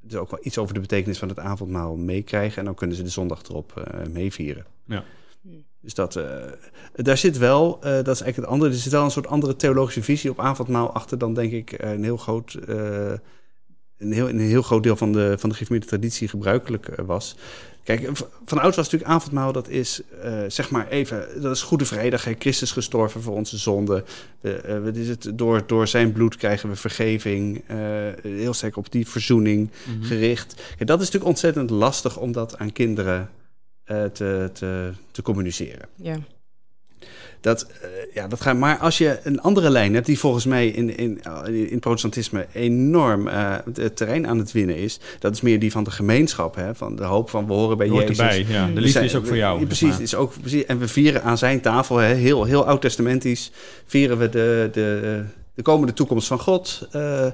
dus 0.07 0.19
ook 0.19 0.31
wel 0.31 0.39
iets 0.43 0.57
over 0.57 0.73
de 0.73 0.79
betekenis 0.79 1.17
van 1.19 1.29
het 1.29 1.39
avondmaal 1.39 1.95
meekrijgen. 1.95 2.57
En 2.57 2.65
dan 2.65 2.75
kunnen 2.75 2.95
ze 2.95 3.03
de 3.03 3.09
zondag 3.09 3.43
erop 3.43 3.77
eh, 3.77 4.07
meevieren. 4.07 4.65
Ja. 4.85 5.03
Dus 5.81 5.93
dat, 5.93 6.15
eh, 6.15 6.25
daar 6.93 7.17
zit 7.17 7.37
wel, 7.37 7.75
eh, 7.75 7.91
dat 7.91 8.15
is 8.15 8.21
eigenlijk 8.21 8.35
het 8.35 8.45
andere, 8.45 8.71
er 8.71 8.77
zit 8.77 8.91
wel 8.91 9.03
een 9.03 9.11
soort 9.11 9.27
andere 9.27 9.55
theologische 9.55 10.03
visie 10.03 10.29
op 10.29 10.39
avondmaal 10.39 10.91
achter 10.91 11.17
dan 11.17 11.33
denk 11.33 11.51
ik 11.51 11.71
een 11.77 12.03
heel 12.03 12.17
groot, 12.17 12.57
een 13.97 14.11
heel, 14.11 14.29
een 14.29 14.39
heel 14.39 14.61
groot 14.61 14.83
deel 14.83 14.95
van 14.95 15.11
de, 15.11 15.35
van 15.37 15.49
de 15.49 15.55
gereformeerde 15.55 15.89
traditie 15.89 16.27
gebruikelijk 16.27 16.87
eh, 16.87 17.05
was. 17.05 17.35
Kijk, 17.83 18.09
van 18.45 18.59
ouds 18.59 18.75
was 18.75 18.85
natuurlijk 18.89 19.11
avondmaal, 19.11 19.51
dat 19.51 19.69
is 19.69 20.01
eh, 20.21 20.43
zeg 20.47 20.69
maar 20.69 20.87
even, 20.87 21.41
dat 21.41 21.55
is 21.55 21.61
Goede 21.61 21.85
Vrijdag, 21.85 22.23
hè, 22.23 22.33
Christus 22.39 22.71
gestorven 22.71 23.21
voor 23.21 23.33
onze 23.35 23.57
zonden. 23.57 24.03
We, 24.39 24.53
eh, 24.53 24.83
wat 24.83 24.95
is 24.95 25.07
het, 25.07 25.31
door, 25.33 25.63
door 25.67 25.87
zijn 25.87 26.11
bloed 26.11 26.35
krijgen 26.35 26.69
we 26.69 26.75
vergeving, 26.75 27.63
eh, 27.67 27.77
heel 28.21 28.53
sterk 28.53 28.77
op 28.77 28.91
die 28.91 29.07
verzoening 29.07 29.69
Mhm. 29.87 30.03
gericht. 30.03 30.53
Kijk, 30.55 30.87
dat 30.87 30.99
is 30.99 31.05
natuurlijk 31.05 31.31
ontzettend 31.31 31.69
lastig 31.69 32.17
om 32.17 32.31
dat 32.31 32.57
aan 32.57 32.71
kinderen 32.71 33.29
eh, 33.83 34.03
te, 34.03 34.49
te, 34.53 34.91
te 35.11 35.21
communiceren. 35.21 35.87
Ja. 35.95 36.17
Dat, 37.41 37.61
eh, 37.81 37.89
ja, 38.13 38.27
dat 38.27 38.41
gaat, 38.41 38.57
maar 38.57 38.77
als 38.77 38.97
je 38.97 39.19
een 39.23 39.41
andere 39.41 39.69
lijn 39.69 39.93
hebt, 39.93 40.05
die 40.05 40.19
volgens 40.19 40.45
mij 40.45 40.67
in, 40.67 40.97
in, 40.97 41.21
in 41.45 41.67
het 41.69 41.79
protestantisme 41.79 42.45
enorm 42.53 43.27
eh, 43.27 43.55
het 43.73 43.95
terrein 43.95 44.27
aan 44.27 44.37
het 44.37 44.51
winnen 44.51 44.77
is, 44.77 44.99
dat 45.19 45.33
is 45.33 45.41
meer 45.41 45.59
die 45.59 45.71
van 45.71 45.83
de 45.83 45.91
gemeenschap, 45.91 46.55
hè, 46.55 46.75
van 46.75 46.95
de 46.95 47.03
hoop 47.03 47.29
van 47.29 47.47
we 47.47 47.53
horen 47.53 47.77
bij 47.77 47.87
Je 47.87 47.93
Jezus. 47.93 48.19
erbij, 48.19 48.45
ja. 48.49 48.67
De 48.67 48.81
liefde 48.81 49.03
is 49.03 49.15
ook 49.15 49.27
voor 49.27 49.37
jou. 49.37 49.65
Precies, 49.65 49.89
maar. 49.89 50.01
is 50.01 50.15
ook, 50.15 50.33
precies. 50.41 50.65
En 50.65 50.79
we 50.79 50.87
vieren 50.87 51.23
aan 51.23 51.37
zijn 51.37 51.61
tafel, 51.61 51.97
hè, 51.97 52.13
heel, 52.13 52.43
heel 52.43 52.65
oud-testamentisch, 52.65 53.51
vieren 53.85 54.17
we 54.17 54.29
de, 54.29 54.69
de, 54.71 55.23
de 55.53 55.61
komende 55.61 55.93
toekomst 55.93 56.27
van 56.27 56.39
God. 56.39 56.87
Eh, 56.91 57.27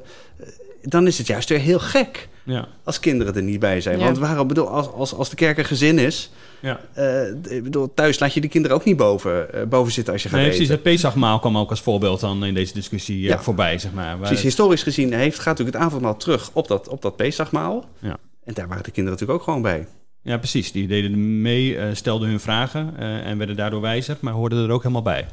dan 0.84 1.08
is 1.08 1.18
het 1.18 1.28
juist 1.28 1.50
weer 1.50 1.60
heel 1.60 1.80
gek 1.80 2.30
Ja. 2.44 2.68
als 2.84 3.00
kinderen 3.00 3.36
er 3.36 3.42
niet 3.44 3.60
bij 3.60 3.82
zijn. 3.82 4.00
Ja. 4.00 4.06
Want 4.06 4.18
waarom 4.18 4.48
bedoel, 4.48 4.68
als, 4.70 4.88
als, 4.92 5.14
als 5.14 5.30
de 5.30 5.36
kerk 5.36 5.58
een 5.58 5.66
gezin 5.66 5.98
is, 6.00 6.32
Ja. 6.62 6.80
eh, 6.94 7.30
ik 7.56 7.64
bedoel, 7.64 7.94
thuis 7.94 8.20
laat 8.20 8.34
je 8.34 8.42
die 8.42 8.50
kinderen 8.50 8.78
ook 8.78 8.84
niet 8.84 8.98
boven, 8.98 9.54
eh, 9.54 9.64
boven 9.66 9.94
zitten 9.94 10.14
als 10.14 10.24
je 10.24 10.30
gaat 10.30 10.38
Nee, 10.38 10.48
eten. 10.48 10.58
precies. 10.66 10.76
Het 10.84 10.84
Pesachmaal 10.94 11.40
kwam 11.40 11.58
ook 11.58 11.70
als 11.70 11.82
voorbeeld 11.82 12.20
dan 12.20 12.46
in 12.46 12.54
deze 12.54 12.74
discussie 12.74 13.24
eh, 13.24 13.30
Ja. 13.30 13.42
voorbij, 13.42 13.80
zeg 13.80 13.94
maar. 13.94 14.16
Precies, 14.18 14.36
het- 14.36 14.44
historisch 14.46 14.84
gezien 14.84 15.14
heeft, 15.14 15.36
gaat 15.40 15.46
natuurlijk 15.58 15.76
het 15.78 15.86
avondmaal 15.86 16.18
terug 16.18 16.50
op 16.54 16.68
dat, 16.68 16.88
op 16.88 17.02
dat 17.02 17.16
Pesachmaal. 17.16 17.86
Ja. 18.00 18.18
En 18.44 18.54
daar 18.54 18.68
waren 18.68 18.84
de 18.84 18.92
kinderen 18.92 19.12
natuurlijk 19.20 19.40
ook 19.40 19.46
gewoon 19.46 19.62
bij. 19.62 19.88
Ja, 20.22 20.38
precies. 20.38 20.72
Die 20.72 20.88
deden 20.88 21.42
mee, 21.42 21.78
eh, 21.78 21.88
stelden 21.94 22.30
hun 22.30 22.40
vragen 22.40 22.94
eh, 22.98 23.26
en 23.26 23.38
werden 23.38 23.56
daardoor 23.56 23.82
wijzer, 23.82 24.18
maar 24.22 24.34
hoorden 24.34 24.64
er 24.66 24.72
ook 24.72 24.82
helemaal 24.82 25.02
bij. 25.02 25.26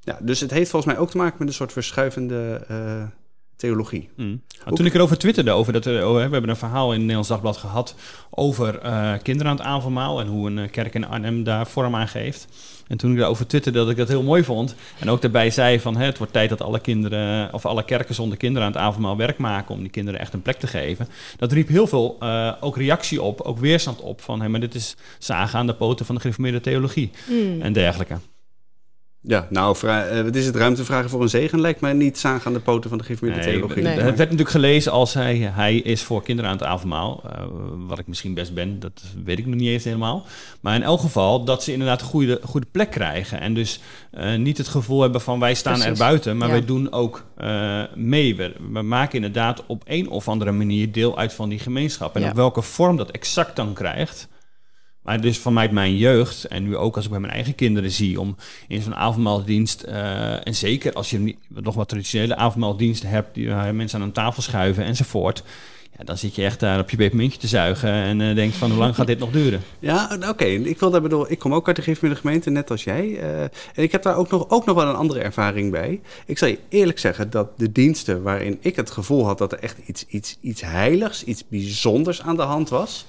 Ja, 0.00 0.18
dus 0.22 0.40
het 0.40 0.50
heeft 0.50 0.70
volgens 0.70 0.92
mij 0.92 1.00
ook 1.02 1.10
te 1.10 1.16
maken 1.16 1.36
met 1.38 1.48
een 1.48 1.54
soort 1.54 1.72
verschuivende 1.72 2.64
eh, 2.68 3.02
theologie. 3.60 4.08
Mm. 4.16 4.40
Nou, 4.64 4.76
toen 4.76 4.86
ik 4.86 4.94
erover 4.94 5.18
twitterde, 5.18 5.50
over 5.50 5.72
dat, 5.72 5.84
er- 5.86 6.06
oh, 6.06 6.16
hè, 6.18 6.26
we 6.26 6.32
hebben 6.32 6.50
een 6.50 6.56
verhaal 6.56 6.84
in 6.86 6.90
het 6.90 6.98
Nederlands 7.00 7.28
Dagblad 7.28 7.56
gehad 7.56 7.94
over 8.30 8.78
eh, 8.78 9.12
kinderen 9.22 9.52
aan 9.52 9.56
het 9.58 9.66
avondmaal 9.66 10.20
en 10.20 10.26
hoe 10.26 10.46
een 10.50 10.58
eh, 10.58 10.70
kerk 10.70 10.94
in 10.94 11.06
Arnhem 11.06 11.44
daar 11.44 11.66
vorm 11.66 11.94
aan 11.96 12.08
geeft. 12.08 12.46
En 12.88 12.96
toen 12.96 13.12
ik 13.12 13.18
daarover 13.18 13.46
twitterde 13.46 13.78
dat 13.78 13.90
ik 13.90 13.96
dat 13.96 14.08
heel 14.08 14.22
mooi 14.22 14.44
vond 14.44 14.74
en 14.98 15.10
ook 15.10 15.22
daarbij 15.22 15.50
zei 15.50 15.80
van 15.80 15.96
hè, 15.96 16.04
het 16.04 16.18
wordt 16.18 16.32
tijd 16.32 16.48
dat 16.48 16.62
alle 16.62 16.80
kinderen 16.80 17.52
of 17.52 17.66
alle 17.66 17.84
kerken 17.84 18.14
zonder 18.14 18.38
kinderen 18.38 18.66
aan 18.66 18.72
het 18.72 18.80
avondmaal 18.82 19.16
werk 19.16 19.38
maken 19.38 19.74
om 19.74 19.80
die 19.80 19.90
kinderen 19.90 20.20
echt 20.20 20.32
een 20.32 20.42
plek 20.42 20.58
te 20.58 20.66
geven. 20.66 21.08
Dat 21.36 21.52
riep 21.52 21.68
heel 21.68 21.86
veel 21.86 22.16
eh, 22.20 22.52
ook 22.60 22.76
reactie 22.76 23.22
op, 23.22 23.40
ook 23.40 23.58
weerstand 23.58 24.00
op 24.00 24.20
van 24.20 24.40
hé, 24.40 24.48
maar 24.48 24.60
dit 24.60 24.74
is 24.74 24.96
zagen 25.18 25.58
aan 25.58 25.66
de 25.66 25.74
poten 25.74 26.06
van 26.06 26.14
de 26.14 26.20
gereformeerde 26.20 26.60
theologie 26.60 27.10
Mm. 27.28 27.60
en 27.62 27.72
dergelijke. 27.72 28.16
Ja, 29.22 29.46
nou, 29.50 29.76
vra- 29.76 30.04
eh, 30.06 30.22
wat 30.22 30.34
is 30.34 30.46
het? 30.46 30.56
Ruimte 30.56 30.84
vragen 30.84 31.10
voor 31.10 31.22
een 31.22 31.28
zegen 31.28 31.60
lijkt 31.60 31.80
mij 31.80 31.92
niet 31.92 32.18
zagen 32.18 32.46
aan 32.46 32.52
de 32.52 32.60
poten 32.60 32.88
van 32.90 32.98
de 32.98 33.04
geïnformeerde 33.04 33.42
Nee, 33.44 33.52
theologie. 33.52 33.82
Nee. 33.82 33.92
Het 33.92 34.02
werd 34.04 34.18
natuurlijk 34.18 34.50
gelezen 34.50 34.92
als 34.92 35.14
hij, 35.14 35.36
hij 35.36 35.76
is 35.76 36.02
voor 36.02 36.22
kinderen 36.22 36.50
aan 36.50 36.56
het 36.56 36.66
avondmaal. 36.66 37.22
eh, 37.24 37.42
wat 37.86 37.98
ik 37.98 38.06
misschien 38.06 38.34
best 38.34 38.54
ben, 38.54 38.80
dat 38.80 39.02
weet 39.24 39.38
ik 39.38 39.46
nog 39.46 39.54
niet 39.54 39.68
eens 39.68 39.84
helemaal. 39.84 40.24
Maar 40.60 40.74
in 40.74 40.82
elk 40.82 41.00
geval 41.00 41.44
dat 41.44 41.62
ze 41.62 41.72
inderdaad 41.72 42.00
een 42.00 42.06
goede, 42.06 42.40
goede 42.44 42.66
plek 42.70 42.90
krijgen. 42.90 43.40
En 43.40 43.54
dus 43.54 43.80
eh, 44.10 44.36
niet 44.36 44.58
het 44.58 44.68
gevoel 44.68 45.00
hebben 45.00 45.20
van 45.20 45.38
wij 45.40 45.54
staan 45.54 45.72
er 45.74 45.78
Precies. 45.80 45.98
buiten, 45.98 46.36
maar 46.36 46.48
Ja. 46.48 46.54
wij 46.54 46.64
doen 46.64 46.92
ook 46.92 47.24
eh, 47.36 47.82
mee. 47.94 48.36
We, 48.36 48.52
we 48.72 48.82
maken 48.82 49.14
inderdaad 49.14 49.62
op 49.66 49.82
een 49.86 50.08
of 50.08 50.28
andere 50.28 50.52
manier 50.52 50.92
deel 50.92 51.18
uit 51.18 51.32
van 51.32 51.48
die 51.48 51.58
gemeenschap. 51.58 52.14
En 52.14 52.20
Ja. 52.22 52.28
op 52.28 52.34
welke 52.36 52.62
vorm 52.62 52.96
dat 52.96 53.10
exact 53.10 53.56
dan 53.56 53.72
krijgt. 53.72 54.28
Maar 55.02 55.20
dus 55.20 55.38
vanuit 55.38 55.70
mijn 55.70 55.96
jeugd, 55.96 56.44
en 56.44 56.62
nu 56.62 56.76
ook 56.76 56.96
als 56.96 57.04
ik 57.04 57.10
bij 57.10 57.20
mijn 57.20 57.32
eigen 57.32 57.54
kinderen 57.54 57.90
zie, 57.90 58.20
om 58.20 58.36
in 58.68 58.82
zo'n 58.82 58.94
avondmaaldienst, 58.94 59.82
eh, 59.82 60.46
en 60.46 60.54
zeker 60.54 60.92
als 60.92 61.10
je 61.10 61.36
nog 61.48 61.74
wat 61.74 61.88
traditionele 61.88 62.36
avondmaaldiensten 62.36 63.08
hebt, 63.08 63.34
die 63.34 63.48
waar 63.48 63.74
mensen 63.74 64.00
aan 64.00 64.06
een 64.06 64.12
tafel 64.12 64.42
schuiven 64.42 64.84
enzovoort, 64.84 65.42
ja, 65.98 66.04
dan 66.04 66.18
zit 66.18 66.34
je 66.34 66.44
echt 66.44 66.60
daar 66.60 66.78
op 66.78 66.90
je 66.90 66.96
pepermuntje 66.96 67.38
te 67.38 67.46
zuigen 67.46 67.90
en 67.92 68.20
eh, 68.20 68.34
denkt 68.34 68.56
van 68.56 68.70
hoe 68.70 68.78
lang 68.78 68.94
gaat 68.94 69.06
dit 69.06 69.18
nog 69.18 69.30
duren? 69.30 69.62
Ja, 69.78 70.18
oké. 70.28 70.44
Ik 70.44 70.78
wil 70.78 70.90
daar 70.90 71.02
bedoel, 71.02 71.30
ik 71.30 71.38
kom 71.38 71.54
ook 71.54 71.66
uit 71.66 71.76
de 71.76 71.82
geïnformeerde 71.82 72.20
gemeente, 72.20 72.50
net 72.50 72.70
als 72.70 72.84
jij. 72.84 73.18
eh, 73.18 73.42
en 73.42 73.50
ik 73.74 73.92
heb 73.92 74.02
daar 74.02 74.16
ook 74.16 74.30
nog, 74.30 74.48
ook 74.48 74.66
nog 74.66 74.76
wel 74.76 74.88
een 74.88 74.94
andere 74.94 75.20
ervaring 75.20 75.70
bij. 75.70 76.00
Ik 76.26 76.38
zal 76.38 76.48
je 76.48 76.58
eerlijk 76.68 76.98
zeggen 76.98 77.30
dat 77.30 77.58
de 77.58 77.72
diensten 77.72 78.22
waarin 78.22 78.58
ik 78.60 78.76
het 78.76 78.90
gevoel 78.90 79.26
had 79.26 79.38
dat 79.38 79.52
er 79.52 79.58
echt 79.58 79.76
iets, 79.86 80.04
iets, 80.08 80.38
iets 80.40 80.60
heiligs, 80.60 81.24
iets 81.24 81.44
bijzonders 81.48 82.22
aan 82.22 82.36
de 82.36 82.42
hand 82.42 82.68
was. 82.68 83.06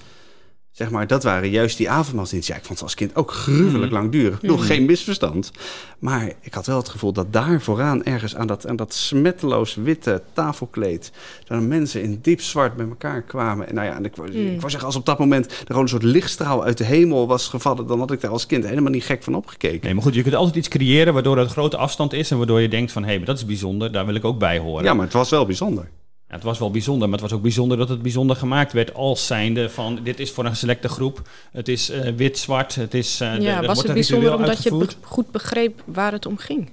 Zeg 0.71 0.89
maar, 0.89 1.07
dat 1.07 1.23
waren 1.23 1.49
juist 1.49 1.77
die 1.77 1.89
avondmaalsdiensten. 1.89 2.53
Ja, 2.53 2.59
ik 2.59 2.65
vond 2.65 2.77
ze 2.77 2.83
als 2.83 2.95
kind 2.95 3.15
ook 3.15 3.31
gruwelijk 3.31 3.83
Mhm. 3.91 3.93
lang 3.93 4.11
duren. 4.11 4.39
Nog 4.41 4.65
geen 4.65 4.85
misverstand. 4.85 5.51
Maar 5.99 6.31
ik 6.41 6.53
had 6.53 6.65
wel 6.65 6.77
het 6.77 6.89
gevoel 6.89 7.13
dat 7.13 7.33
daar 7.33 7.61
vooraan 7.61 8.03
ergens 8.03 8.35
aan 8.35 8.47
dat, 8.47 8.67
aan 8.67 8.75
dat 8.75 8.93
smetteloos 8.93 9.75
witte 9.75 10.21
tafelkleed... 10.33 11.11
dat 11.47 11.61
mensen 11.61 12.01
in 12.03 12.19
diep 12.21 12.41
zwart 12.41 12.75
bij 12.75 12.85
elkaar 12.87 13.21
kwamen. 13.21 13.67
En 13.67 13.75
nou 13.75 13.87
ja, 13.87 13.95
en 13.95 14.05
ik, 14.05 14.17
Mm. 14.17 14.25
ik 14.25 14.57
wou 14.59 14.69
zeggen, 14.69 14.85
als 14.87 14.95
op 14.95 15.05
dat 15.05 15.19
moment 15.19 15.51
er 15.51 15.65
gewoon 15.67 15.81
een 15.81 15.89
soort 15.89 16.03
lichtstraal 16.03 16.63
uit 16.63 16.77
de 16.77 16.83
hemel 16.85 17.27
was 17.27 17.47
gevallen... 17.47 17.87
dan 17.87 17.99
had 17.99 18.11
ik 18.11 18.21
daar 18.21 18.31
als 18.31 18.45
kind 18.45 18.65
helemaal 18.67 18.91
niet 18.91 19.03
gek 19.03 19.23
van 19.23 19.35
opgekeken. 19.35 19.79
Nee, 19.83 19.93
maar 19.93 20.03
goed, 20.03 20.13
je 20.15 20.21
kunt 20.21 20.35
altijd 20.35 20.55
iets 20.55 20.67
creëren 20.67 21.13
waardoor 21.13 21.37
er 21.37 21.43
een 21.43 21.49
grote 21.49 21.77
afstand 21.77 22.13
is 22.13 22.31
en 22.31 22.37
waardoor 22.37 22.61
je 22.61 22.69
denkt 22.69 22.91
van 22.91 23.03
hé, 23.03 23.17
maar 23.17 23.25
dat 23.25 23.37
is 23.37 23.45
bijzonder, 23.45 23.91
daar 23.91 24.05
wil 24.05 24.15
ik 24.15 24.25
ook 24.25 24.39
bij 24.39 24.57
horen. 24.59 24.83
Ja, 24.83 24.93
maar 24.93 25.05
het 25.05 25.13
was 25.13 25.29
wel 25.29 25.45
bijzonder. 25.45 25.89
Ja, 26.31 26.37
het 26.37 26.45
was 26.45 26.59
wel 26.59 26.71
bijzonder, 26.71 27.09
maar 27.09 27.19
het 27.19 27.29
was 27.29 27.37
ook 27.37 27.43
bijzonder 27.43 27.77
dat 27.77 27.89
het 27.89 28.01
bijzonder 28.01 28.35
gemaakt 28.35 28.73
werd 28.73 28.93
als 28.93 29.25
zijnde 29.27 29.69
van 29.69 29.99
dit 30.03 30.19
is 30.19 30.31
voor 30.31 30.45
een 30.45 30.55
selecte 30.55 30.87
groep. 30.87 31.21
Het 31.51 31.67
is 31.67 31.89
eh, 31.89 32.11
wit-zwart, 32.15 32.75
het 32.75 32.93
is... 32.93 33.21
eh, 33.21 33.39
ja, 33.39 33.55
was 33.57 33.65
wordt 33.65 33.81
het 33.83 33.93
bijzonder 33.93 34.35
omdat 34.35 34.63
je 34.63 34.75
be- 34.75 34.87
goed 35.01 35.31
begreep 35.31 35.81
waar 35.85 36.11
het 36.11 36.25
om 36.25 36.37
ging? 36.37 36.69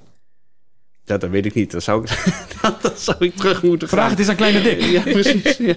Dat, 1.04 1.20
dat 1.20 1.30
weet 1.30 1.46
ik 1.46 1.54
niet. 1.54 1.70
Dat 1.70 1.82
zou 1.82 2.02
ik, 2.02 2.08
dat, 2.62 2.82
dat 2.82 3.00
zou 3.00 3.16
ik 3.24 3.34
terug 3.36 3.62
moeten 3.62 3.88
Vraag 3.88 4.10
het 4.10 4.26
vragen. 4.26 4.42
eens 4.42 4.52
aan 4.52 4.62
Kleine 4.62 4.62
Dick. 4.62 4.90
Ja, 5.04 5.12
precies. 5.12 5.56
Ja. 5.56 5.74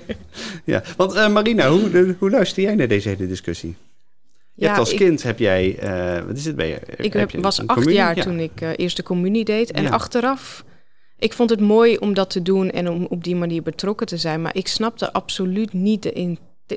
Ja. 0.66 0.84
Want 0.98 1.14
eh, 1.14 1.30
Marina, 1.30 1.70
hoe, 1.70 1.90
de- 1.90 2.16
hoe 2.20 2.30
luister 2.30 2.64
jij 2.64 2.76
naar 2.76 2.88
deze 2.88 3.10
hele 3.10 3.28
discussie? 3.28 3.76
Je 4.54 4.66
hebt 4.66 4.80
als 4.80 4.92
ik, 4.92 4.98
kind 4.98 5.24
heb 5.24 5.40
jij, 5.40 5.78
eh, 5.80 6.26
wat 6.26 6.38
is 6.38 6.46
het 6.46 6.56
bij 6.56 6.68
je? 6.68 6.76
ik 6.96 7.04
heb 7.04 7.14
heb, 7.14 7.30
je 7.32 7.42
was 7.42 7.58
een 7.58 7.68
acht 7.68 7.74
communie? 7.78 8.00
jaar 8.00 8.16
Ja. 8.16 8.24
toen 8.24 8.40
ik 8.40 8.62
eh, 8.62 8.70
eerst 8.76 8.96
de 8.98 9.04
communie 9.04 9.46
deed. 9.46 9.72
En 9.72 9.84
Ja. 9.84 9.90
achteraf, 9.90 10.64
ik 11.22 11.34
vond 11.34 11.50
het 11.50 11.60
mooi 11.60 11.98
om 11.98 12.14
dat 12.14 12.30
te 12.30 12.42
doen 12.42 12.70
en 12.70 12.90
om 12.90 13.06
op 13.06 13.24
die 13.24 13.36
manier 13.36 13.62
betrokken 13.62 14.08
te 14.08 14.18
zijn. 14.18 14.42
Maar 14.42 14.56
ik 14.56 14.68
snapte 14.68 15.14
absoluut 15.14 15.74
niet 15.74 16.02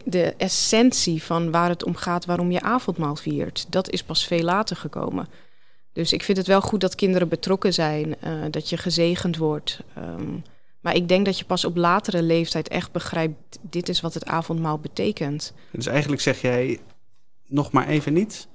de, 0.04 0.34
essentie 0.36 1.22
van 1.22 1.50
waar 1.50 1.68
het 1.68 1.84
om 1.84 1.94
gaat, 1.94 2.24
waarom 2.24 2.50
je 2.50 2.60
avondmaal 2.60 3.16
viert. 3.16 3.66
Dat 3.68 3.90
is 3.90 4.02
pas 4.02 4.26
veel 4.26 4.42
later 4.42 4.76
gekomen. 4.76 5.28
Dus 5.92 6.12
ik 6.12 6.22
vind 6.22 6.38
het 6.38 6.46
wel 6.46 6.60
goed 6.60 6.80
dat 6.80 6.94
kinderen 6.94 7.28
betrokken 7.28 7.72
zijn, 7.72 8.20
eh, 8.20 8.32
dat 8.50 8.68
je 8.68 8.76
gezegend 8.76 9.36
wordt. 9.36 9.80
Ehm, 9.94 10.36
maar 10.80 10.94
ik 10.94 11.08
denk 11.08 11.24
dat 11.24 11.38
je 11.38 11.44
pas 11.44 11.64
op 11.64 11.76
latere 11.76 12.22
leeftijd 12.22 12.68
echt 12.68 12.92
begrijpt, 12.92 13.58
dit 13.60 13.88
is 13.88 14.00
wat 14.00 14.14
het 14.14 14.26
avondmaal 14.26 14.78
betekent. 14.78 15.52
Dus 15.70 15.86
eigenlijk 15.86 16.22
zeg 16.22 16.40
jij 16.40 16.80
nog 17.46 17.72
maar 17.72 17.88
even 17.88 18.12
niet 18.12 18.48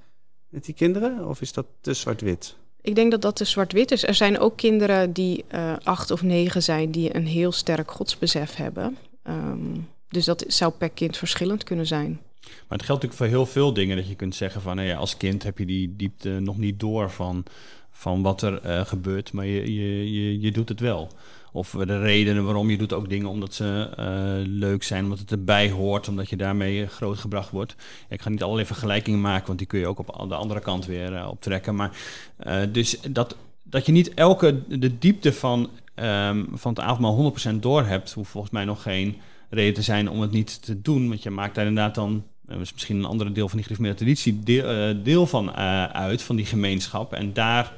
met 0.48 0.64
die 0.64 0.74
kinderen? 0.74 1.28
Of 1.28 1.40
is 1.40 1.52
dat 1.52 1.66
te 1.80 1.94
zwart-wit? 1.94 2.56
Ik 2.82 2.94
denk 2.94 3.10
dat 3.10 3.22
dat 3.22 3.36
te 3.36 3.44
zwart-wit 3.44 3.90
is. 3.90 4.06
Er 4.06 4.14
zijn 4.14 4.38
ook 4.38 4.56
kinderen 4.56 5.12
die 5.12 5.44
eh, 5.48 5.72
acht 5.82 6.10
of 6.10 6.22
negen 6.22 6.62
zijn, 6.62 6.90
die 6.90 7.16
een 7.16 7.26
heel 7.26 7.52
sterk 7.52 7.90
godsbesef 7.90 8.56
hebben. 8.56 8.96
Ehm, 9.22 9.78
dus 10.08 10.24
dat 10.24 10.44
zou 10.46 10.72
per 10.72 10.90
kind 10.90 11.16
verschillend 11.16 11.64
kunnen 11.64 11.86
zijn. 11.86 12.20
Maar 12.40 12.78
het 12.78 12.82
geldt 12.86 13.02
natuurlijk 13.02 13.14
voor 13.14 13.26
heel 13.26 13.46
veel 13.46 13.72
dingen 13.72 13.96
dat 13.96 14.08
je 14.08 14.14
kunt 14.14 14.34
zeggen 14.34 14.60
van 14.60 14.76
nou 14.76 14.88
ja, 14.88 14.96
als 14.96 15.16
kind 15.16 15.42
heb 15.42 15.58
je 15.58 15.66
die 15.66 15.96
diepte 15.96 16.28
nog 16.28 16.58
niet 16.58 16.80
door 16.80 17.10
van, 17.10 17.44
van 17.90 18.22
wat 18.22 18.42
er 18.42 18.60
eh, 18.60 18.86
gebeurt, 18.86 19.32
maar 19.32 19.46
je, 19.46 19.74
je, 19.74 20.12
je, 20.12 20.40
je 20.40 20.52
doet 20.52 20.68
het 20.68 20.80
wel. 20.80 21.10
Of 21.52 21.70
de 21.70 21.98
redenen 21.98 22.44
waarom 22.44 22.70
je 22.70 22.78
doet 22.78 22.92
ook 22.92 23.08
dingen 23.08 23.28
omdat 23.28 23.54
ze 23.54 23.90
eh, 23.96 24.06
leuk 24.46 24.82
zijn, 24.82 25.04
omdat 25.04 25.18
het 25.18 25.30
erbij 25.30 25.70
hoort, 25.70 26.08
omdat 26.08 26.28
je 26.28 26.36
daarmee 26.36 26.86
grootgebracht 26.86 27.50
wordt. 27.50 27.74
Ik 28.08 28.22
ga 28.22 28.28
niet 28.28 28.42
allerlei 28.42 28.66
vergelijkingen 28.66 29.20
maken, 29.20 29.46
want 29.46 29.58
die 29.58 29.66
kun 29.66 29.78
je 29.78 29.86
ook 29.86 29.98
op 29.98 30.28
de 30.28 30.34
andere 30.34 30.60
kant 30.60 30.86
weer 30.86 31.14
eh, 31.14 31.28
optrekken. 31.28 31.74
Maar 31.74 31.90
eh, 32.36 32.60
dus 32.72 33.00
dat, 33.10 33.36
dat 33.62 33.86
je 33.86 33.92
niet 33.92 34.14
elke 34.14 34.78
de 34.78 34.98
diepte 34.98 35.32
van, 35.32 35.70
ehm, 35.94 36.44
van 36.52 36.72
het 36.72 36.80
avondmaal 36.80 37.14
100% 37.14 37.62
door 37.62 37.84
hebt, 37.84 38.12
hoeft 38.12 38.30
volgens 38.30 38.52
mij 38.52 38.64
nog 38.64 38.82
geen 38.82 39.16
reden 39.50 39.74
te 39.74 39.82
zijn 39.82 40.10
om 40.10 40.20
het 40.20 40.30
niet 40.30 40.62
te 40.62 40.82
doen. 40.82 41.08
Want 41.08 41.22
je 41.22 41.30
maakt 41.30 41.54
daar 41.54 41.66
inderdaad 41.66 41.94
dan, 41.94 42.24
eh, 42.50 42.56
misschien 42.56 42.96
een 42.96 43.04
andere 43.04 43.32
deel 43.32 43.48
van 43.48 43.56
die 43.56 43.66
gereformeerde 43.66 43.98
traditie, 43.98 44.40
deel, 44.40 44.64
eh, 44.64 45.04
deel 45.04 45.26
van 45.26 45.54
eh, 45.54 45.84
uit, 45.84 46.22
van 46.22 46.36
die 46.36 46.46
gemeenschap. 46.46 47.12
En 47.12 47.32
daar 47.32 47.72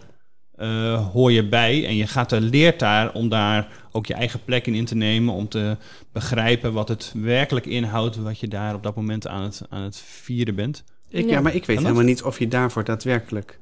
eh, 0.62 1.08
hoor 1.12 1.32
je 1.32 1.48
bij 1.48 1.86
en 1.86 1.96
je 1.96 2.06
gaat 2.06 2.32
er, 2.32 2.40
leert 2.40 2.78
daar 2.78 3.12
om 3.12 3.28
daar 3.28 3.68
ook 3.92 4.06
je 4.06 4.14
eigen 4.14 4.40
plek 4.44 4.66
in 4.66 4.74
in 4.74 4.84
te 4.84 4.94
nemen, 4.94 5.34
om 5.34 5.48
te 5.48 5.76
begrijpen 6.12 6.72
wat 6.72 6.88
het 6.88 7.12
werkelijk 7.16 7.66
inhoudt, 7.66 8.16
wat 8.16 8.38
je 8.38 8.48
daar 8.48 8.74
op 8.74 8.82
dat 8.82 8.96
moment 8.96 9.26
aan 9.26 9.42
het, 9.42 9.62
aan 9.68 9.82
het 9.82 9.96
vieren 9.96 10.54
bent. 10.54 10.84
Ik, 11.08 11.24
ja. 11.24 11.30
Ja. 11.30 11.40
maar 11.40 11.54
ik 11.54 11.66
weet 11.66 11.78
helemaal 11.78 12.02
niet 12.02 12.22
of 12.22 12.38
je 12.38 12.48
daarvoor 12.48 12.84
daadwerkelijk 12.84 13.58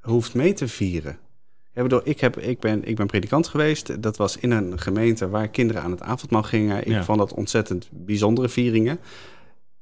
hoeft 0.00 0.34
mee 0.34 0.52
te 0.52 0.68
vieren. 0.68 1.18
Ik, 1.74 1.82
bedoel, 1.82 2.00
ik, 2.04 2.20
heb, 2.20 2.38
ik, 2.38 2.60
ben, 2.60 2.84
ik 2.84 2.96
ben 2.96 3.06
predikant 3.06 3.48
geweest. 3.48 4.02
Dat 4.02 4.16
was 4.16 4.36
in 4.36 4.50
een 4.50 4.78
gemeente 4.78 5.28
waar 5.28 5.48
kinderen 5.48 5.82
aan 5.82 5.90
het 5.90 6.02
avondmaal 6.02 6.42
gingen. 6.42 6.78
Ik 6.80 6.86
Ja. 6.88 7.04
vond 7.04 7.18
dat 7.18 7.34
ontzettend 7.34 7.88
bijzondere 7.90 8.48
vieringen. 8.48 8.98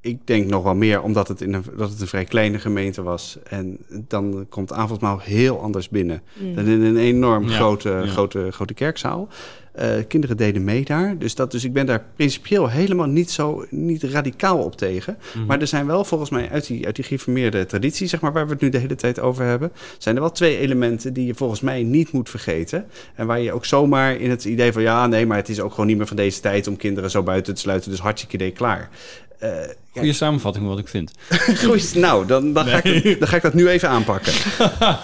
Ik 0.00 0.26
denk 0.26 0.48
nog 0.50 0.62
wel 0.62 0.74
meer 0.74 1.02
omdat 1.02 1.28
het, 1.28 1.40
in 1.40 1.52
een, 1.52 1.64
dat 1.76 1.90
het 1.90 2.00
een 2.00 2.06
vrij 2.06 2.24
kleine 2.24 2.58
gemeente 2.58 3.02
was. 3.02 3.38
En 3.48 3.78
dan 3.88 4.46
komt 4.48 4.72
avondmaal 4.72 5.18
heel 5.18 5.60
anders 5.60 5.88
binnen 5.88 6.22
Mm. 6.40 6.54
dan 6.54 6.66
in 6.66 6.82
een 6.82 6.96
enorm 6.96 7.48
Ja, 7.48 7.56
grote, 7.56 7.88
ja. 7.88 8.06
grote, 8.06 8.48
grote 8.50 8.74
kerkzaal. 8.74 9.28
Eh, 9.72 9.88
kinderen 10.08 10.36
deden 10.36 10.64
mee 10.64 10.84
daar. 10.84 11.18
Dus, 11.18 11.34
dat, 11.34 11.50
dus 11.50 11.64
ik 11.64 11.72
ben 11.72 11.86
daar 11.86 12.04
principieel 12.16 12.68
helemaal 12.68 13.06
niet 13.06 13.30
zo 13.30 13.64
niet 13.70 14.02
radicaal 14.02 14.58
op 14.58 14.76
tegen. 14.76 15.18
Mhm. 15.34 15.46
Maar 15.46 15.60
er 15.60 15.66
zijn 15.66 15.86
wel 15.86 16.04
volgens 16.04 16.30
mij 16.30 16.50
uit 16.50 16.66
die, 16.66 16.86
uit 16.86 16.94
die 16.96 17.04
geïnformeerde 17.04 17.66
traditie, 17.66 18.06
zeg 18.06 18.20
maar, 18.20 18.32
waar 18.32 18.46
we 18.46 18.52
het 18.52 18.60
nu 18.60 18.68
de 18.68 18.78
hele 18.78 18.94
tijd 18.94 19.20
over 19.20 19.44
hebben, 19.44 19.72
zijn 19.98 20.14
er 20.14 20.20
wel 20.20 20.30
twee 20.30 20.58
elementen 20.58 21.12
die 21.12 21.26
je 21.26 21.34
volgens 21.34 21.60
mij 21.60 21.82
niet 21.82 22.12
moet 22.12 22.30
vergeten. 22.30 22.86
En 23.14 23.26
waar 23.26 23.40
je 23.40 23.52
ook 23.52 23.64
zomaar 23.64 24.16
in 24.16 24.30
het 24.30 24.44
idee 24.44 24.72
van 24.72 24.82
ja, 24.82 25.06
nee, 25.06 25.26
maar 25.26 25.36
het 25.36 25.48
is 25.48 25.60
ook 25.60 25.70
gewoon 25.70 25.86
niet 25.86 25.96
meer 25.96 26.06
van 26.06 26.16
deze 26.16 26.40
tijd 26.40 26.66
om 26.66 26.76
kinderen 26.76 27.10
zo 27.10 27.22
buiten 27.22 27.54
te 27.54 27.60
sluiten. 27.60 27.90
Dus 27.90 28.00
hartstikke 28.00 28.34
idee 28.36 28.52
klaar. 28.52 28.90
Eh, 29.38 29.50
Goede 29.92 30.12
samenvatting 30.12 30.64
van 30.64 30.74
wat 30.74 30.82
ik 30.84 30.88
vind. 30.88 31.12
Goed, 31.64 31.94
nou, 31.94 32.26
dan, 32.26 32.52
dan, 32.52 32.66
ga 32.66 32.82
ik, 32.82 33.04
dat- 33.04 33.18
dan 33.18 33.28
ga 33.28 33.36
ik 33.36 33.42
dat 33.42 33.54
nu 33.54 33.68
even 33.68 33.88
aanpakken. 33.88 34.32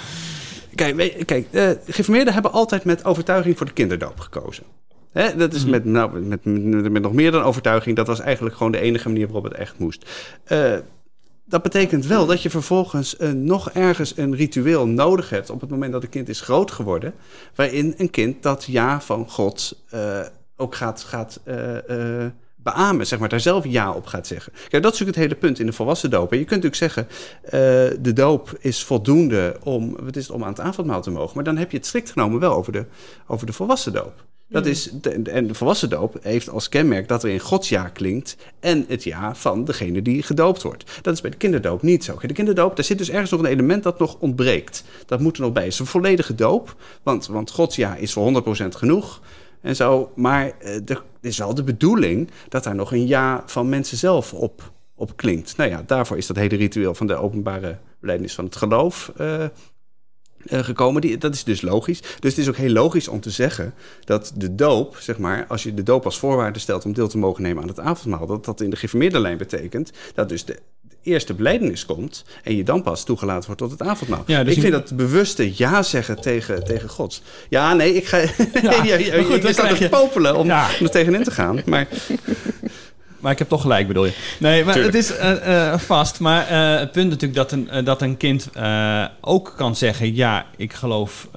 kijk, 0.74 1.24
kijk 1.26 1.46
geïnformeerden 1.86 2.32
hebben 2.34 2.52
altijd 2.52 2.84
met 2.84 3.04
overtuiging 3.04 3.56
voor 3.56 3.66
de 3.66 3.72
kinderdoop 3.72 4.20
gekozen. 4.20 4.64
Hè, 5.12 5.36
dat 5.36 5.52
is 5.54 5.62
Mhm. 5.62 5.70
met, 5.70 5.84
nou, 5.84 6.20
met, 6.20 6.44
met, 6.44 6.92
met 6.92 7.02
nog 7.02 7.12
meer 7.12 7.30
dan 7.30 7.42
overtuiging. 7.42 7.96
Dat 7.96 8.06
was 8.06 8.20
eigenlijk 8.20 8.56
gewoon 8.56 8.72
de 8.72 8.80
enige 8.80 9.08
manier 9.08 9.24
waarop 9.26 9.44
het 9.44 9.54
echt 9.54 9.78
moest. 9.78 10.10
Eh, 10.44 10.72
dat 11.46 11.62
betekent 11.62 12.06
wel 12.06 12.26
dat 12.26 12.42
je 12.42 12.50
vervolgens 12.50 13.16
nog 13.34 13.70
ergens 13.70 14.16
een 14.16 14.34
ritueel 14.34 14.86
nodig 14.86 15.30
hebt... 15.30 15.50
op 15.50 15.60
het 15.60 15.70
moment 15.70 15.92
dat 15.92 16.02
een 16.02 16.08
kind 16.08 16.28
is 16.28 16.40
groot 16.40 16.70
geworden... 16.70 17.14
waarin 17.54 17.94
een 17.96 18.10
kind 18.10 18.42
dat 18.42 18.64
ja 18.64 19.00
van 19.00 19.30
God 19.30 19.84
ook 20.56 20.74
gaat, 20.74 21.02
gaat 21.02 21.40
beamen, 22.64 23.06
zeg 23.06 23.18
maar, 23.18 23.28
daar 23.28 23.40
zelf 23.40 23.64
ja 23.66 23.92
op 23.92 24.06
gaat 24.06 24.26
zeggen. 24.26 24.52
Kijk, 24.52 24.82
dat 24.82 24.92
is 24.92 24.98
natuurlijk 24.98 25.16
het 25.16 25.26
hele 25.26 25.40
punt 25.40 25.58
in 25.58 25.66
de 25.66 25.72
volwassen 25.72 26.10
doop. 26.10 26.32
En 26.32 26.38
je 26.38 26.44
kunt 26.44 26.62
natuurlijk 26.62 26.92
zeggen, 26.94 27.08
eh, 27.42 28.00
de 28.00 28.12
doop 28.12 28.56
is 28.60 28.84
voldoende 28.84 29.56
om, 29.62 29.96
wat 30.02 30.16
is 30.16 30.26
het, 30.26 30.34
om 30.36 30.42
aan 30.42 30.48
het 30.48 30.60
avondmaal 30.60 31.02
te 31.02 31.10
mogen. 31.10 31.32
Maar 31.34 31.44
dan 31.44 31.56
heb 31.56 31.70
je 31.70 31.76
het 31.76 31.86
strikt 31.86 32.10
genomen 32.10 32.40
wel 32.40 32.54
over 32.54 32.72
de, 32.72 32.84
over 33.26 33.46
de 33.46 33.52
volwassen 33.52 33.92
doop. 33.92 34.24
Dat 34.48 34.66
is, 34.66 34.90
de- 35.00 35.10
en 35.10 35.46
de 35.46 35.54
volwassen 35.54 35.90
doop 35.90 36.16
heeft 36.22 36.48
als 36.48 36.68
kenmerk 36.68 37.08
dat 37.08 37.22
er 37.22 37.30
in 37.30 37.38
Gods 37.40 37.68
ja 37.68 37.88
klinkt 37.88 38.36
en 38.60 38.84
het 38.88 39.04
ja 39.04 39.34
van 39.34 39.64
degene 39.64 40.02
die 40.02 40.22
gedoopt 40.22 40.62
wordt. 40.62 40.84
Dat 41.02 41.14
is 41.14 41.20
bij 41.20 41.30
de 41.30 41.36
kinderdoop 41.36 41.82
niet 41.82 42.04
zo. 42.04 42.18
De 42.20 42.32
kinderdoop, 42.32 42.76
daar 42.76 42.84
zit 42.84 42.98
dus 42.98 43.10
ergens 43.10 43.30
nog 43.30 43.40
een 43.40 43.46
element 43.46 43.82
dat 43.82 43.98
nog 43.98 44.16
ontbreekt. 44.18 44.84
Dat 45.06 45.20
moet 45.20 45.36
er 45.36 45.42
nog 45.42 45.52
bij. 45.52 45.62
Het 45.62 45.72
is 45.72 45.78
een 45.78 45.86
volledige 45.86 46.34
doop, 46.34 46.76
want, 47.02 47.26
want 47.26 47.50
Gods 47.50 47.76
ja 47.76 47.94
is 47.96 48.12
voor 48.12 48.42
100% 48.62 48.66
genoeg 48.68 49.20
en 49.64 49.76
zo. 49.76 50.12
Maar 50.14 50.52
eh, 50.58 50.74
er 50.74 51.02
is 51.20 51.38
wel 51.38 51.54
de 51.54 51.62
bedoeling 51.62 52.30
dat 52.48 52.64
daar 52.64 52.74
nog 52.74 52.92
een 52.92 53.06
ja 53.06 53.42
van 53.46 53.68
mensen 53.68 53.96
zelf 53.96 54.32
op, 54.32 54.72
op 54.94 55.16
klinkt. 55.16 55.56
Nou 55.56 55.70
ja, 55.70 55.82
daarvoor 55.86 56.16
is 56.16 56.26
dat 56.26 56.36
hele 56.36 56.56
ritueel 56.56 56.94
van 56.94 57.06
de 57.06 57.14
openbare 57.14 57.78
belijdenis 58.00 58.34
van 58.34 58.44
het 58.44 58.56
geloof 58.56 59.12
eh, 59.16 59.44
eh, 59.44 59.50
gekomen. 60.44 61.00
Die, 61.00 61.18
dat 61.18 61.34
is 61.34 61.44
dus 61.44 61.62
logisch. 61.62 62.00
Dus 62.00 62.30
het 62.30 62.38
is 62.38 62.48
ook 62.48 62.56
heel 62.56 62.70
logisch 62.70 63.08
om 63.08 63.20
te 63.20 63.30
zeggen 63.30 63.74
dat 64.04 64.32
de 64.36 64.54
doop, 64.54 64.96
zeg 64.96 65.18
maar, 65.18 65.46
als 65.46 65.62
je 65.62 65.74
de 65.74 65.82
doop 65.82 66.04
als 66.04 66.18
voorwaarde 66.18 66.58
stelt 66.58 66.84
om 66.84 66.92
deel 66.92 67.08
te 67.08 67.18
mogen 67.18 67.42
nemen 67.42 67.62
aan 67.62 67.68
het 67.68 67.80
avondmaal, 67.80 68.26
dat 68.26 68.44
dat 68.44 68.60
in 68.60 68.70
de 68.70 68.76
geformeerde 68.76 69.20
lijn 69.20 69.38
betekent 69.38 69.92
dat 70.14 70.28
dus 70.28 70.44
de, 70.44 70.58
eerste 71.04 71.34
beleidenis 71.34 71.86
komt 71.86 72.24
en 72.42 72.56
je 72.56 72.62
dan 72.62 72.82
pas 72.82 73.04
toegelaten 73.04 73.46
wordt 73.46 73.60
tot 73.60 73.70
het 73.70 73.82
avondmaal. 73.82 74.22
Ja, 74.26 74.44
dus 74.44 74.54
ik 74.54 74.60
vind 74.60 74.72
dat 74.72 74.96
bewuste 74.96 75.52
ja 75.56 75.82
zeggen 75.82 76.20
tegen, 76.20 76.64
tegen 76.64 76.88
God. 76.88 77.22
Ja, 77.48 77.74
nee, 77.74 77.94
ik 77.94 78.06
ga. 78.06 78.18
Ja, 78.62 78.84
ja, 78.84 78.96
ja, 78.96 79.22
goed, 79.22 79.42
je 79.42 79.52
staat 79.52 79.76
te 79.76 79.88
popelen 79.88 80.36
om, 80.36 80.46
ja. 80.46 80.68
om 80.78 80.84
er 80.84 80.90
tegenin 80.90 81.22
te 81.22 81.30
gaan. 81.30 81.62
Maar 81.64 81.88
maar 83.20 83.32
ik 83.32 83.38
heb 83.38 83.48
toch 83.48 83.60
gelijk, 83.60 83.86
bedoel 83.86 84.04
je? 84.04 84.12
Nee, 84.38 84.64
maar 84.64 84.74
het 84.74 84.94
is 84.94 85.10
uh, 85.10 85.78
vast. 85.78 86.20
Maar 86.20 86.50
uh, 86.50 86.78
het 86.78 86.92
punt 86.92 87.08
natuurlijk 87.08 87.34
dat 87.34 87.52
een, 87.52 87.84
dat 87.84 88.02
een 88.02 88.16
kind 88.16 88.48
ook 89.20 89.54
kan 89.56 89.76
zeggen... 89.76 90.14
ja, 90.14 90.46
ik 90.56 90.72
geloof, 90.72 91.28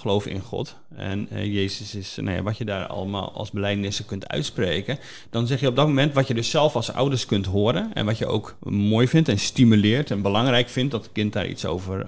geloof 0.00 0.26
in 0.26 0.40
God. 0.40 0.76
En 1.00 1.28
Jezus 1.52 1.94
is, 1.94 2.16
nou 2.20 2.36
ja, 2.36 2.42
wat 2.42 2.56
je 2.56 2.64
daar 2.64 2.86
allemaal 2.86 3.32
als 3.32 3.50
beleidnissen 3.50 4.04
kunt 4.04 4.28
uitspreken... 4.28 4.98
dan 5.30 5.46
zeg 5.46 5.60
je 5.60 5.68
op 5.68 5.76
dat 5.76 5.86
moment 5.86 6.14
wat 6.14 6.26
je 6.26 6.34
dus 6.34 6.50
zelf 6.50 6.76
als 6.76 6.92
ouders 6.92 7.26
kunt 7.26 7.46
horen... 7.46 7.90
en 7.94 8.06
wat 8.06 8.18
je 8.18 8.26
ook 8.26 8.56
mooi 8.62 9.08
vindt 9.08 9.28
en 9.28 9.38
stimuleert 9.38 10.10
en 10.10 10.22
belangrijk 10.22 10.68
vindt... 10.68 10.90
dat 10.90 11.02
het 11.02 11.12
kind 11.12 11.32
daar 11.32 11.48
iets 11.48 11.64
over 11.64 12.06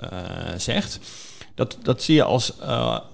zegt... 0.56 1.00
Dat, 1.54 1.78
dat 1.82 2.02
zie 2.02 2.14
je 2.14 2.22
als, 2.22 2.60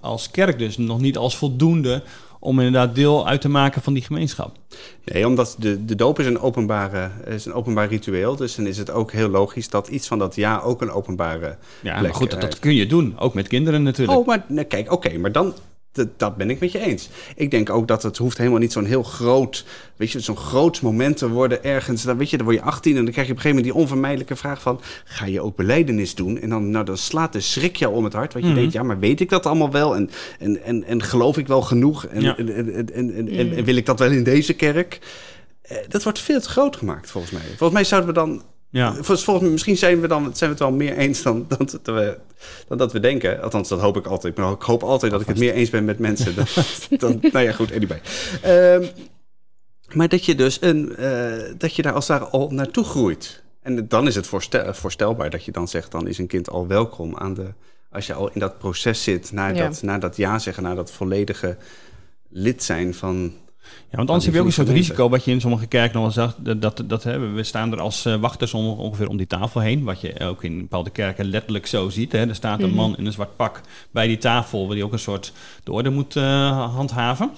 als 0.01 0.31
kerk 0.31 0.59
dus 0.59 0.77
nog 0.77 1.01
niet 1.01 1.17
als 1.17 1.37
voldoende 1.37 2.03
om 2.41 2.59
inderdaad 2.59 2.95
deel 2.95 3.27
uit 3.27 3.41
te 3.41 3.49
maken 3.49 3.83
van 3.83 3.93
die 3.93 4.03
gemeenschap. 4.03 4.57
Nee, 5.05 5.27
omdat 5.27 5.57
de, 5.59 5.85
de 5.85 5.95
doop 5.95 6.19
is 6.19 6.27
een, 6.27 6.41
openbare, 6.41 7.11
is 7.27 7.45
een 7.45 7.53
openbaar 7.53 7.89
ritueel. 7.89 8.37
Dus 8.37 8.55
dan 8.55 8.67
is 8.67 8.79
het 8.79 8.91
ook 8.91 9.13
heel 9.13 9.29
logisch 9.29 9.69
dat 9.69 9.89
iets 9.89 10.07
van 10.07 10.19
dat 10.19 10.35
ja 10.35 10.61
ook 10.61 10.83
een 10.83 10.91
openbare. 10.91 11.57
Ja, 11.83 12.01
maar 12.01 12.15
goed, 12.15 12.31
dat, 12.31 12.41
dat, 12.41 12.59
kun 12.59 12.75
je 12.75 12.87
doen. 12.87 13.19
Ook 13.19 13.35
met 13.35 13.49
kinderen 13.49 13.83
natuurlijk. 13.83 14.19
Oh, 14.19 14.27
maar 14.27 14.45
nee, 14.49 14.65
kijk, 14.65 14.93
oké, 14.93 15.19
maar 15.19 15.33
dan, 15.33 15.55
dat, 16.17 16.37
ben 16.37 16.51
ik 16.51 16.61
met 16.61 16.73
je 16.73 16.79
eens. 16.79 17.09
Ik 17.37 17.51
denk 17.51 17.71
ook 17.71 17.89
dat 17.89 18.03
het 18.03 18.17
hoeft 18.17 18.39
helemaal 18.39 18.59
niet 18.59 18.73
zo'n 18.73 18.85
heel 18.85 19.03
groot, 19.03 19.65
weet 19.97 20.11
je, 20.11 20.21
zo'n 20.21 20.37
groot 20.37 20.81
moment 20.81 21.17
te 21.17 21.29
worden 21.29 21.65
ergens. 21.65 22.03
Dan 22.03 22.19
weet 22.19 22.31
je, 22.31 22.37
dan 22.37 22.47
word 22.47 22.59
je 22.59 22.65
18 22.65 22.97
en 22.97 23.05
dan 23.05 23.13
krijg 23.13 23.27
je 23.27 23.33
op 23.33 23.39
een 23.39 23.45
gegeven 23.45 23.65
moment 23.65 23.75
die 23.75 23.83
onvermijdelijke 23.83 24.37
vraag 24.37 24.63
van, 24.63 24.81
ga 25.05 25.27
je 25.27 25.41
ook 25.41 25.57
beleidenis 25.57 26.15
doen? 26.15 26.39
En 26.39 26.49
dan, 26.49 26.71
nou, 26.71 26.85
dan 26.85 26.97
slaat 26.97 27.33
de 27.33 27.41
schrik 27.41 27.77
jou 27.77 27.95
om 27.95 28.05
het 28.05 28.13
hart, 28.13 28.33
want 28.33 28.45
je 28.45 28.51
mhm. 28.51 28.61
denkt, 28.61 28.75
ja, 28.75 28.83
maar 28.83 28.99
weet 28.99 29.21
ik 29.21 29.29
dat 29.29 29.47
allemaal 29.47 29.71
wel? 29.71 29.97
En, 29.97 30.11
en, 30.39 30.63
en, 30.63 30.85
en 30.85 31.03
geloof 31.03 31.39
ik 31.39 31.47
wel 31.47 31.63
genoeg? 31.63 32.07
En, 32.07 32.37
en, 32.37 32.55
en, 32.55 32.93
en, 32.93 33.15
en, 33.15 33.57
en, 33.57 33.65
wil 33.65 33.77
ik 33.77 33.87
dat 33.87 33.99
wel 33.99 34.11
in 34.11 34.23
deze 34.25 34.55
kerk? 34.55 34.99
Eh, 35.63 35.77
dat 35.89 36.03
wordt 36.03 36.19
veel 36.19 36.41
te 36.41 36.49
groot 36.49 36.77
gemaakt, 36.77 37.11
volgens 37.11 37.33
mij. 37.33 37.43
Volgens 37.43 37.73
mij 37.73 37.85
zouden 37.85 38.09
we 38.09 38.21
dan 38.21 38.43
ja. 38.71 38.95
Volgens, 38.95 39.51
misschien 39.51 39.77
zijn 39.77 40.01
we, 40.01 40.09
dan, 40.09 40.23
zijn 40.23 40.51
we 40.51 40.57
het 40.57 40.59
wel 40.59 40.73
meer 40.73 40.97
eens 40.97 41.23
dan, 41.23 41.45
dan, 41.49 41.69
dat 41.83 41.95
we, 41.95 42.19
dan 42.69 42.79
dat 42.79 42.93
we 42.93 43.01
denken. 43.01 43.43
Althans, 43.43 43.69
dat 43.69 43.81
hoop 43.81 43.97
ik 43.97 44.07
altijd. 44.07 44.37
Maar 44.37 44.53
ik 44.53 44.63
hoop 44.63 44.83
altijd 44.83 45.13
dat 45.13 45.21
ik 45.21 45.27
het 45.27 45.39
meer 45.39 45.53
eens 45.53 45.71
ben 45.71 45.85
met 45.85 45.99
mensen. 45.99 46.35
Dan, 46.35 46.47
dan, 46.99 47.19
nou 47.33 47.45
ja, 47.45 47.53
goed, 47.53 47.73
anyway. 47.73 48.01
Um, 48.75 48.89
maar 49.93 50.09
dat 50.09 50.25
je 50.25 50.35
dus 50.35 50.59
een, 50.61 50.95
uh, 50.99 51.33
dat 51.59 51.75
je 51.75 51.83
daar 51.83 51.93
als 51.93 52.07
daar 52.07 52.25
al 52.25 52.51
naartoe 52.51 52.85
groeit. 52.85 53.43
En 53.63 53.89
dan 53.89 54.07
is 54.07 54.15
het 54.15 54.27
voorstel, 54.27 54.75
voorstelbaar 54.75 55.31
dat 55.31 55.45
je 55.45 55.53
dan 55.53 55.69
zegt, 55.69 55.91
dan 55.91 56.07
is 56.07 56.19
een 56.19 56.27
kind 56.27 56.51
al 56.51 56.67
welkom 56.67 57.17
aan 57.17 57.35
de, 57.35 57.53
als 57.91 58.07
je 58.07 58.15
al 58.15 58.31
in 58.33 58.41
dat 58.41 58.59
proces 58.59 59.03
zit, 59.03 59.33
naar, 59.33 59.55
ja. 59.55 59.69
dat, 59.69 59.83
naar 59.83 60.01
dat 60.01 60.17
ja 60.17 60.39
zeggen, 60.39 60.63
naar 60.63 60.75
dat 60.75 60.91
volledige 60.91 61.57
lid 62.29 62.65
zijn 62.65 62.95
van, 62.95 63.33
ja, 63.91 63.97
want 63.97 64.09
anders 64.09 64.25
heb 64.25 64.35
je 64.35 64.41
ook 64.41 64.47
een 64.47 64.53
soort 64.53 64.69
risico 64.69 65.09
wat 65.09 65.25
je 65.25 65.31
in 65.31 65.41
sommige 65.41 65.67
kerken 65.67 66.01
nog 66.01 66.15
wel 66.15 66.25
zegt. 66.25 66.45
Dat, 66.45 66.63
dat, 66.63 66.83
dat, 66.87 67.03
hè, 67.03 67.33
we 67.33 67.43
staan 67.43 67.73
er 67.73 67.81
als 67.81 68.07
uh, 68.07 68.15
wachters 68.15 68.55
ongeveer 68.55 69.09
om 69.09 69.17
die 69.17 69.27
tafel 69.27 69.61
heen. 69.61 69.85
Wat 69.85 70.01
je 70.01 70.21
ook 70.21 70.45
in 70.45 70.59
bepaalde 70.59 70.91
kerken 70.91 71.25
letterlijk 71.25 71.67
zo 71.67 71.89
ziet. 71.89 72.13
Hè. 72.13 72.29
Er 72.29 72.35
staat 72.35 72.63
een 72.63 72.69
mhm. 72.69 72.77
man 72.77 72.97
in 72.97 73.07
een 73.07 73.13
zwart 73.13 73.37
pak 73.37 73.61
bij 73.91 74.07
die 74.07 74.19
tafel, 74.19 74.67
waar 74.67 74.75
die 74.75 74.85
ook 74.85 74.93
een 74.93 74.99
soort 74.99 75.33
de 75.65 75.73
orde 75.73 75.91
moet 75.91 76.17
uh, 76.17 76.75
handhaven. 76.75 77.31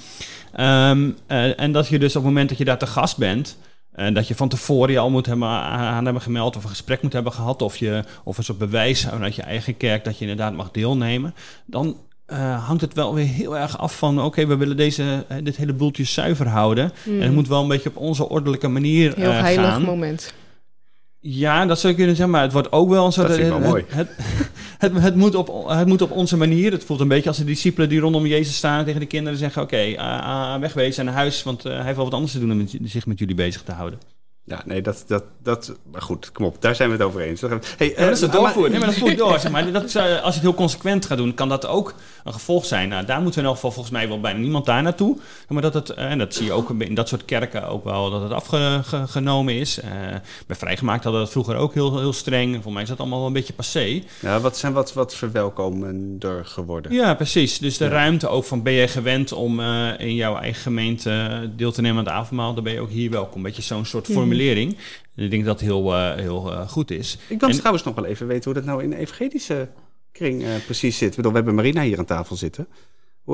Um, 0.60 1.16
uh, 1.28 1.60
en 1.60 1.72
dat 1.72 1.88
je 1.88 1.98
dus 1.98 2.16
op 2.16 2.22
het 2.22 2.30
moment 2.30 2.48
dat 2.48 2.58
je 2.58 2.64
daar 2.64 2.78
te 2.78 2.86
gast 2.86 3.16
bent. 3.16 3.56
En 3.92 4.14
dat 4.14 4.28
je 4.28 4.34
van 4.34 4.48
tevoren 4.48 4.92
je 4.92 4.98
al 4.98 5.10
moet 5.10 5.26
hebben, 5.26 5.48
aan 5.48 6.04
hebben 6.04 6.22
gemeld 6.22 6.56
of 6.56 6.62
een 6.62 6.70
gesprek 6.70 7.02
moet 7.02 7.12
hebben 7.12 7.32
gehad. 7.32 7.62
Of, 7.62 7.76
je, 7.76 8.04
of 8.24 8.38
een 8.38 8.44
soort 8.44 8.58
bewijs 8.58 9.04
vanuit 9.04 9.34
je 9.34 9.42
eigen 9.42 9.76
kerk 9.76 10.04
dat 10.04 10.14
je 10.14 10.20
inderdaad 10.20 10.54
mag 10.54 10.70
deelnemen. 10.70 11.34
Dan 11.66 11.96
uh, 12.32 12.66
hangt 12.66 12.80
het 12.80 12.94
wel 12.94 13.14
weer 13.14 13.26
heel 13.26 13.58
erg 13.58 13.78
af 13.78 13.98
van... 13.98 14.22
oké, 14.22 14.46
we 14.46 14.56
willen 14.56 14.76
deze, 14.76 15.24
uh, 15.32 15.36
dit 15.42 15.56
hele 15.56 15.72
boeltje 15.72 16.04
zuiver 16.04 16.48
houden. 16.48 16.84
En 17.04 17.20
het 17.20 17.28
mm. 17.28 17.34
moet 17.34 17.48
wel 17.48 17.62
een 17.62 17.68
beetje 17.68 17.88
op 17.88 17.96
onze 17.96 18.28
ordelijke 18.28 18.68
manier 18.68 19.12
heel 19.16 19.30
uh, 19.30 19.40
heilig 19.40 19.80
moment. 19.80 20.34
Ja, 21.20 21.66
dat 21.66 21.80
zou 21.80 21.92
je 21.92 21.98
kunnen 21.98 22.16
zeggen, 22.16 22.34
maar 22.34 22.42
het 22.42 22.52
wordt 22.52 22.72
ook 22.72 22.88
wel 22.88 23.06
een 23.06 23.12
soort... 23.12 23.26
Dat 23.28 23.36
vind 23.36 23.52
ik 23.52 23.58
wel 23.58 23.68
mooi. 23.68 23.84
Het, 23.88 24.08
het, 24.78 24.92
het, 24.92 25.14
moet 25.14 25.34
op, 25.34 25.68
het 25.68 25.86
moet 25.86 26.02
op 26.02 26.10
onze 26.10 26.36
manier. 26.36 26.72
Het 26.72 26.84
voelt 26.84 27.00
een 27.00 27.08
beetje 27.08 27.28
als 27.28 27.38
de 27.38 27.44
discipelen 27.44 27.88
die 27.88 28.00
rondom 28.00 28.26
Jezus 28.26 28.56
staan... 28.56 28.84
tegen 28.84 29.00
de 29.00 29.06
kinderen 29.06 29.38
zeggen, 29.38 29.62
oké, 29.62 29.94
okay, 29.94 30.60
wegwezen 30.60 31.04
naar 31.04 31.14
huis... 31.14 31.42
want 31.42 31.62
hij 31.62 31.82
heeft 31.82 31.96
wel 31.96 32.04
wat 32.04 32.14
anders 32.14 32.32
te 32.32 32.38
doen 32.38 32.48
dan 32.48 32.56
met, 32.56 32.76
zich 32.84 33.06
met 33.06 33.18
jullie 33.18 33.34
bezig 33.34 33.62
te 33.62 33.72
houden. 33.72 33.98
Ja, 34.50 34.62
nee, 34.64 34.82
dat, 34.82 35.04
dat, 35.06 35.24
dat, 35.42 35.72
maar 35.92 36.02
goed, 36.02 36.32
kom 36.32 36.44
op, 36.44 36.62
daar 36.62 36.74
zijn 36.74 36.90
we 36.90 36.96
het 36.96 37.04
over 37.04 37.20
eens. 37.20 37.40
Hey, 37.40 37.50
ja, 37.96 38.04
dat 38.04 38.14
is 38.14 38.20
het 38.20 38.34
eh, 38.34 38.40
doorvoeren. 38.40 38.70
Nee, 38.70 38.80
maar 38.80 38.88
dat 38.88 38.98
voert 38.98 39.18
door. 39.18 39.38
Zeg 39.38 39.50
maar. 39.50 39.72
dat, 39.72 39.94
uh, 39.94 40.02
als 40.02 40.34
je 40.34 40.40
het 40.40 40.40
heel 40.40 40.54
consequent 40.54 41.06
gaat 41.06 41.18
doen, 41.18 41.34
kan 41.34 41.48
dat 41.48 41.66
ook 41.66 41.94
een 42.24 42.32
gevolg 42.32 42.64
zijn. 42.64 42.88
Nou, 42.88 43.04
daar 43.04 43.20
moeten 43.20 43.34
we 43.34 43.40
in 43.40 43.46
elk 43.46 43.54
geval 43.54 43.70
volgens 43.70 43.94
mij 43.94 44.08
wel 44.08 44.20
bijna 44.20 44.38
niemand 44.38 44.66
daar 44.66 44.82
naartoe. 44.82 45.18
Maar 45.48 45.62
dat 45.62 45.74
het, 45.74 45.90
eh, 45.90 46.10
en 46.10 46.18
dat 46.18 46.34
zie 46.34 46.44
je 46.44 46.52
ook 46.52 46.70
in 46.78 46.94
dat 46.94 47.08
soort 47.08 47.24
kerken 47.24 47.68
ook 47.68 47.84
wel, 47.84 48.10
dat 48.10 48.22
het 48.22 48.32
afgenomen 48.32 49.54
is. 49.54 49.78
Uh, 49.78 49.90
bij 50.46 50.56
Vrijgemaakt 50.56 51.04
hadden 51.04 51.22
dat 51.22 51.30
vroeger 51.30 51.56
ook 51.56 51.74
heel, 51.74 51.98
heel 51.98 52.12
streng. 52.12 52.62
Voor 52.62 52.72
mij 52.72 52.82
is 52.82 52.88
dat 52.88 52.98
allemaal 52.98 53.18
wel 53.18 53.26
een 53.26 53.32
beetje 53.32 53.52
passé. 53.52 54.02
Ja, 54.20 54.40
wat 54.40 54.58
zijn 54.58 54.72
wat, 54.72 54.92
wat 54.92 55.14
verwelkomender 55.14 56.44
geworden. 56.44 56.92
Ja, 56.92 57.14
precies. 57.14 57.58
Dus 57.58 57.76
de 57.76 57.88
ruimte 57.88 58.28
ook 58.28 58.44
van 58.44 58.62
ben 58.62 58.72
je 58.72 58.88
gewend 58.88 59.32
om 59.32 59.60
in 59.98 60.14
jouw 60.14 60.36
eigen 60.36 60.62
gemeente 60.62 61.50
deel 61.56 61.72
te 61.72 61.80
nemen 61.80 61.98
aan 61.98 62.04
het 62.04 62.14
avondmaal, 62.14 62.54
dan 62.54 62.64
ben 62.64 62.72
je 62.72 62.80
ook 62.80 62.90
hier 62.90 63.10
welkom. 63.10 63.36
Een 63.36 63.42
beetje 63.42 63.62
zo'n 63.62 63.84
soort 63.84 64.06
formulering 64.06 64.39
formulering. 64.40 64.76
ik 65.14 65.30
denk 65.30 65.44
dat 65.44 65.60
het 65.60 65.68
heel, 65.68 65.94
uh, 65.94 66.14
heel 66.14 66.52
uh, 66.52 66.68
goed 66.68 66.90
is. 66.90 67.18
Ik 67.28 67.40
wil 67.40 67.50
trouwens 67.50 67.84
nog 67.84 67.94
wel 67.94 68.04
even 68.04 68.26
weten 68.26 68.44
hoe 68.44 68.54
dat 68.54 68.64
nou 68.64 68.82
in 68.82 68.90
de 68.90 68.96
evangelische 68.96 69.68
kring 70.12 70.42
uh, 70.42 70.48
precies 70.64 70.98
zit. 70.98 71.16
Bedoel, 71.16 71.30
we 71.30 71.36
hebben 71.36 71.54
Marina 71.54 71.82
hier 71.82 71.98
aan 71.98 72.04
tafel 72.04 72.36
zitten. 72.36 72.68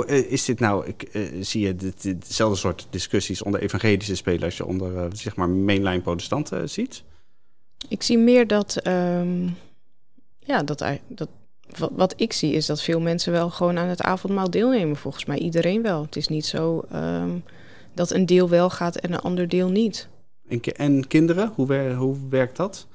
Is 0.07 0.45
dit 0.45 0.61
nou, 0.61 0.87
ik, 0.87 1.09
zie 1.41 1.67
je 1.67 1.77
dit, 1.77 2.03
hetzelfde 2.03 2.59
soort 2.59 2.87
discussies 2.91 3.43
onder 3.43 3.61
evangelische 3.61 4.17
spelers 4.17 4.45
als 4.45 4.57
je 4.57 4.67
onder 4.67 5.17
zeg 5.17 5.37
maar 5.37 5.49
mainline 5.49 6.01
protestanten 6.01 6.71
ziet? 6.71 7.03
Ik 7.89 8.03
zie 8.03 8.19
meer 8.19 8.47
dat, 8.47 8.87
um, 8.87 9.57
ja, 10.39 10.63
dat, 10.63 10.85
dat 11.09 11.29
wat, 11.79 11.91
wat, 11.95 12.15
ik 12.17 12.33
zie 12.33 12.53
is 12.53 12.67
dat 12.67 12.83
veel 12.83 13.01
mensen 13.01 13.33
wel 13.33 13.51
gewoon 13.51 13.79
aan 13.79 13.89
het 13.89 14.03
avondmaal 14.03 14.51
deelnemen. 14.51 14.97
Volgens 14.97 15.25
mij 15.25 15.39
iedereen 15.39 15.83
wel. 15.83 16.03
Het 16.03 16.17
is 16.17 16.29
niet 16.29 16.47
zo 16.47 16.85
um, 16.95 17.45
dat 17.95 18.11
een 18.11 18.27
deel 18.27 18.49
wel 18.49 18.71
gaat 18.71 18.97
en 18.97 19.13
een 19.13 19.21
ander 19.21 19.49
deel 19.49 19.69
niet. 19.69 20.09
En, 20.49 20.61
en 20.61 21.07
kinderen, 21.07 21.53
hoe, 21.55 21.93
hoe 21.93 22.17
werkt 22.31 22.57
dat? 22.57 22.87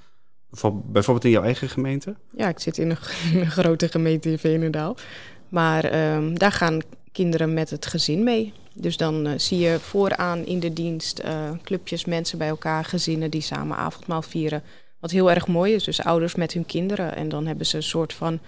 Bijvoorbeeld 0.84 1.26
in 1.26 1.32
jouw 1.32 1.44
eigen 1.44 1.70
gemeente? 1.70 2.16
Ja, 2.36 2.48
ik 2.48 2.60
zit 2.60 2.78
in 2.78 2.90
een, 2.90 3.46
grote 3.58 3.88
gemeente 3.88 4.30
in 4.30 4.40
Veenendaal. 4.40 4.98
Maar 5.50 6.14
um, 6.16 6.38
daar 6.38 6.52
gaan 6.52 6.82
kinderen 7.12 7.54
met 7.54 7.70
het 7.70 7.86
gezin 7.86 8.24
mee. 8.24 8.54
Dus 8.74 8.98
dan 8.98 9.28
uh, 9.28 9.34
zie 9.38 9.60
je 9.60 9.80
vooraan 9.80 10.46
in 10.46 10.60
de 10.60 10.74
dienst 10.74 11.22
uh, 11.26 11.50
clubjes 11.64 12.06
mensen 12.06 12.38
bij 12.38 12.48
elkaar, 12.48 12.86
gezinnen 12.86 13.30
die 13.30 13.42
samen 13.42 13.78
avondmaal 13.78 14.22
vieren. 14.22 14.64
Wat 15.00 15.12
heel 15.12 15.32
erg 15.32 15.48
mooi 15.48 15.74
is, 15.74 15.84
dus 15.84 16.04
ouders 16.04 16.36
met 16.36 16.54
hun 16.54 16.66
kinderen. 16.66 17.16
En 17.16 17.30
dan 17.30 17.46
hebben 17.46 17.66
ze 17.66 17.76
een 17.76 17.84
soort 17.84 18.14
van 18.14 18.40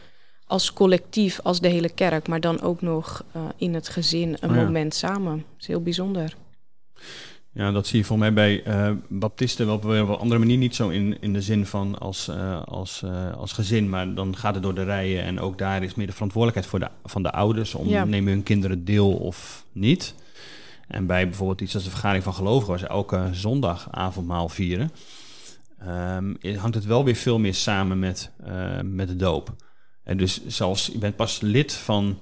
als 0.46 0.74
collectief, 0.74 1.40
als 1.44 1.60
de 1.60 1.68
hele 1.68 1.90
kerk, 1.90 2.28
maar 2.28 2.40
dan 2.40 2.62
ook 2.62 2.82
nog 2.82 3.24
uh, 3.36 3.42
in 3.58 3.74
het 3.74 3.90
gezin 3.90 4.38
een 4.40 4.50
oh 4.50 4.56
ja. 4.56 4.64
moment 4.64 4.96
samen. 4.96 5.36
Dat 5.36 5.60
is 5.60 5.68
heel 5.68 5.82
bijzonder. 5.82 6.36
Ja, 7.54 7.72
dat 7.72 7.88
zie 7.88 8.00
je 8.00 8.06
voor 8.06 8.18
mij 8.18 8.34
bij 8.34 8.68
uh, 8.68 8.92
baptisten 9.08 9.66
wel 9.66 9.76
op 9.76 9.84
een 9.84 10.08
andere 10.08 10.40
manier. 10.40 10.58
Niet 10.58 10.76
zo 10.76 10.90
in, 10.90 11.22
in 11.22 11.34
de 11.34 11.42
zin 11.42 11.66
van 11.66 12.00
als, 12.00 12.28
uh, 12.30 12.62
als, 12.64 13.02
uh, 13.06 13.34
als 13.34 13.52
gezin, 13.52 13.90
maar 13.90 14.14
dan 14.14 14.36
gaat 14.38 14.54
het 14.54 14.64
door 14.64 14.76
de 14.76 14.84
rijen. 14.84 15.24
En 15.24 15.40
ook 15.40 15.58
daar 15.58 15.84
is 15.84 15.96
meer 15.96 16.08
de 16.08 16.14
verantwoordelijkheid 16.14 16.70
voor 16.70 16.80
de, 16.80 17.10
van 17.10 17.24
de 17.24 17.32
ouders 17.32 17.74
om 17.76 17.88
ja. 17.88 18.06
nemen 18.06 18.34
hun 18.34 18.44
kinderen 18.44 18.86
deel 18.86 19.14
of 19.14 19.66
niet. 19.72 20.16
En 20.88 21.06
bij 21.06 21.28
bijvoorbeeld 21.28 21.62
iets 21.62 21.74
als 21.74 21.84
de 21.84 21.90
vergadering 21.90 22.24
van 22.24 22.34
gelovigen, 22.34 22.70
waar 22.70 22.80
ze 22.80 22.88
elke 22.88 23.30
zondag 23.32 23.88
avondmaal 23.92 24.50
vieren, 24.50 24.92
um, 25.88 26.38
hangt 26.58 26.76
het 26.76 26.86
wel 26.86 27.04
weer 27.04 27.16
veel 27.16 27.40
meer 27.40 27.54
samen 27.54 28.00
met, 28.00 28.32
met 28.84 29.08
de 29.08 29.16
doop. 29.16 29.56
En 30.04 30.18
dus 30.18 30.48
zelfs, 30.48 30.88
je 30.88 30.98
bent 30.98 31.16
pas 31.16 31.42
lid 31.42 31.74
van 31.74 32.20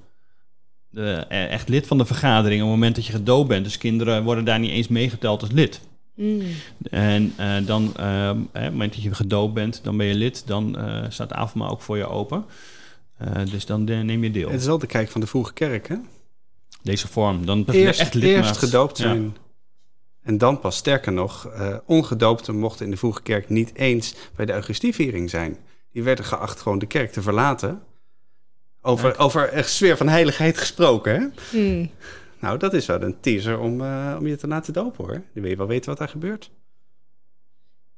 de, 0.92 1.26
eh, 1.30 1.52
echt 1.52 1.70
lid 1.70 1.88
van 1.88 1.98
de 1.98 2.06
vergadering 2.06 2.62
op 2.62 2.68
het 2.68 2.76
moment 2.76 2.96
dat 2.96 3.06
je 3.06 3.12
gedoopt 3.12 3.48
bent. 3.48 3.64
Dus 3.64 3.78
kinderen 3.78 4.24
worden 4.24 4.46
daar 4.46 4.60
niet 4.60 4.72
eens 4.72 4.88
meegeteld 4.88 5.42
als 5.42 5.52
lid. 5.52 5.82
Mm. 6.16 6.42
En 6.90 7.34
uh, 7.40 7.56
dan, 7.66 7.94
uh, 8.00 8.32
op 8.34 8.50
het 8.52 8.72
moment 8.72 8.94
dat 8.94 9.04
je 9.04 9.14
gedoopt 9.14 9.54
bent, 9.54 9.84
dan 9.84 9.98
ben 9.98 10.06
je 10.06 10.16
lid. 10.16 10.48
Dan 10.48 10.76
uh, 10.80 11.06
staat 11.10 11.30
de 11.30 11.36
avondmaal 11.36 11.70
ook 11.70 11.82
voor 11.82 11.98
je 11.98 12.08
open. 12.08 12.46
dus 13.52 13.66
dan 13.66 13.84
neem 13.84 14.24
je 14.24 14.32
deel. 14.32 14.50
Het 14.50 14.60
is 14.60 14.66
wel 14.66 14.78
de 14.78 14.88
kijk 14.88 15.10
van 15.10 15.22
de 15.22 15.28
vroege 15.28 15.54
kerk, 15.54 15.88
hè? 15.88 15.96
Deze 16.84 17.08
vorm. 17.08 17.46
Dan 17.46 17.66
eerst, 17.66 18.00
echt 18.00 18.16
eerst 18.16 18.58
gedoopt 18.58 18.98
zijn. 18.98 19.24
Ja. 19.24 19.30
En 20.24 20.38
dan 20.38 20.60
pas, 20.60 20.76
sterker 20.76 21.12
nog, 21.12 21.50
ongedoopten 21.86 22.58
mochten 22.58 22.86
in 22.86 22.92
de 22.92 22.98
vroege 22.98 23.22
kerk 23.22 23.50
niet 23.50 23.76
eens 23.76 24.16
bij 24.36 24.46
de 24.46 24.54
Augustieviering 24.54 25.30
zijn. 25.30 25.58
Die 25.92 26.04
werden 26.04 26.26
geacht 26.26 26.62
gewoon 26.62 26.80
de 26.80 26.86
kerk 26.86 27.12
te 27.12 27.22
verlaten 27.22 27.82
Over, 28.82 29.18
over 29.18 29.58
een 29.58 29.64
sfeer 29.64 29.98
van 29.98 30.08
heiligheid 30.08 30.58
gesproken, 30.58 31.14
hè? 31.14 31.28
Hmm. 31.58 31.90
Nou, 32.40 32.58
dat 32.58 32.74
is 32.74 32.86
wel 32.86 33.02
een 33.02 33.20
teaser 33.20 33.60
om, 33.60 33.82
eh, 33.82 34.16
om 34.20 34.28
je 34.28 34.36
te 34.36 34.48
laten 34.48 34.74
dopen, 34.74 35.06
hoor. 35.06 35.14
Dan 35.14 35.24
wil 35.34 35.50
je 35.50 35.56
wel 35.56 35.68
weten 35.68 35.90
wat 35.90 35.98
daar 35.98 36.10
gebeurt. 36.10 36.52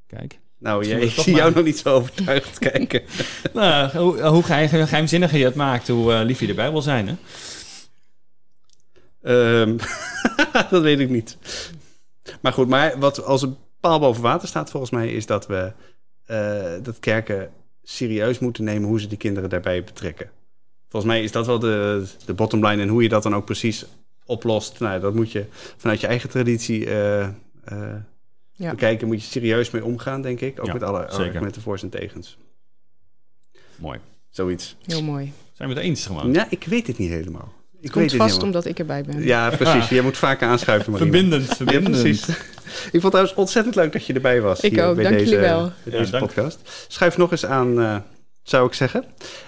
Kijk. 0.07 0.39
Nou, 0.59 0.85
jij, 0.87 0.99
ik 0.99 1.09
zie 1.23 1.35
jou 1.35 1.53
nog 1.53 1.63
niet 1.63 1.77
zo 1.77 1.93
overtuigd 1.95 2.59
kijken. 2.71 3.01
Nou, 3.53 3.97
hoe, 3.97 4.21
hoe 4.21 4.43
geheim- 4.43 4.87
geheimzinniger 4.87 5.37
je 5.37 5.45
het 5.45 5.55
maakt, 5.55 5.87
hoe 5.87 6.13
eh, 6.13 6.23
lief 6.25 6.39
je 6.39 6.47
erbij 6.47 6.71
wil 6.71 6.81
zijn, 6.81 7.07
hè? 7.07 7.15
Ehm, 9.21 9.77
dat 10.69 10.81
weet 10.81 10.99
ik 10.99 11.09
niet. 11.09 11.37
Maar 12.41 12.53
goed, 12.53 12.67
maar 12.67 12.99
wat 12.99 13.23
als 13.23 13.41
een 13.41 13.57
paal 13.79 13.99
boven 13.99 14.21
water 14.23 14.47
staat 14.47 14.69
volgens 14.69 14.91
mij... 14.91 15.07
is 15.07 15.25
dat 15.25 15.47
we 15.47 15.71
eh, 16.25 16.73
dat 16.81 16.99
kerken 16.99 17.51
serieus 17.83 18.39
moeten 18.39 18.63
nemen 18.63 18.89
hoe 18.89 18.99
ze 18.99 19.07
die 19.07 19.17
kinderen 19.17 19.49
daarbij 19.49 19.83
betrekken. 19.83 20.29
Volgens 20.93 21.13
mij 21.13 21.23
is 21.23 21.31
dat 21.31 21.45
wel 21.45 21.59
de, 21.59 22.03
de 22.25 22.33
bottom 22.33 22.65
line. 22.65 22.81
En 22.81 22.87
hoe 22.87 23.03
je 23.03 23.09
dat 23.09 23.23
dan 23.23 23.35
ook 23.35 23.45
precies 23.45 23.85
oplost... 24.25 24.79
Nou, 24.79 24.99
dat 24.99 25.13
moet 25.13 25.31
je 25.31 25.45
vanuit 25.77 26.01
je 26.01 26.07
eigen 26.07 26.29
traditie 26.29 26.85
eh, 26.85 27.21
eh, 27.23 27.29
Ja. 28.53 28.69
bekijken. 28.69 29.07
Moet 29.07 29.21
je 29.23 29.29
serieus 29.29 29.71
mee 29.71 29.83
omgaan, 29.85 30.21
denk 30.21 30.39
ik. 30.39 30.59
Ook 30.59 30.65
Ja, 30.65 30.73
met 30.73 30.83
alle 30.83 31.07
argumenten 31.09 31.61
voor's 31.61 31.83
en 31.83 31.89
tegens. 31.89 32.37
Mooi. 33.75 33.99
Zoiets. 34.29 34.75
Heel 34.85 35.03
mooi. 35.03 35.31
Zijn 35.53 35.69
we 35.69 35.75
het 35.75 35.83
eens 35.83 36.05
gewoon? 36.05 36.33
Ja, 36.33 36.47
ik 36.49 36.63
weet 36.63 36.87
het 36.87 36.97
niet 36.97 37.09
helemaal. 37.11 37.53
Ik 37.79 37.91
Komt 37.91 37.93
weet 38.11 38.11
het 38.11 38.21
vast 38.21 38.43
omdat 38.43 38.65
ik 38.65 38.79
erbij 38.79 39.03
ben. 39.03 39.23
Ja, 39.23 39.49
precies. 39.57 39.89
Jij 39.89 40.01
moet 40.01 40.17
vaker 40.17 40.47
aanschuiven, 40.47 40.91
Marina. 40.91 41.11
Verbindend, 41.11 41.47
Ja, 41.49 41.55
verbindend. 41.55 42.01
precies. 42.01 42.27
Ik 42.27 42.91
vond 42.91 43.03
het 43.03 43.11
trouwens 43.11 43.33
ontzettend 43.35 43.75
leuk 43.75 43.91
dat 43.93 44.05
je 44.05 44.13
erbij 44.13 44.41
was. 44.41 44.59
Ik 44.59 44.71
hier 44.71 44.85
ook, 44.85 44.95
bij 44.95 45.03
dank 45.03 45.17
deze, 45.17 45.29
jullie 45.29 45.45
wel. 45.47 45.63
bij 45.83 45.93
Ja, 45.93 45.99
deze 45.99 46.11
dank. 46.11 46.25
podcast. 46.25 46.85
Schuif 46.87 47.17
nog 47.17 47.31
eens 47.31 47.45
aan, 47.45 47.81
eh, 47.81 47.95
zou 48.43 48.67
ik 48.67 48.73
zeggen. 48.73 49.03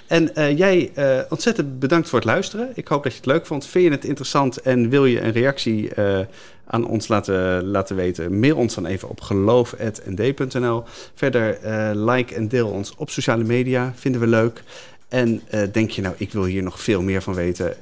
En 0.07 0.35
eh, 0.35 0.57
jij 0.57 0.91
eh, 0.93 1.19
ontzettend 1.29 1.79
bedankt 1.79 2.09
voor 2.09 2.19
het 2.19 2.27
luisteren. 2.27 2.71
Ik 2.73 2.87
hoop 2.87 3.03
dat 3.03 3.11
je 3.11 3.17
het 3.17 3.27
leuk 3.27 3.45
vond. 3.45 3.65
Vind 3.65 3.83
je 3.83 3.91
het 3.91 4.05
interessant 4.05 4.61
en 4.61 4.89
wil 4.89 5.05
je 5.05 5.21
een 5.21 5.31
reactie 5.31 5.93
eh, 5.93 6.19
aan 6.67 6.87
ons 6.87 7.07
laten, 7.07 7.65
laten 7.65 7.95
weten? 7.95 8.39
Mail 8.39 8.55
ons 8.55 8.75
dan 8.75 8.85
even 8.85 9.09
op 9.09 9.21
geloof.nd.nl. 9.21 10.83
Verder 11.13 11.57
like 11.95 12.35
en 12.35 12.47
deel 12.47 12.67
ons 12.67 12.93
op 12.97 13.09
sociale 13.09 13.43
media. 13.43 13.93
Vinden 13.95 14.21
we 14.21 14.27
leuk. 14.27 14.63
En 15.07 15.41
denk 15.71 15.89
je 15.89 16.01
nou, 16.01 16.15
ik 16.17 16.31
wil 16.31 16.43
hier 16.43 16.63
nog 16.63 16.81
veel 16.81 17.01
meer 17.01 17.21
van 17.21 17.33
weten? 17.33 17.75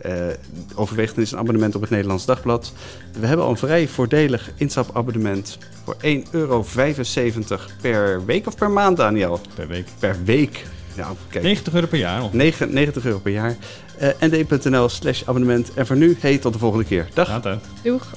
overweeg 0.76 1.10
dan 1.10 1.20
eens 1.20 1.32
een 1.32 1.38
abonnement 1.38 1.76
op 1.76 1.82
het 1.82 1.90
Nederlands 1.90 2.26
Dagblad. 2.26 2.74
We 3.20 3.28
hebben 3.28 3.46
al 3.46 3.52
een 3.52 3.58
vrij 3.58 3.88
voordelig 3.88 4.52
instapabonnement 4.56 5.58
voor 5.84 5.96
1,75 5.96 6.02
euro 6.32 6.66
per 7.82 8.26
week 8.26 8.48
of 8.48 8.56
per 8.56 8.72
maand, 8.72 8.98
Daniel? 8.98 9.40
Per 9.56 9.68
week. 9.68 9.88
Per 10.00 10.24
week. 10.24 10.64
Nou, 10.96 11.16
kijk. 11.30 11.44
90 11.44 11.74
euro 11.74 11.88
per 11.88 12.00
jaar. 12.00 12.20
al. 12.22 12.30
9 12.34 12.74
90 12.74 13.06
euro 13.06 13.20
per 13.20 13.32
jaar. 13.32 13.56
Eh 13.98 14.10
nd.nl 14.20 14.90
slash 14.90 15.24
abonnement. 15.26 15.74
En 15.74 15.86
voor 15.88 15.96
nu, 15.96 16.18
hey, 16.20 16.38
tot 16.38 16.54
de 16.54 16.60
volgende 16.60 16.86
keer. 16.86 17.08
Dag. 17.14 17.28
Later. 17.28 17.60
Doeg. 17.84 18.08